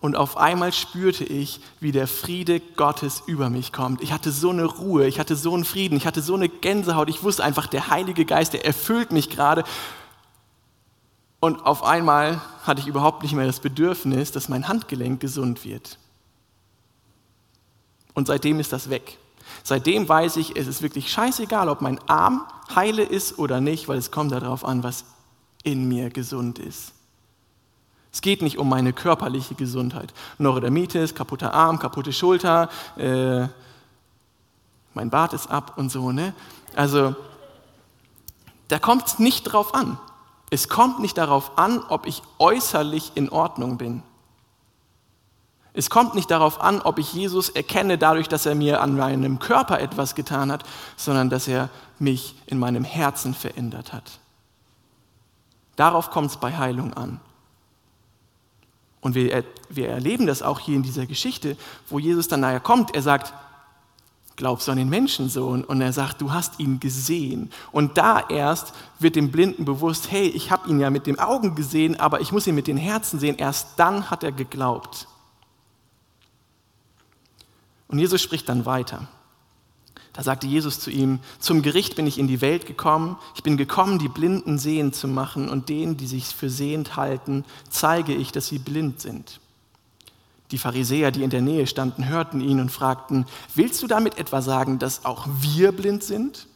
Und 0.00 0.16
auf 0.16 0.36
einmal 0.36 0.72
spürte 0.72 1.24
ich, 1.24 1.60
wie 1.80 1.92
der 1.92 2.06
Friede 2.06 2.60
Gottes 2.60 3.22
über 3.26 3.50
mich 3.50 3.72
kommt. 3.72 4.00
Ich 4.00 4.12
hatte 4.12 4.30
so 4.30 4.50
eine 4.50 4.64
Ruhe, 4.64 5.06
ich 5.06 5.18
hatte 5.18 5.36
so 5.36 5.54
einen 5.54 5.64
Frieden, 5.64 5.96
ich 5.96 6.06
hatte 6.06 6.22
so 6.22 6.34
eine 6.34 6.48
Gänsehaut. 6.48 7.08
Ich 7.08 7.22
wusste 7.22 7.44
einfach, 7.44 7.66
der 7.66 7.90
Heilige 7.90 8.24
Geist, 8.24 8.52
der 8.52 8.64
erfüllt 8.64 9.12
mich 9.12 9.28
gerade. 9.28 9.64
Und 11.40 11.64
auf 11.64 11.84
einmal 11.84 12.40
hatte 12.64 12.80
ich 12.80 12.88
überhaupt 12.88 13.22
nicht 13.22 13.32
mehr 13.32 13.46
das 13.46 13.60
Bedürfnis, 13.60 14.32
dass 14.32 14.48
mein 14.48 14.66
Handgelenk 14.66 15.20
gesund 15.20 15.64
wird. 15.64 15.98
Und 18.14 18.26
seitdem 18.26 18.58
ist 18.58 18.72
das 18.72 18.90
weg. 18.90 19.18
Seitdem 19.62 20.08
weiß 20.08 20.36
ich, 20.36 20.56
es 20.56 20.66
ist 20.66 20.82
wirklich 20.82 21.10
scheißegal, 21.10 21.68
ob 21.68 21.80
mein 21.80 22.00
Arm 22.08 22.44
heile 22.74 23.02
ist 23.02 23.38
oder 23.38 23.60
nicht, 23.60 23.88
weil 23.88 23.98
es 23.98 24.10
kommt 24.10 24.32
darauf 24.32 24.64
an, 24.64 24.82
was 24.82 25.04
in 25.62 25.88
mir 25.88 26.10
gesund 26.10 26.58
ist. 26.58 26.92
Es 28.12 28.20
geht 28.20 28.42
nicht 28.42 28.58
um 28.58 28.68
meine 28.68 28.92
körperliche 28.92 29.54
Gesundheit. 29.54 30.12
Neurodermitis, 30.38 31.14
kaputter 31.14 31.54
Arm, 31.54 31.78
kaputte 31.78 32.12
Schulter, 32.12 32.68
äh, 32.96 33.46
mein 34.94 35.10
Bart 35.10 35.32
ist 35.34 35.48
ab 35.48 35.74
und 35.76 35.90
so. 35.90 36.10
Ne? 36.10 36.34
Also, 36.74 37.14
da 38.66 38.78
kommt 38.78 39.06
es 39.06 39.18
nicht 39.18 39.44
drauf 39.44 39.74
an. 39.74 39.98
Es 40.50 40.68
kommt 40.68 41.00
nicht 41.00 41.18
darauf 41.18 41.58
an, 41.58 41.82
ob 41.88 42.06
ich 42.06 42.22
äußerlich 42.38 43.12
in 43.14 43.28
Ordnung 43.28 43.76
bin. 43.76 44.02
Es 45.74 45.90
kommt 45.90 46.14
nicht 46.14 46.30
darauf 46.30 46.60
an, 46.60 46.80
ob 46.80 46.98
ich 46.98 47.12
Jesus 47.12 47.50
erkenne 47.50 47.98
dadurch, 47.98 48.28
dass 48.28 48.46
er 48.46 48.54
mir 48.54 48.80
an 48.80 48.96
meinem 48.96 49.38
Körper 49.38 49.78
etwas 49.78 50.14
getan 50.14 50.50
hat, 50.50 50.64
sondern 50.96 51.30
dass 51.30 51.46
er 51.46 51.68
mich 51.98 52.34
in 52.46 52.58
meinem 52.58 52.82
Herzen 52.82 53.34
verändert 53.34 53.92
hat. 53.92 54.18
Darauf 55.76 56.10
kommt 56.10 56.30
es 56.30 56.36
bei 56.36 56.56
Heilung 56.56 56.94
an. 56.94 57.20
Und 59.00 59.14
wir, 59.14 59.44
wir 59.68 59.88
erleben 59.88 60.26
das 60.26 60.42
auch 60.42 60.58
hier 60.58 60.74
in 60.74 60.82
dieser 60.82 61.06
Geschichte, 61.06 61.56
wo 61.88 62.00
Jesus 62.00 62.26
dann 62.26 62.40
nachher 62.40 62.58
kommt. 62.58 62.96
Er 62.96 63.02
sagt, 63.02 63.32
glaubst 64.38 64.66
du 64.66 64.72
an 64.72 64.78
den 64.78 64.88
Menschensohn? 64.88 65.62
Und 65.64 65.82
er 65.82 65.92
sagt, 65.92 66.22
du 66.22 66.32
hast 66.32 66.58
ihn 66.58 66.80
gesehen. 66.80 67.50
Und 67.72 67.98
da 67.98 68.26
erst 68.30 68.72
wird 68.98 69.16
dem 69.16 69.30
Blinden 69.30 69.66
bewusst, 69.66 70.10
hey, 70.10 70.28
ich 70.28 70.50
habe 70.50 70.70
ihn 70.70 70.80
ja 70.80 70.88
mit 70.88 71.06
den 71.06 71.18
Augen 71.18 71.54
gesehen, 71.54 72.00
aber 72.00 72.22
ich 72.22 72.32
muss 72.32 72.46
ihn 72.46 72.54
mit 72.54 72.66
den 72.66 72.78
Herzen 72.78 73.18
sehen. 73.18 73.36
Erst 73.36 73.72
dann 73.76 74.10
hat 74.10 74.22
er 74.22 74.32
geglaubt. 74.32 75.08
Und 77.88 77.98
Jesus 77.98 78.22
spricht 78.22 78.48
dann 78.48 78.64
weiter. 78.64 79.08
Da 80.12 80.22
sagte 80.22 80.46
Jesus 80.46 80.80
zu 80.80 80.90
ihm, 80.90 81.20
zum 81.38 81.62
Gericht 81.62 81.96
bin 81.96 82.06
ich 82.06 82.18
in 82.18 82.28
die 82.28 82.40
Welt 82.40 82.66
gekommen, 82.66 83.16
ich 83.34 83.42
bin 83.42 83.56
gekommen, 83.56 83.98
die 83.98 84.08
Blinden 84.08 84.58
sehend 84.58 84.94
zu 84.94 85.06
machen 85.06 85.48
und 85.48 85.68
denen, 85.68 85.96
die 85.96 86.06
sich 86.06 86.26
für 86.26 86.50
sehend 86.50 86.96
halten, 86.96 87.44
zeige 87.70 88.14
ich, 88.14 88.32
dass 88.32 88.48
sie 88.48 88.58
blind 88.58 89.00
sind. 89.00 89.40
Die 90.50 90.58
Pharisäer, 90.58 91.10
die 91.10 91.22
in 91.22 91.30
der 91.30 91.42
Nähe 91.42 91.66
standen, 91.66 92.08
hörten 92.08 92.40
ihn 92.40 92.60
und 92.60 92.70
fragten, 92.70 93.26
willst 93.54 93.82
du 93.82 93.86
damit 93.86 94.18
etwa 94.18 94.40
sagen, 94.40 94.78
dass 94.78 95.04
auch 95.04 95.26
wir 95.40 95.72
blind 95.72 96.02
sind? 96.02 96.46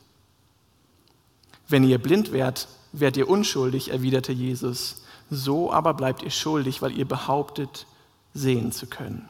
Wenn 1.69 1.85
ihr 1.85 1.99
blind 1.99 2.33
wärt, 2.33 2.69
wärt 2.93 3.17
ihr 3.17 3.29
unschuldig, 3.29 3.91
erwiderte 3.91 4.33
Jesus. 4.33 5.03
So 5.31 5.73
aber 5.73 5.95
bleibt 5.95 6.23
ihr 6.23 6.31
schuldig, 6.31 6.83
weil 6.83 6.97
ihr 6.97 7.07
behauptet, 7.07 7.87
sehen 8.35 8.73
zu 8.73 8.87
können. 8.87 9.29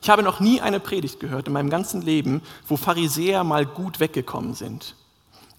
Ich 0.00 0.10
habe 0.10 0.22
noch 0.22 0.40
nie 0.40 0.60
eine 0.60 0.80
Predigt 0.80 1.20
gehört 1.20 1.48
in 1.48 1.52
meinem 1.52 1.70
ganzen 1.70 2.02
Leben, 2.02 2.42
wo 2.66 2.76
Pharisäer 2.76 3.44
mal 3.44 3.66
gut 3.66 4.00
weggekommen 4.00 4.54
sind. 4.54 4.94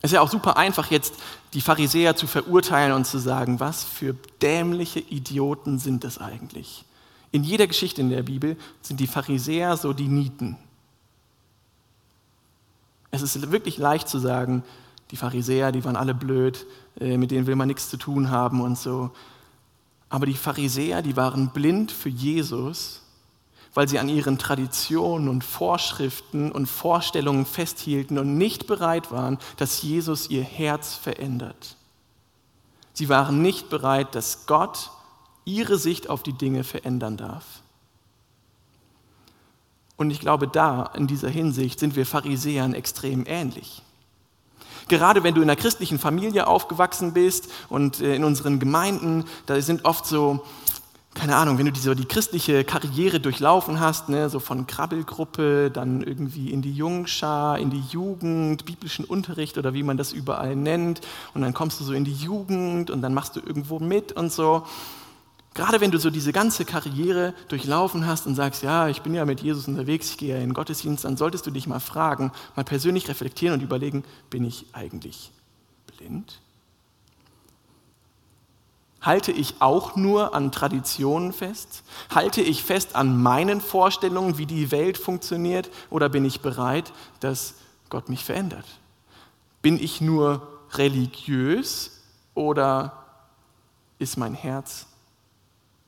Es 0.02 0.12
ist 0.12 0.16
ja 0.16 0.22
auch 0.22 0.30
super 0.30 0.56
einfach, 0.56 0.92
jetzt 0.92 1.16
die 1.54 1.62
Pharisäer 1.62 2.16
zu 2.16 2.28
verurteilen 2.28 2.94
und 2.94 3.06
zu 3.06 3.18
sagen, 3.18 3.60
was 3.60 3.84
für 3.84 4.16
dämliche 4.42 5.00
Idioten 5.00 5.80
sind 5.80 6.04
das 6.04 6.20
eigentlich. 6.20 6.86
In 7.32 7.44
jeder 7.44 7.68
Geschichte 7.68 8.02
in 8.02 8.10
der 8.10 8.24
Bibel 8.24 8.58
sind 8.82 9.00
die 9.00 9.08
Pharisäer 9.08 9.78
so 9.78 9.94
die 9.94 10.08
Nieten. 10.08 10.58
Es 13.12 13.22
ist 13.22 13.52
wirklich 13.52 13.78
leicht 13.78 14.08
zu 14.08 14.20
sagen, 14.20 14.64
die 15.12 15.16
Pharisäer, 15.16 15.72
die 15.72 15.84
waren 15.84 15.96
alle 15.96 16.14
blöd, 16.14 16.68
äh, 17.00 17.18
mit 17.18 17.32
denen 17.32 17.48
will 17.48 17.56
man 17.56 17.68
nichts 17.68 17.90
zu 17.90 17.98
tun 17.98 18.30
haben 18.30 18.62
und 18.62 18.78
so. 18.78 19.12
Aber 20.10 20.26
die 20.26 20.36
Pharisäer, 20.36 21.02
die 21.02 21.16
waren 21.16 21.50
blind 21.50 21.92
für 21.92 22.10
Jesus 22.10 23.02
weil 23.74 23.88
sie 23.88 24.00
an 24.00 24.10
ihren 24.10 24.38
Traditionen 24.38 25.30
und 25.30 25.44
Vorschriften 25.44 26.52
und 26.52 26.68
Vorstellungen 26.68 27.46
festhielten 27.46 28.18
und 28.18 28.38
nicht 28.38 28.68
bereit 28.68 29.12
waren, 29.12 29.38
dass 29.58 29.82
Jesus 29.82 30.30
ihr 30.30 30.44
Herz 30.44 30.96
verändert. 30.96 31.76
Sie 32.94 33.10
waren 33.10 33.42
nicht 33.42 33.70
bereit, 33.70 34.16
dass 34.16 34.46
Gott 34.46 34.92
ihre 35.46 35.78
Sicht 35.78 36.10
auf 36.10 36.24
die 36.24 36.34
Dinge 36.34 36.64
verändern 36.64 37.18
darf. 37.18 37.46
Und 39.98 40.12
ich 40.12 40.20
glaube, 40.20 40.48
da 40.48 40.84
in 40.96 41.08
dieser 41.08 41.30
Hinsicht 41.30 41.80
sind 41.80 41.96
wir 41.96 42.06
Pharisäern 42.06 42.74
extrem 42.74 43.26
ähnlich. 43.26 43.82
Gerade 44.88 45.24
wenn 45.24 45.36
du 45.36 45.42
in 45.42 45.50
einer 45.50 45.60
christlichen 45.60 46.00
Familie 46.00 46.48
aufgewachsen 46.48 47.14
bist 47.14 47.50
und 47.70 48.02
äh, 48.02 48.16
in 48.16 48.24
unseren 48.24 48.60
Gemeinden, 48.60 49.26
da 49.46 49.62
sind 49.62 49.86
oft 49.86 50.06
so 50.06 50.44
keine 51.20 51.36
Ahnung, 51.36 51.58
wenn 51.58 51.66
du 51.66 51.74
die, 51.74 51.82
so 51.82 51.94
die 51.94 52.06
christliche 52.06 52.64
Karriere 52.64 53.20
durchlaufen 53.20 53.82
hast, 53.82 54.08
ne, 54.08 54.30
so 54.30 54.40
von 54.40 54.68
Krabbelgruppe, 54.68 55.70
dann 55.70 56.02
irgendwie 56.02 56.50
in 56.50 56.62
die 56.62 56.72
Jungschar, 56.72 57.60
in 57.60 57.70
die 57.70 57.84
Jugend, 57.90 58.64
biblischen 58.64 59.04
Unterricht 59.04 59.58
oder 59.58 59.74
wie 59.74 59.84
man 59.84 59.98
das 59.98 60.14
überall 60.14 60.56
nennt, 60.56 61.02
und 61.34 61.42
dann 61.42 61.54
kommst 61.54 61.78
du 61.82 61.84
so 61.84 61.92
in 61.92 62.06
die 62.06 62.14
Jugend 62.14 62.90
und 62.90 63.02
dann 63.02 63.14
machst 63.14 63.36
du 63.36 63.42
irgendwo 63.42 63.80
mit 63.80 64.14
und 64.14 64.32
so. 64.32 64.66
Gerade 65.56 65.82
wenn 65.82 65.92
du 65.92 66.00
so 66.00 66.10
diese 66.10 66.32
ganze 66.32 66.64
Karriere 66.64 67.34
durchlaufen 67.50 68.08
hast 68.08 68.26
und 68.26 68.36
sagst, 68.36 68.64
ja, 68.64 68.88
ich 68.88 69.02
bin 69.02 69.14
ja 69.14 69.26
mit 69.26 69.42
Jesus 69.42 69.68
unterwegs, 69.68 70.12
ich 70.12 70.18
gehe 70.18 70.30
ja 70.30 70.36
in 70.36 70.52
den 70.52 70.54
Gottesdienst, 70.54 71.04
dann 71.04 71.18
solltest 71.18 71.46
du 71.46 71.52
dich 71.52 71.68
mal 71.68 71.82
fragen, 71.82 72.32
mal 72.56 72.64
persönlich 72.64 73.10
reflektieren 73.10 73.56
und 73.60 73.62
überlegen, 73.62 74.06
bin 74.30 74.46
ich 74.46 74.68
eigentlich 74.72 75.32
blind? 75.98 76.40
Halte 79.02 79.32
ich 79.32 79.62
auch 79.62 79.96
nur 79.96 80.34
an 80.34 80.52
Traditionen 80.52 81.32
fest? 81.32 81.84
Halte 82.14 82.42
ich 82.42 82.64
fest 82.64 82.96
an 82.96 83.22
meinen 83.22 83.62
Vorstellungen, 83.62 84.38
wie 84.38 84.46
die 84.46 84.72
Welt 84.72 84.98
funktioniert? 84.98 85.70
Oder 85.90 86.10
bin 86.10 86.26
ich 86.26 86.42
bereit, 86.42 86.92
dass 87.22 87.54
Gott 87.90 88.10
mich 88.10 88.26
verändert? 88.26 88.66
Bin 89.62 89.82
ich 89.82 90.02
nur 90.02 90.48
religiös 90.74 92.02
oder 92.34 93.06
ist 94.00 94.18
mein 94.18 94.34
Herz 94.34 94.86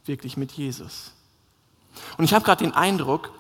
wirklich 0.06 0.38
mit 0.38 0.54
Jesus? 0.54 1.12
Und 2.18 2.24
ich 2.24 2.34
habe 2.34 2.46
gerade 2.46 2.64
den 2.64 2.74
Eindruck, 2.74 3.32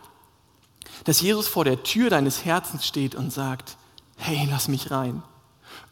dass 1.05 1.21
Jesus 1.21 1.47
vor 1.47 1.63
der 1.63 1.83
Tür 1.83 2.09
deines 2.09 2.43
Herzens 2.43 2.85
steht 2.85 3.15
und 3.15 3.31
sagt, 3.31 3.77
hey, 4.17 4.47
lass 4.49 4.67
mich 4.67 4.91
rein. 4.91 5.23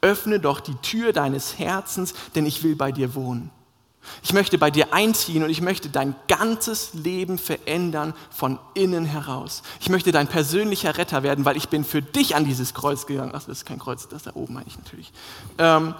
Öffne 0.01 0.39
doch 0.39 0.59
die 0.59 0.75
Tür 0.75 1.13
deines 1.13 1.57
Herzens, 1.57 2.13
denn 2.35 2.45
ich 2.45 2.63
will 2.63 2.75
bei 2.75 2.91
dir 2.91 3.15
wohnen. 3.15 3.51
Ich 4.23 4.33
möchte 4.33 4.57
bei 4.57 4.71
dir 4.71 4.93
einziehen 4.93 5.43
und 5.43 5.49
ich 5.49 5.61
möchte 5.61 5.89
dein 5.89 6.15
ganzes 6.27 6.93
Leben 6.93 7.37
verändern 7.37 8.13
von 8.31 8.59
innen 8.73 9.05
heraus. 9.05 9.61
Ich 9.79 9.89
möchte 9.89 10.11
dein 10.11 10.27
persönlicher 10.27 10.97
Retter 10.97 11.23
werden, 11.23 11.45
weil 11.45 11.57
ich 11.57 11.69
bin 11.69 11.83
für 11.83 12.01
dich 12.01 12.35
an 12.35 12.45
dieses 12.45 12.73
Kreuz 12.73 13.05
gegangen. 13.05 13.31
Ach, 13.33 13.43
das 13.43 13.59
ist 13.59 13.65
kein 13.65 13.79
Kreuz, 13.79 14.07
das 14.07 14.23
da 14.23 14.31
oben 14.33 14.55
meine 14.55 14.67
ich 14.67 14.77
natürlich. 14.77 15.11
Ähm, 15.57 15.95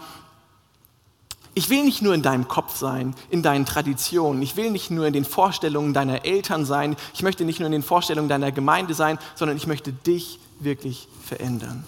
ich 1.56 1.70
will 1.70 1.84
nicht 1.84 2.02
nur 2.02 2.14
in 2.14 2.22
deinem 2.22 2.48
Kopf 2.48 2.78
sein, 2.78 3.16
in 3.30 3.44
deinen 3.44 3.66
Traditionen. 3.66 4.42
Ich 4.42 4.56
will 4.56 4.72
nicht 4.72 4.92
nur 4.92 5.06
in 5.08 5.14
den 5.14 5.26
Vorstellungen 5.26 5.94
deiner 5.94 6.26
Eltern 6.26 6.66
sein. 6.66 6.96
Ich 7.14 7.24
möchte 7.24 7.44
nicht 7.44 7.60
nur 7.60 7.66
in 7.66 7.74
den 7.74 7.84
Vorstellungen 7.84 8.30
deiner 8.30 8.52
Gemeinde 8.52 8.94
sein, 8.94 9.20
sondern 9.36 9.58
ich 9.58 9.68
möchte 9.68 9.92
dich 9.92 10.40
wirklich 10.60 11.08
verändern. 11.26 11.84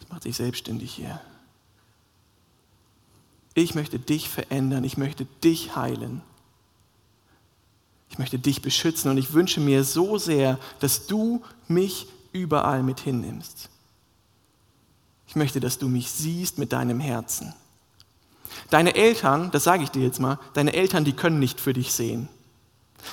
Das 0.00 0.08
macht 0.08 0.22
sich 0.24 0.36
selbstständig 0.36 0.92
hier. 0.92 1.20
Ich 3.54 3.74
möchte 3.74 3.98
dich 3.98 4.28
verändern, 4.28 4.84
ich 4.84 4.96
möchte 4.96 5.26
dich 5.42 5.76
heilen. 5.76 6.22
Ich 8.10 8.18
möchte 8.18 8.38
dich 8.38 8.62
beschützen 8.62 9.10
und 9.10 9.18
ich 9.18 9.32
wünsche 9.32 9.60
mir 9.60 9.84
so 9.84 10.18
sehr, 10.18 10.58
dass 10.80 11.06
du 11.06 11.42
mich 11.66 12.06
überall 12.32 12.82
mit 12.82 13.00
hinnimmst. 13.00 13.68
Ich 15.26 15.36
möchte, 15.36 15.60
dass 15.60 15.78
du 15.78 15.88
mich 15.88 16.10
siehst 16.10 16.58
mit 16.58 16.72
deinem 16.72 17.00
Herzen. 17.00 17.54
Deine 18.70 18.94
Eltern, 18.94 19.50
das 19.50 19.64
sage 19.64 19.82
ich 19.82 19.90
dir 19.90 20.02
jetzt 20.02 20.20
mal, 20.20 20.38
deine 20.52 20.74
Eltern, 20.74 21.04
die 21.04 21.12
können 21.12 21.38
nicht 21.38 21.60
für 21.60 21.72
dich 21.72 21.92
sehen. 21.92 22.28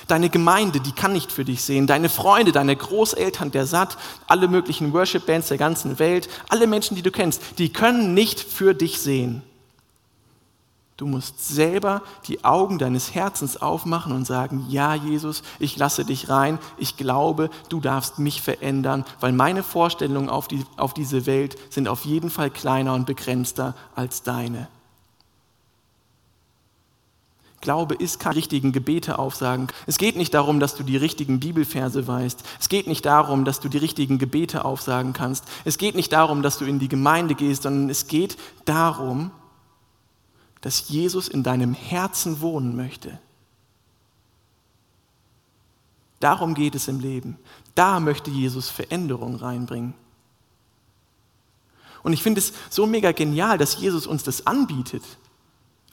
Deine 0.08 0.30
Gemeinde, 0.30 0.80
die 0.80 0.92
kann 0.92 1.12
nicht 1.12 1.32
für 1.32 1.44
dich 1.44 1.62
sehen. 1.62 1.86
Deine 1.86 2.08
Freunde, 2.08 2.52
deine 2.52 2.74
Großeltern, 2.74 3.50
der 3.50 3.66
Satt, 3.66 3.98
alle 4.26 4.48
möglichen 4.48 4.92
Worship-Bands 4.92 5.48
der 5.48 5.58
ganzen 5.58 5.98
Welt, 5.98 6.28
alle 6.48 6.66
Menschen, 6.66 6.96
die 6.96 7.02
du 7.02 7.10
kennst, 7.10 7.42
die 7.58 7.72
können 7.72 8.14
nicht 8.14 8.40
für 8.40 8.74
dich 8.74 9.00
sehen. 9.00 9.42
Du 11.02 11.08
musst 11.08 11.44
selber 11.44 12.00
die 12.28 12.44
Augen 12.44 12.78
deines 12.78 13.12
Herzens 13.12 13.60
aufmachen 13.60 14.12
und 14.12 14.24
sagen, 14.24 14.66
ja 14.68 14.94
Jesus, 14.94 15.42
ich 15.58 15.76
lasse 15.76 16.04
dich 16.04 16.28
rein, 16.28 16.60
ich 16.78 16.96
glaube, 16.96 17.50
du 17.68 17.80
darfst 17.80 18.20
mich 18.20 18.40
verändern, 18.40 19.04
weil 19.18 19.32
meine 19.32 19.64
Vorstellungen 19.64 20.28
auf, 20.28 20.46
die, 20.46 20.64
auf 20.76 20.94
diese 20.94 21.26
Welt 21.26 21.56
sind 21.70 21.88
auf 21.88 22.04
jeden 22.04 22.30
Fall 22.30 22.50
kleiner 22.50 22.94
und 22.94 23.04
begrenzter 23.04 23.74
als 23.96 24.22
deine. 24.22 24.68
Glaube 27.60 27.96
ist 27.96 28.20
kein 28.20 28.34
richtigen 28.34 28.70
Gebete 28.70 29.18
aufsagen. 29.18 29.66
Es 29.88 29.98
geht 29.98 30.14
nicht 30.14 30.34
darum, 30.34 30.60
dass 30.60 30.76
du 30.76 30.84
die 30.84 30.96
richtigen 30.96 31.40
Bibelverse 31.40 32.06
weißt. 32.06 32.44
Es 32.60 32.68
geht 32.68 32.86
nicht 32.86 33.04
darum, 33.04 33.44
dass 33.44 33.58
du 33.58 33.68
die 33.68 33.78
richtigen 33.78 34.18
Gebete 34.18 34.64
aufsagen 34.64 35.14
kannst. 35.14 35.46
Es 35.64 35.78
geht 35.78 35.96
nicht 35.96 36.12
darum, 36.12 36.42
dass 36.42 36.58
du 36.58 36.64
in 36.64 36.78
die 36.78 36.88
Gemeinde 36.88 37.34
gehst, 37.34 37.64
sondern 37.64 37.90
es 37.90 38.06
geht 38.06 38.36
darum, 38.66 39.32
dass 40.62 40.88
Jesus 40.88 41.28
in 41.28 41.42
deinem 41.42 41.74
Herzen 41.74 42.40
wohnen 42.40 42.74
möchte. 42.74 43.18
Darum 46.20 46.54
geht 46.54 46.74
es 46.74 46.88
im 46.88 47.00
Leben. 47.00 47.36
Da 47.74 48.00
möchte 48.00 48.30
Jesus 48.30 48.70
Veränderung 48.70 49.34
reinbringen. 49.34 49.92
Und 52.04 52.12
ich 52.12 52.22
finde 52.22 52.40
es 52.40 52.52
so 52.70 52.86
mega 52.86 53.12
genial, 53.12 53.58
dass 53.58 53.80
Jesus 53.80 54.06
uns 54.06 54.22
das 54.22 54.46
anbietet. 54.46 55.02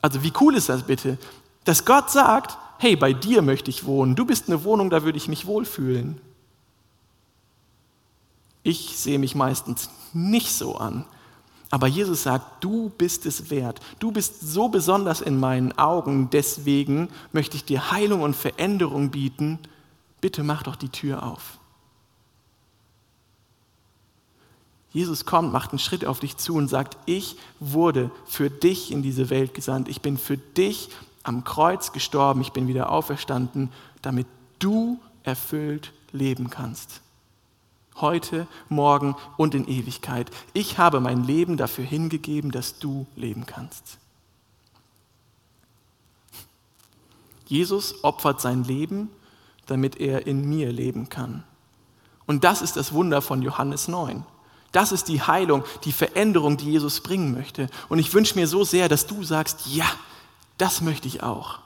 Also 0.01 0.24
wie 0.24 0.34
cool 0.39 0.55
ist 0.55 0.70
das 0.70 0.84
bitte? 0.84 1.17
Dass 1.65 1.86
Gott 1.86 2.11
sagt, 2.11 2.57
hey, 2.78 2.95
bei 2.95 3.11
dir 3.11 3.41
möchte 3.41 3.70
ich 3.70 3.86
wohnen. 3.86 4.15
Du 4.15 4.26
bist 4.26 4.47
eine 4.47 4.63
Wohnung, 4.63 4.89
da 4.89 5.03
würde 5.03 5.17
ich 5.17 5.28
mich 5.28 5.45
wohlfühlen. 5.47 6.22
Ich 8.61 8.97
sehe 8.97 9.20
mich 9.20 9.34
meistens 9.34 9.89
nicht 10.13 10.53
so 10.53 10.76
an. 10.76 11.05
Aber 11.72 11.88
Jesus 11.88 12.24
sagt, 12.24 12.63
du 12.63 12.89
bist 12.97 13.26
es 13.26 13.49
wert. 13.49 13.80
Du 13.99 14.11
bist 14.11 14.41
so 14.41 14.70
besonders 14.70 15.22
in 15.22 15.39
meinen 15.39 15.78
Augen. 15.78 16.30
Deswegen 16.32 17.09
möchte 17.32 17.57
ich 17.57 17.65
dir 17.65 17.91
Heilung 17.91 18.22
und 18.22 18.36
Veränderung 18.36 19.11
bieten. 19.11 19.59
Bitte 20.20 20.43
mach 20.43 20.63
doch 20.63 20.76
die 20.76 20.89
Tür 20.89 21.24
auf. 21.24 21.59
Jesus 24.91 25.26
kommt, 25.26 25.53
macht 25.53 25.70
einen 25.70 25.80
Schritt 25.80 26.05
auf 26.05 26.20
dich 26.20 26.38
zu 26.38 26.55
und 26.55 26.67
sagt, 26.67 26.97
ich 27.05 27.36
wurde 27.59 28.09
für 28.26 28.49
dich 28.49 28.91
in 28.91 29.03
diese 29.03 29.30
Welt 29.30 29.53
gesandt. 29.53 29.88
Ich 29.88 30.01
bin 30.01 30.17
für 30.17 30.38
dich 30.38 30.89
am 31.22 31.43
Kreuz 31.43 31.91
gestorben. 31.91 32.41
Ich 32.41 32.51
bin 32.51 32.67
wieder 32.67 32.89
auferstanden, 32.89 33.72
damit 34.01 34.26
du 34.57 34.99
erfüllt 35.24 35.93
leben 36.11 36.49
kannst 36.49 37.01
heute, 38.02 38.47
morgen 38.70 39.16
und 39.38 39.56
in 39.56 39.68
Ewigkeit. 39.68 40.32
Ich 40.54 40.78
habe 40.78 41.00
mein 41.00 41.24
Leben 41.24 41.58
dafür 41.58 41.86
hingegeben, 41.86 42.52
dass 42.52 42.80
du 42.80 43.06
leben 43.16 43.45
kannst. 43.45 43.97
Jesus 47.45 48.04
opfert 48.04 48.41
sein 48.41 48.64
Leben, 48.64 49.10
damit 49.66 50.00
er 50.00 50.28
in 50.28 50.47
mir 50.47 50.72
leben 50.72 51.10
kann. 51.10 51.43
Und 52.26 52.43
das 52.43 52.62
ist 52.62 52.76
das 52.76 52.93
Wunder 52.93 53.22
von 53.22 53.41
Johannes 53.41 53.88
9. 53.88 54.24
Das 54.72 54.91
ist 54.91 55.08
die 55.08 55.22
Heilung, 55.22 55.64
die 55.84 55.91
Veränderung, 55.91 56.58
die 56.58 56.72
Jesus 56.72 57.02
bringen 57.02 57.34
möchte. 57.34 57.68
Und 57.88 57.97
ich 57.97 58.14
wünsche 58.14 58.36
mir 58.36 58.47
so 58.47 58.64
sehr, 58.64 58.88
dass 58.88 59.08
du 59.08 59.24
sagst, 59.24 59.66
ja, 59.66 59.89
das 60.60 60.82
möchte 60.82 61.08
ich 61.08 61.24
auch. 61.24 61.60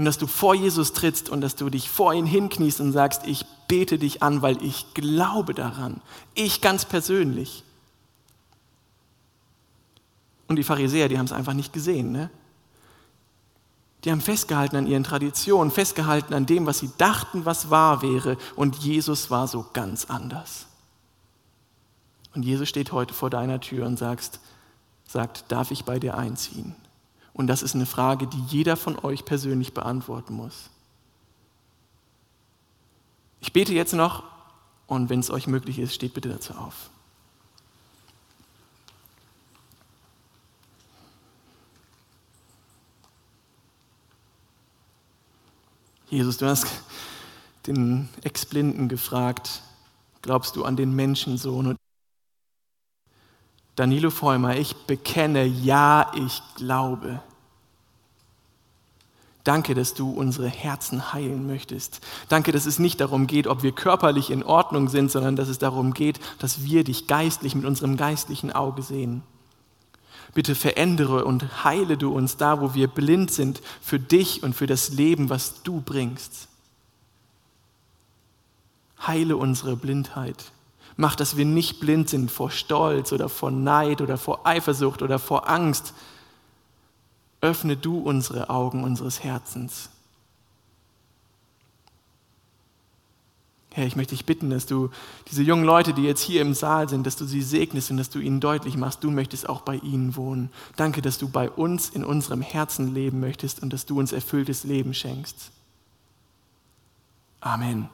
Und 0.00 0.06
dass 0.06 0.16
du 0.16 0.26
vor 0.26 0.54
Jesus 0.54 0.94
trittst 0.94 1.28
und 1.28 1.42
dass 1.42 1.56
du 1.56 1.68
dich 1.68 1.90
vor 1.90 2.14
ihn 2.14 2.24
hinkniest 2.24 2.80
und 2.80 2.92
sagst, 2.92 3.26
ich 3.26 3.44
bete 3.68 3.98
dich 3.98 4.22
an, 4.22 4.40
weil 4.40 4.56
ich 4.64 4.94
glaube 4.94 5.52
daran. 5.52 6.00
Ich 6.32 6.62
ganz 6.62 6.86
persönlich. 6.86 7.64
Und 10.48 10.56
die 10.56 10.62
Pharisäer, 10.62 11.10
die 11.10 11.18
haben 11.18 11.26
es 11.26 11.32
einfach 11.32 11.52
nicht 11.52 11.74
gesehen. 11.74 12.12
Ne? 12.12 12.30
Die 14.04 14.10
haben 14.10 14.22
festgehalten 14.22 14.76
an 14.76 14.86
ihren 14.86 15.04
Traditionen, 15.04 15.70
festgehalten 15.70 16.32
an 16.32 16.46
dem, 16.46 16.64
was 16.64 16.78
sie 16.78 16.90
dachten, 16.96 17.44
was 17.44 17.68
wahr 17.68 18.00
wäre. 18.00 18.38
Und 18.56 18.76
Jesus 18.76 19.30
war 19.30 19.48
so 19.48 19.66
ganz 19.74 20.06
anders. 20.06 20.64
Und 22.34 22.44
Jesus 22.44 22.70
steht 22.70 22.92
heute 22.92 23.12
vor 23.12 23.28
deiner 23.28 23.60
Tür 23.60 23.84
und 23.84 23.98
sagt, 23.98 24.40
sagt, 25.06 25.44
darf 25.52 25.70
ich 25.70 25.84
bei 25.84 25.98
dir 25.98 26.16
einziehen? 26.16 26.74
Und 27.32 27.46
das 27.46 27.62
ist 27.62 27.74
eine 27.74 27.86
Frage, 27.86 28.26
die 28.26 28.42
jeder 28.48 28.76
von 28.76 28.98
euch 28.98 29.24
persönlich 29.24 29.72
beantworten 29.72 30.34
muss. 30.34 30.70
Ich 33.40 33.52
bete 33.52 33.72
jetzt 33.72 33.94
noch 33.94 34.24
und 34.86 35.08
wenn 35.08 35.20
es 35.20 35.30
euch 35.30 35.46
möglich 35.46 35.78
ist, 35.78 35.94
steht 35.94 36.14
bitte 36.14 36.28
dazu 36.28 36.54
auf. 36.54 36.90
Jesus, 46.10 46.38
du 46.38 46.46
hast 46.46 46.66
den 47.68 48.08
Ex-Blinden 48.22 48.88
gefragt, 48.88 49.62
glaubst 50.22 50.56
du 50.56 50.64
an 50.64 50.74
den 50.74 50.94
Menschensohn? 50.96 51.76
Danilo 53.80 54.10
Vollmer, 54.10 54.56
ich 54.56 54.76
bekenne, 54.76 55.46
ja, 55.46 56.12
ich 56.14 56.42
glaube. 56.54 57.22
Danke, 59.42 59.74
dass 59.74 59.94
du 59.94 60.10
unsere 60.10 60.48
Herzen 60.48 61.14
heilen 61.14 61.46
möchtest. 61.46 62.06
Danke, 62.28 62.52
dass 62.52 62.66
es 62.66 62.78
nicht 62.78 63.00
darum 63.00 63.26
geht, 63.26 63.46
ob 63.46 63.62
wir 63.62 63.72
körperlich 63.72 64.28
in 64.28 64.42
Ordnung 64.42 64.90
sind, 64.90 65.10
sondern 65.10 65.34
dass 65.34 65.48
es 65.48 65.56
darum 65.56 65.94
geht, 65.94 66.20
dass 66.40 66.62
wir 66.62 66.84
dich 66.84 67.06
geistlich 67.06 67.54
mit 67.54 67.64
unserem 67.64 67.96
geistlichen 67.96 68.52
Auge 68.52 68.82
sehen. 68.82 69.22
Bitte 70.34 70.54
verändere 70.54 71.24
und 71.24 71.64
heile 71.64 71.96
du 71.96 72.12
uns 72.12 72.36
da, 72.36 72.60
wo 72.60 72.74
wir 72.74 72.86
blind 72.86 73.30
sind 73.30 73.62
für 73.80 73.98
dich 73.98 74.42
und 74.42 74.54
für 74.54 74.66
das 74.66 74.90
Leben, 74.90 75.30
was 75.30 75.62
du 75.62 75.80
bringst. 75.80 76.48
Heile 79.06 79.38
unsere 79.38 79.74
Blindheit. 79.74 80.52
Mach, 81.00 81.16
dass 81.16 81.38
wir 81.38 81.46
nicht 81.46 81.80
blind 81.80 82.10
sind 82.10 82.30
vor 82.30 82.50
Stolz 82.50 83.10
oder 83.14 83.30
vor 83.30 83.50
Neid 83.50 84.02
oder 84.02 84.18
vor 84.18 84.46
Eifersucht 84.46 85.00
oder 85.00 85.18
vor 85.18 85.48
Angst. 85.48 85.94
Öffne 87.40 87.74
du 87.74 88.00
unsere 88.00 88.50
Augen 88.50 88.84
unseres 88.84 89.24
Herzens. 89.24 89.88
Herr, 93.72 93.86
ich 93.86 93.96
möchte 93.96 94.14
dich 94.14 94.26
bitten, 94.26 94.50
dass 94.50 94.66
du 94.66 94.90
diese 95.30 95.42
jungen 95.42 95.64
Leute, 95.64 95.94
die 95.94 96.02
jetzt 96.02 96.20
hier 96.20 96.42
im 96.42 96.52
Saal 96.52 96.86
sind, 96.90 97.06
dass 97.06 97.16
du 97.16 97.24
sie 97.24 97.40
segnest 97.40 97.90
und 97.90 97.96
dass 97.96 98.10
du 98.10 98.18
ihnen 98.18 98.40
deutlich 98.40 98.76
machst, 98.76 99.02
du 99.02 99.10
möchtest 99.10 99.48
auch 99.48 99.62
bei 99.62 99.76
ihnen 99.76 100.16
wohnen. 100.16 100.50
Danke, 100.76 101.00
dass 101.00 101.16
du 101.16 101.30
bei 101.30 101.48
uns 101.48 101.88
in 101.88 102.04
unserem 102.04 102.42
Herzen 102.42 102.92
leben 102.92 103.20
möchtest 103.20 103.62
und 103.62 103.72
dass 103.72 103.86
du 103.86 103.98
uns 103.98 104.12
erfülltes 104.12 104.64
Leben 104.64 104.92
schenkst. 104.92 105.50
Amen. 107.40 107.88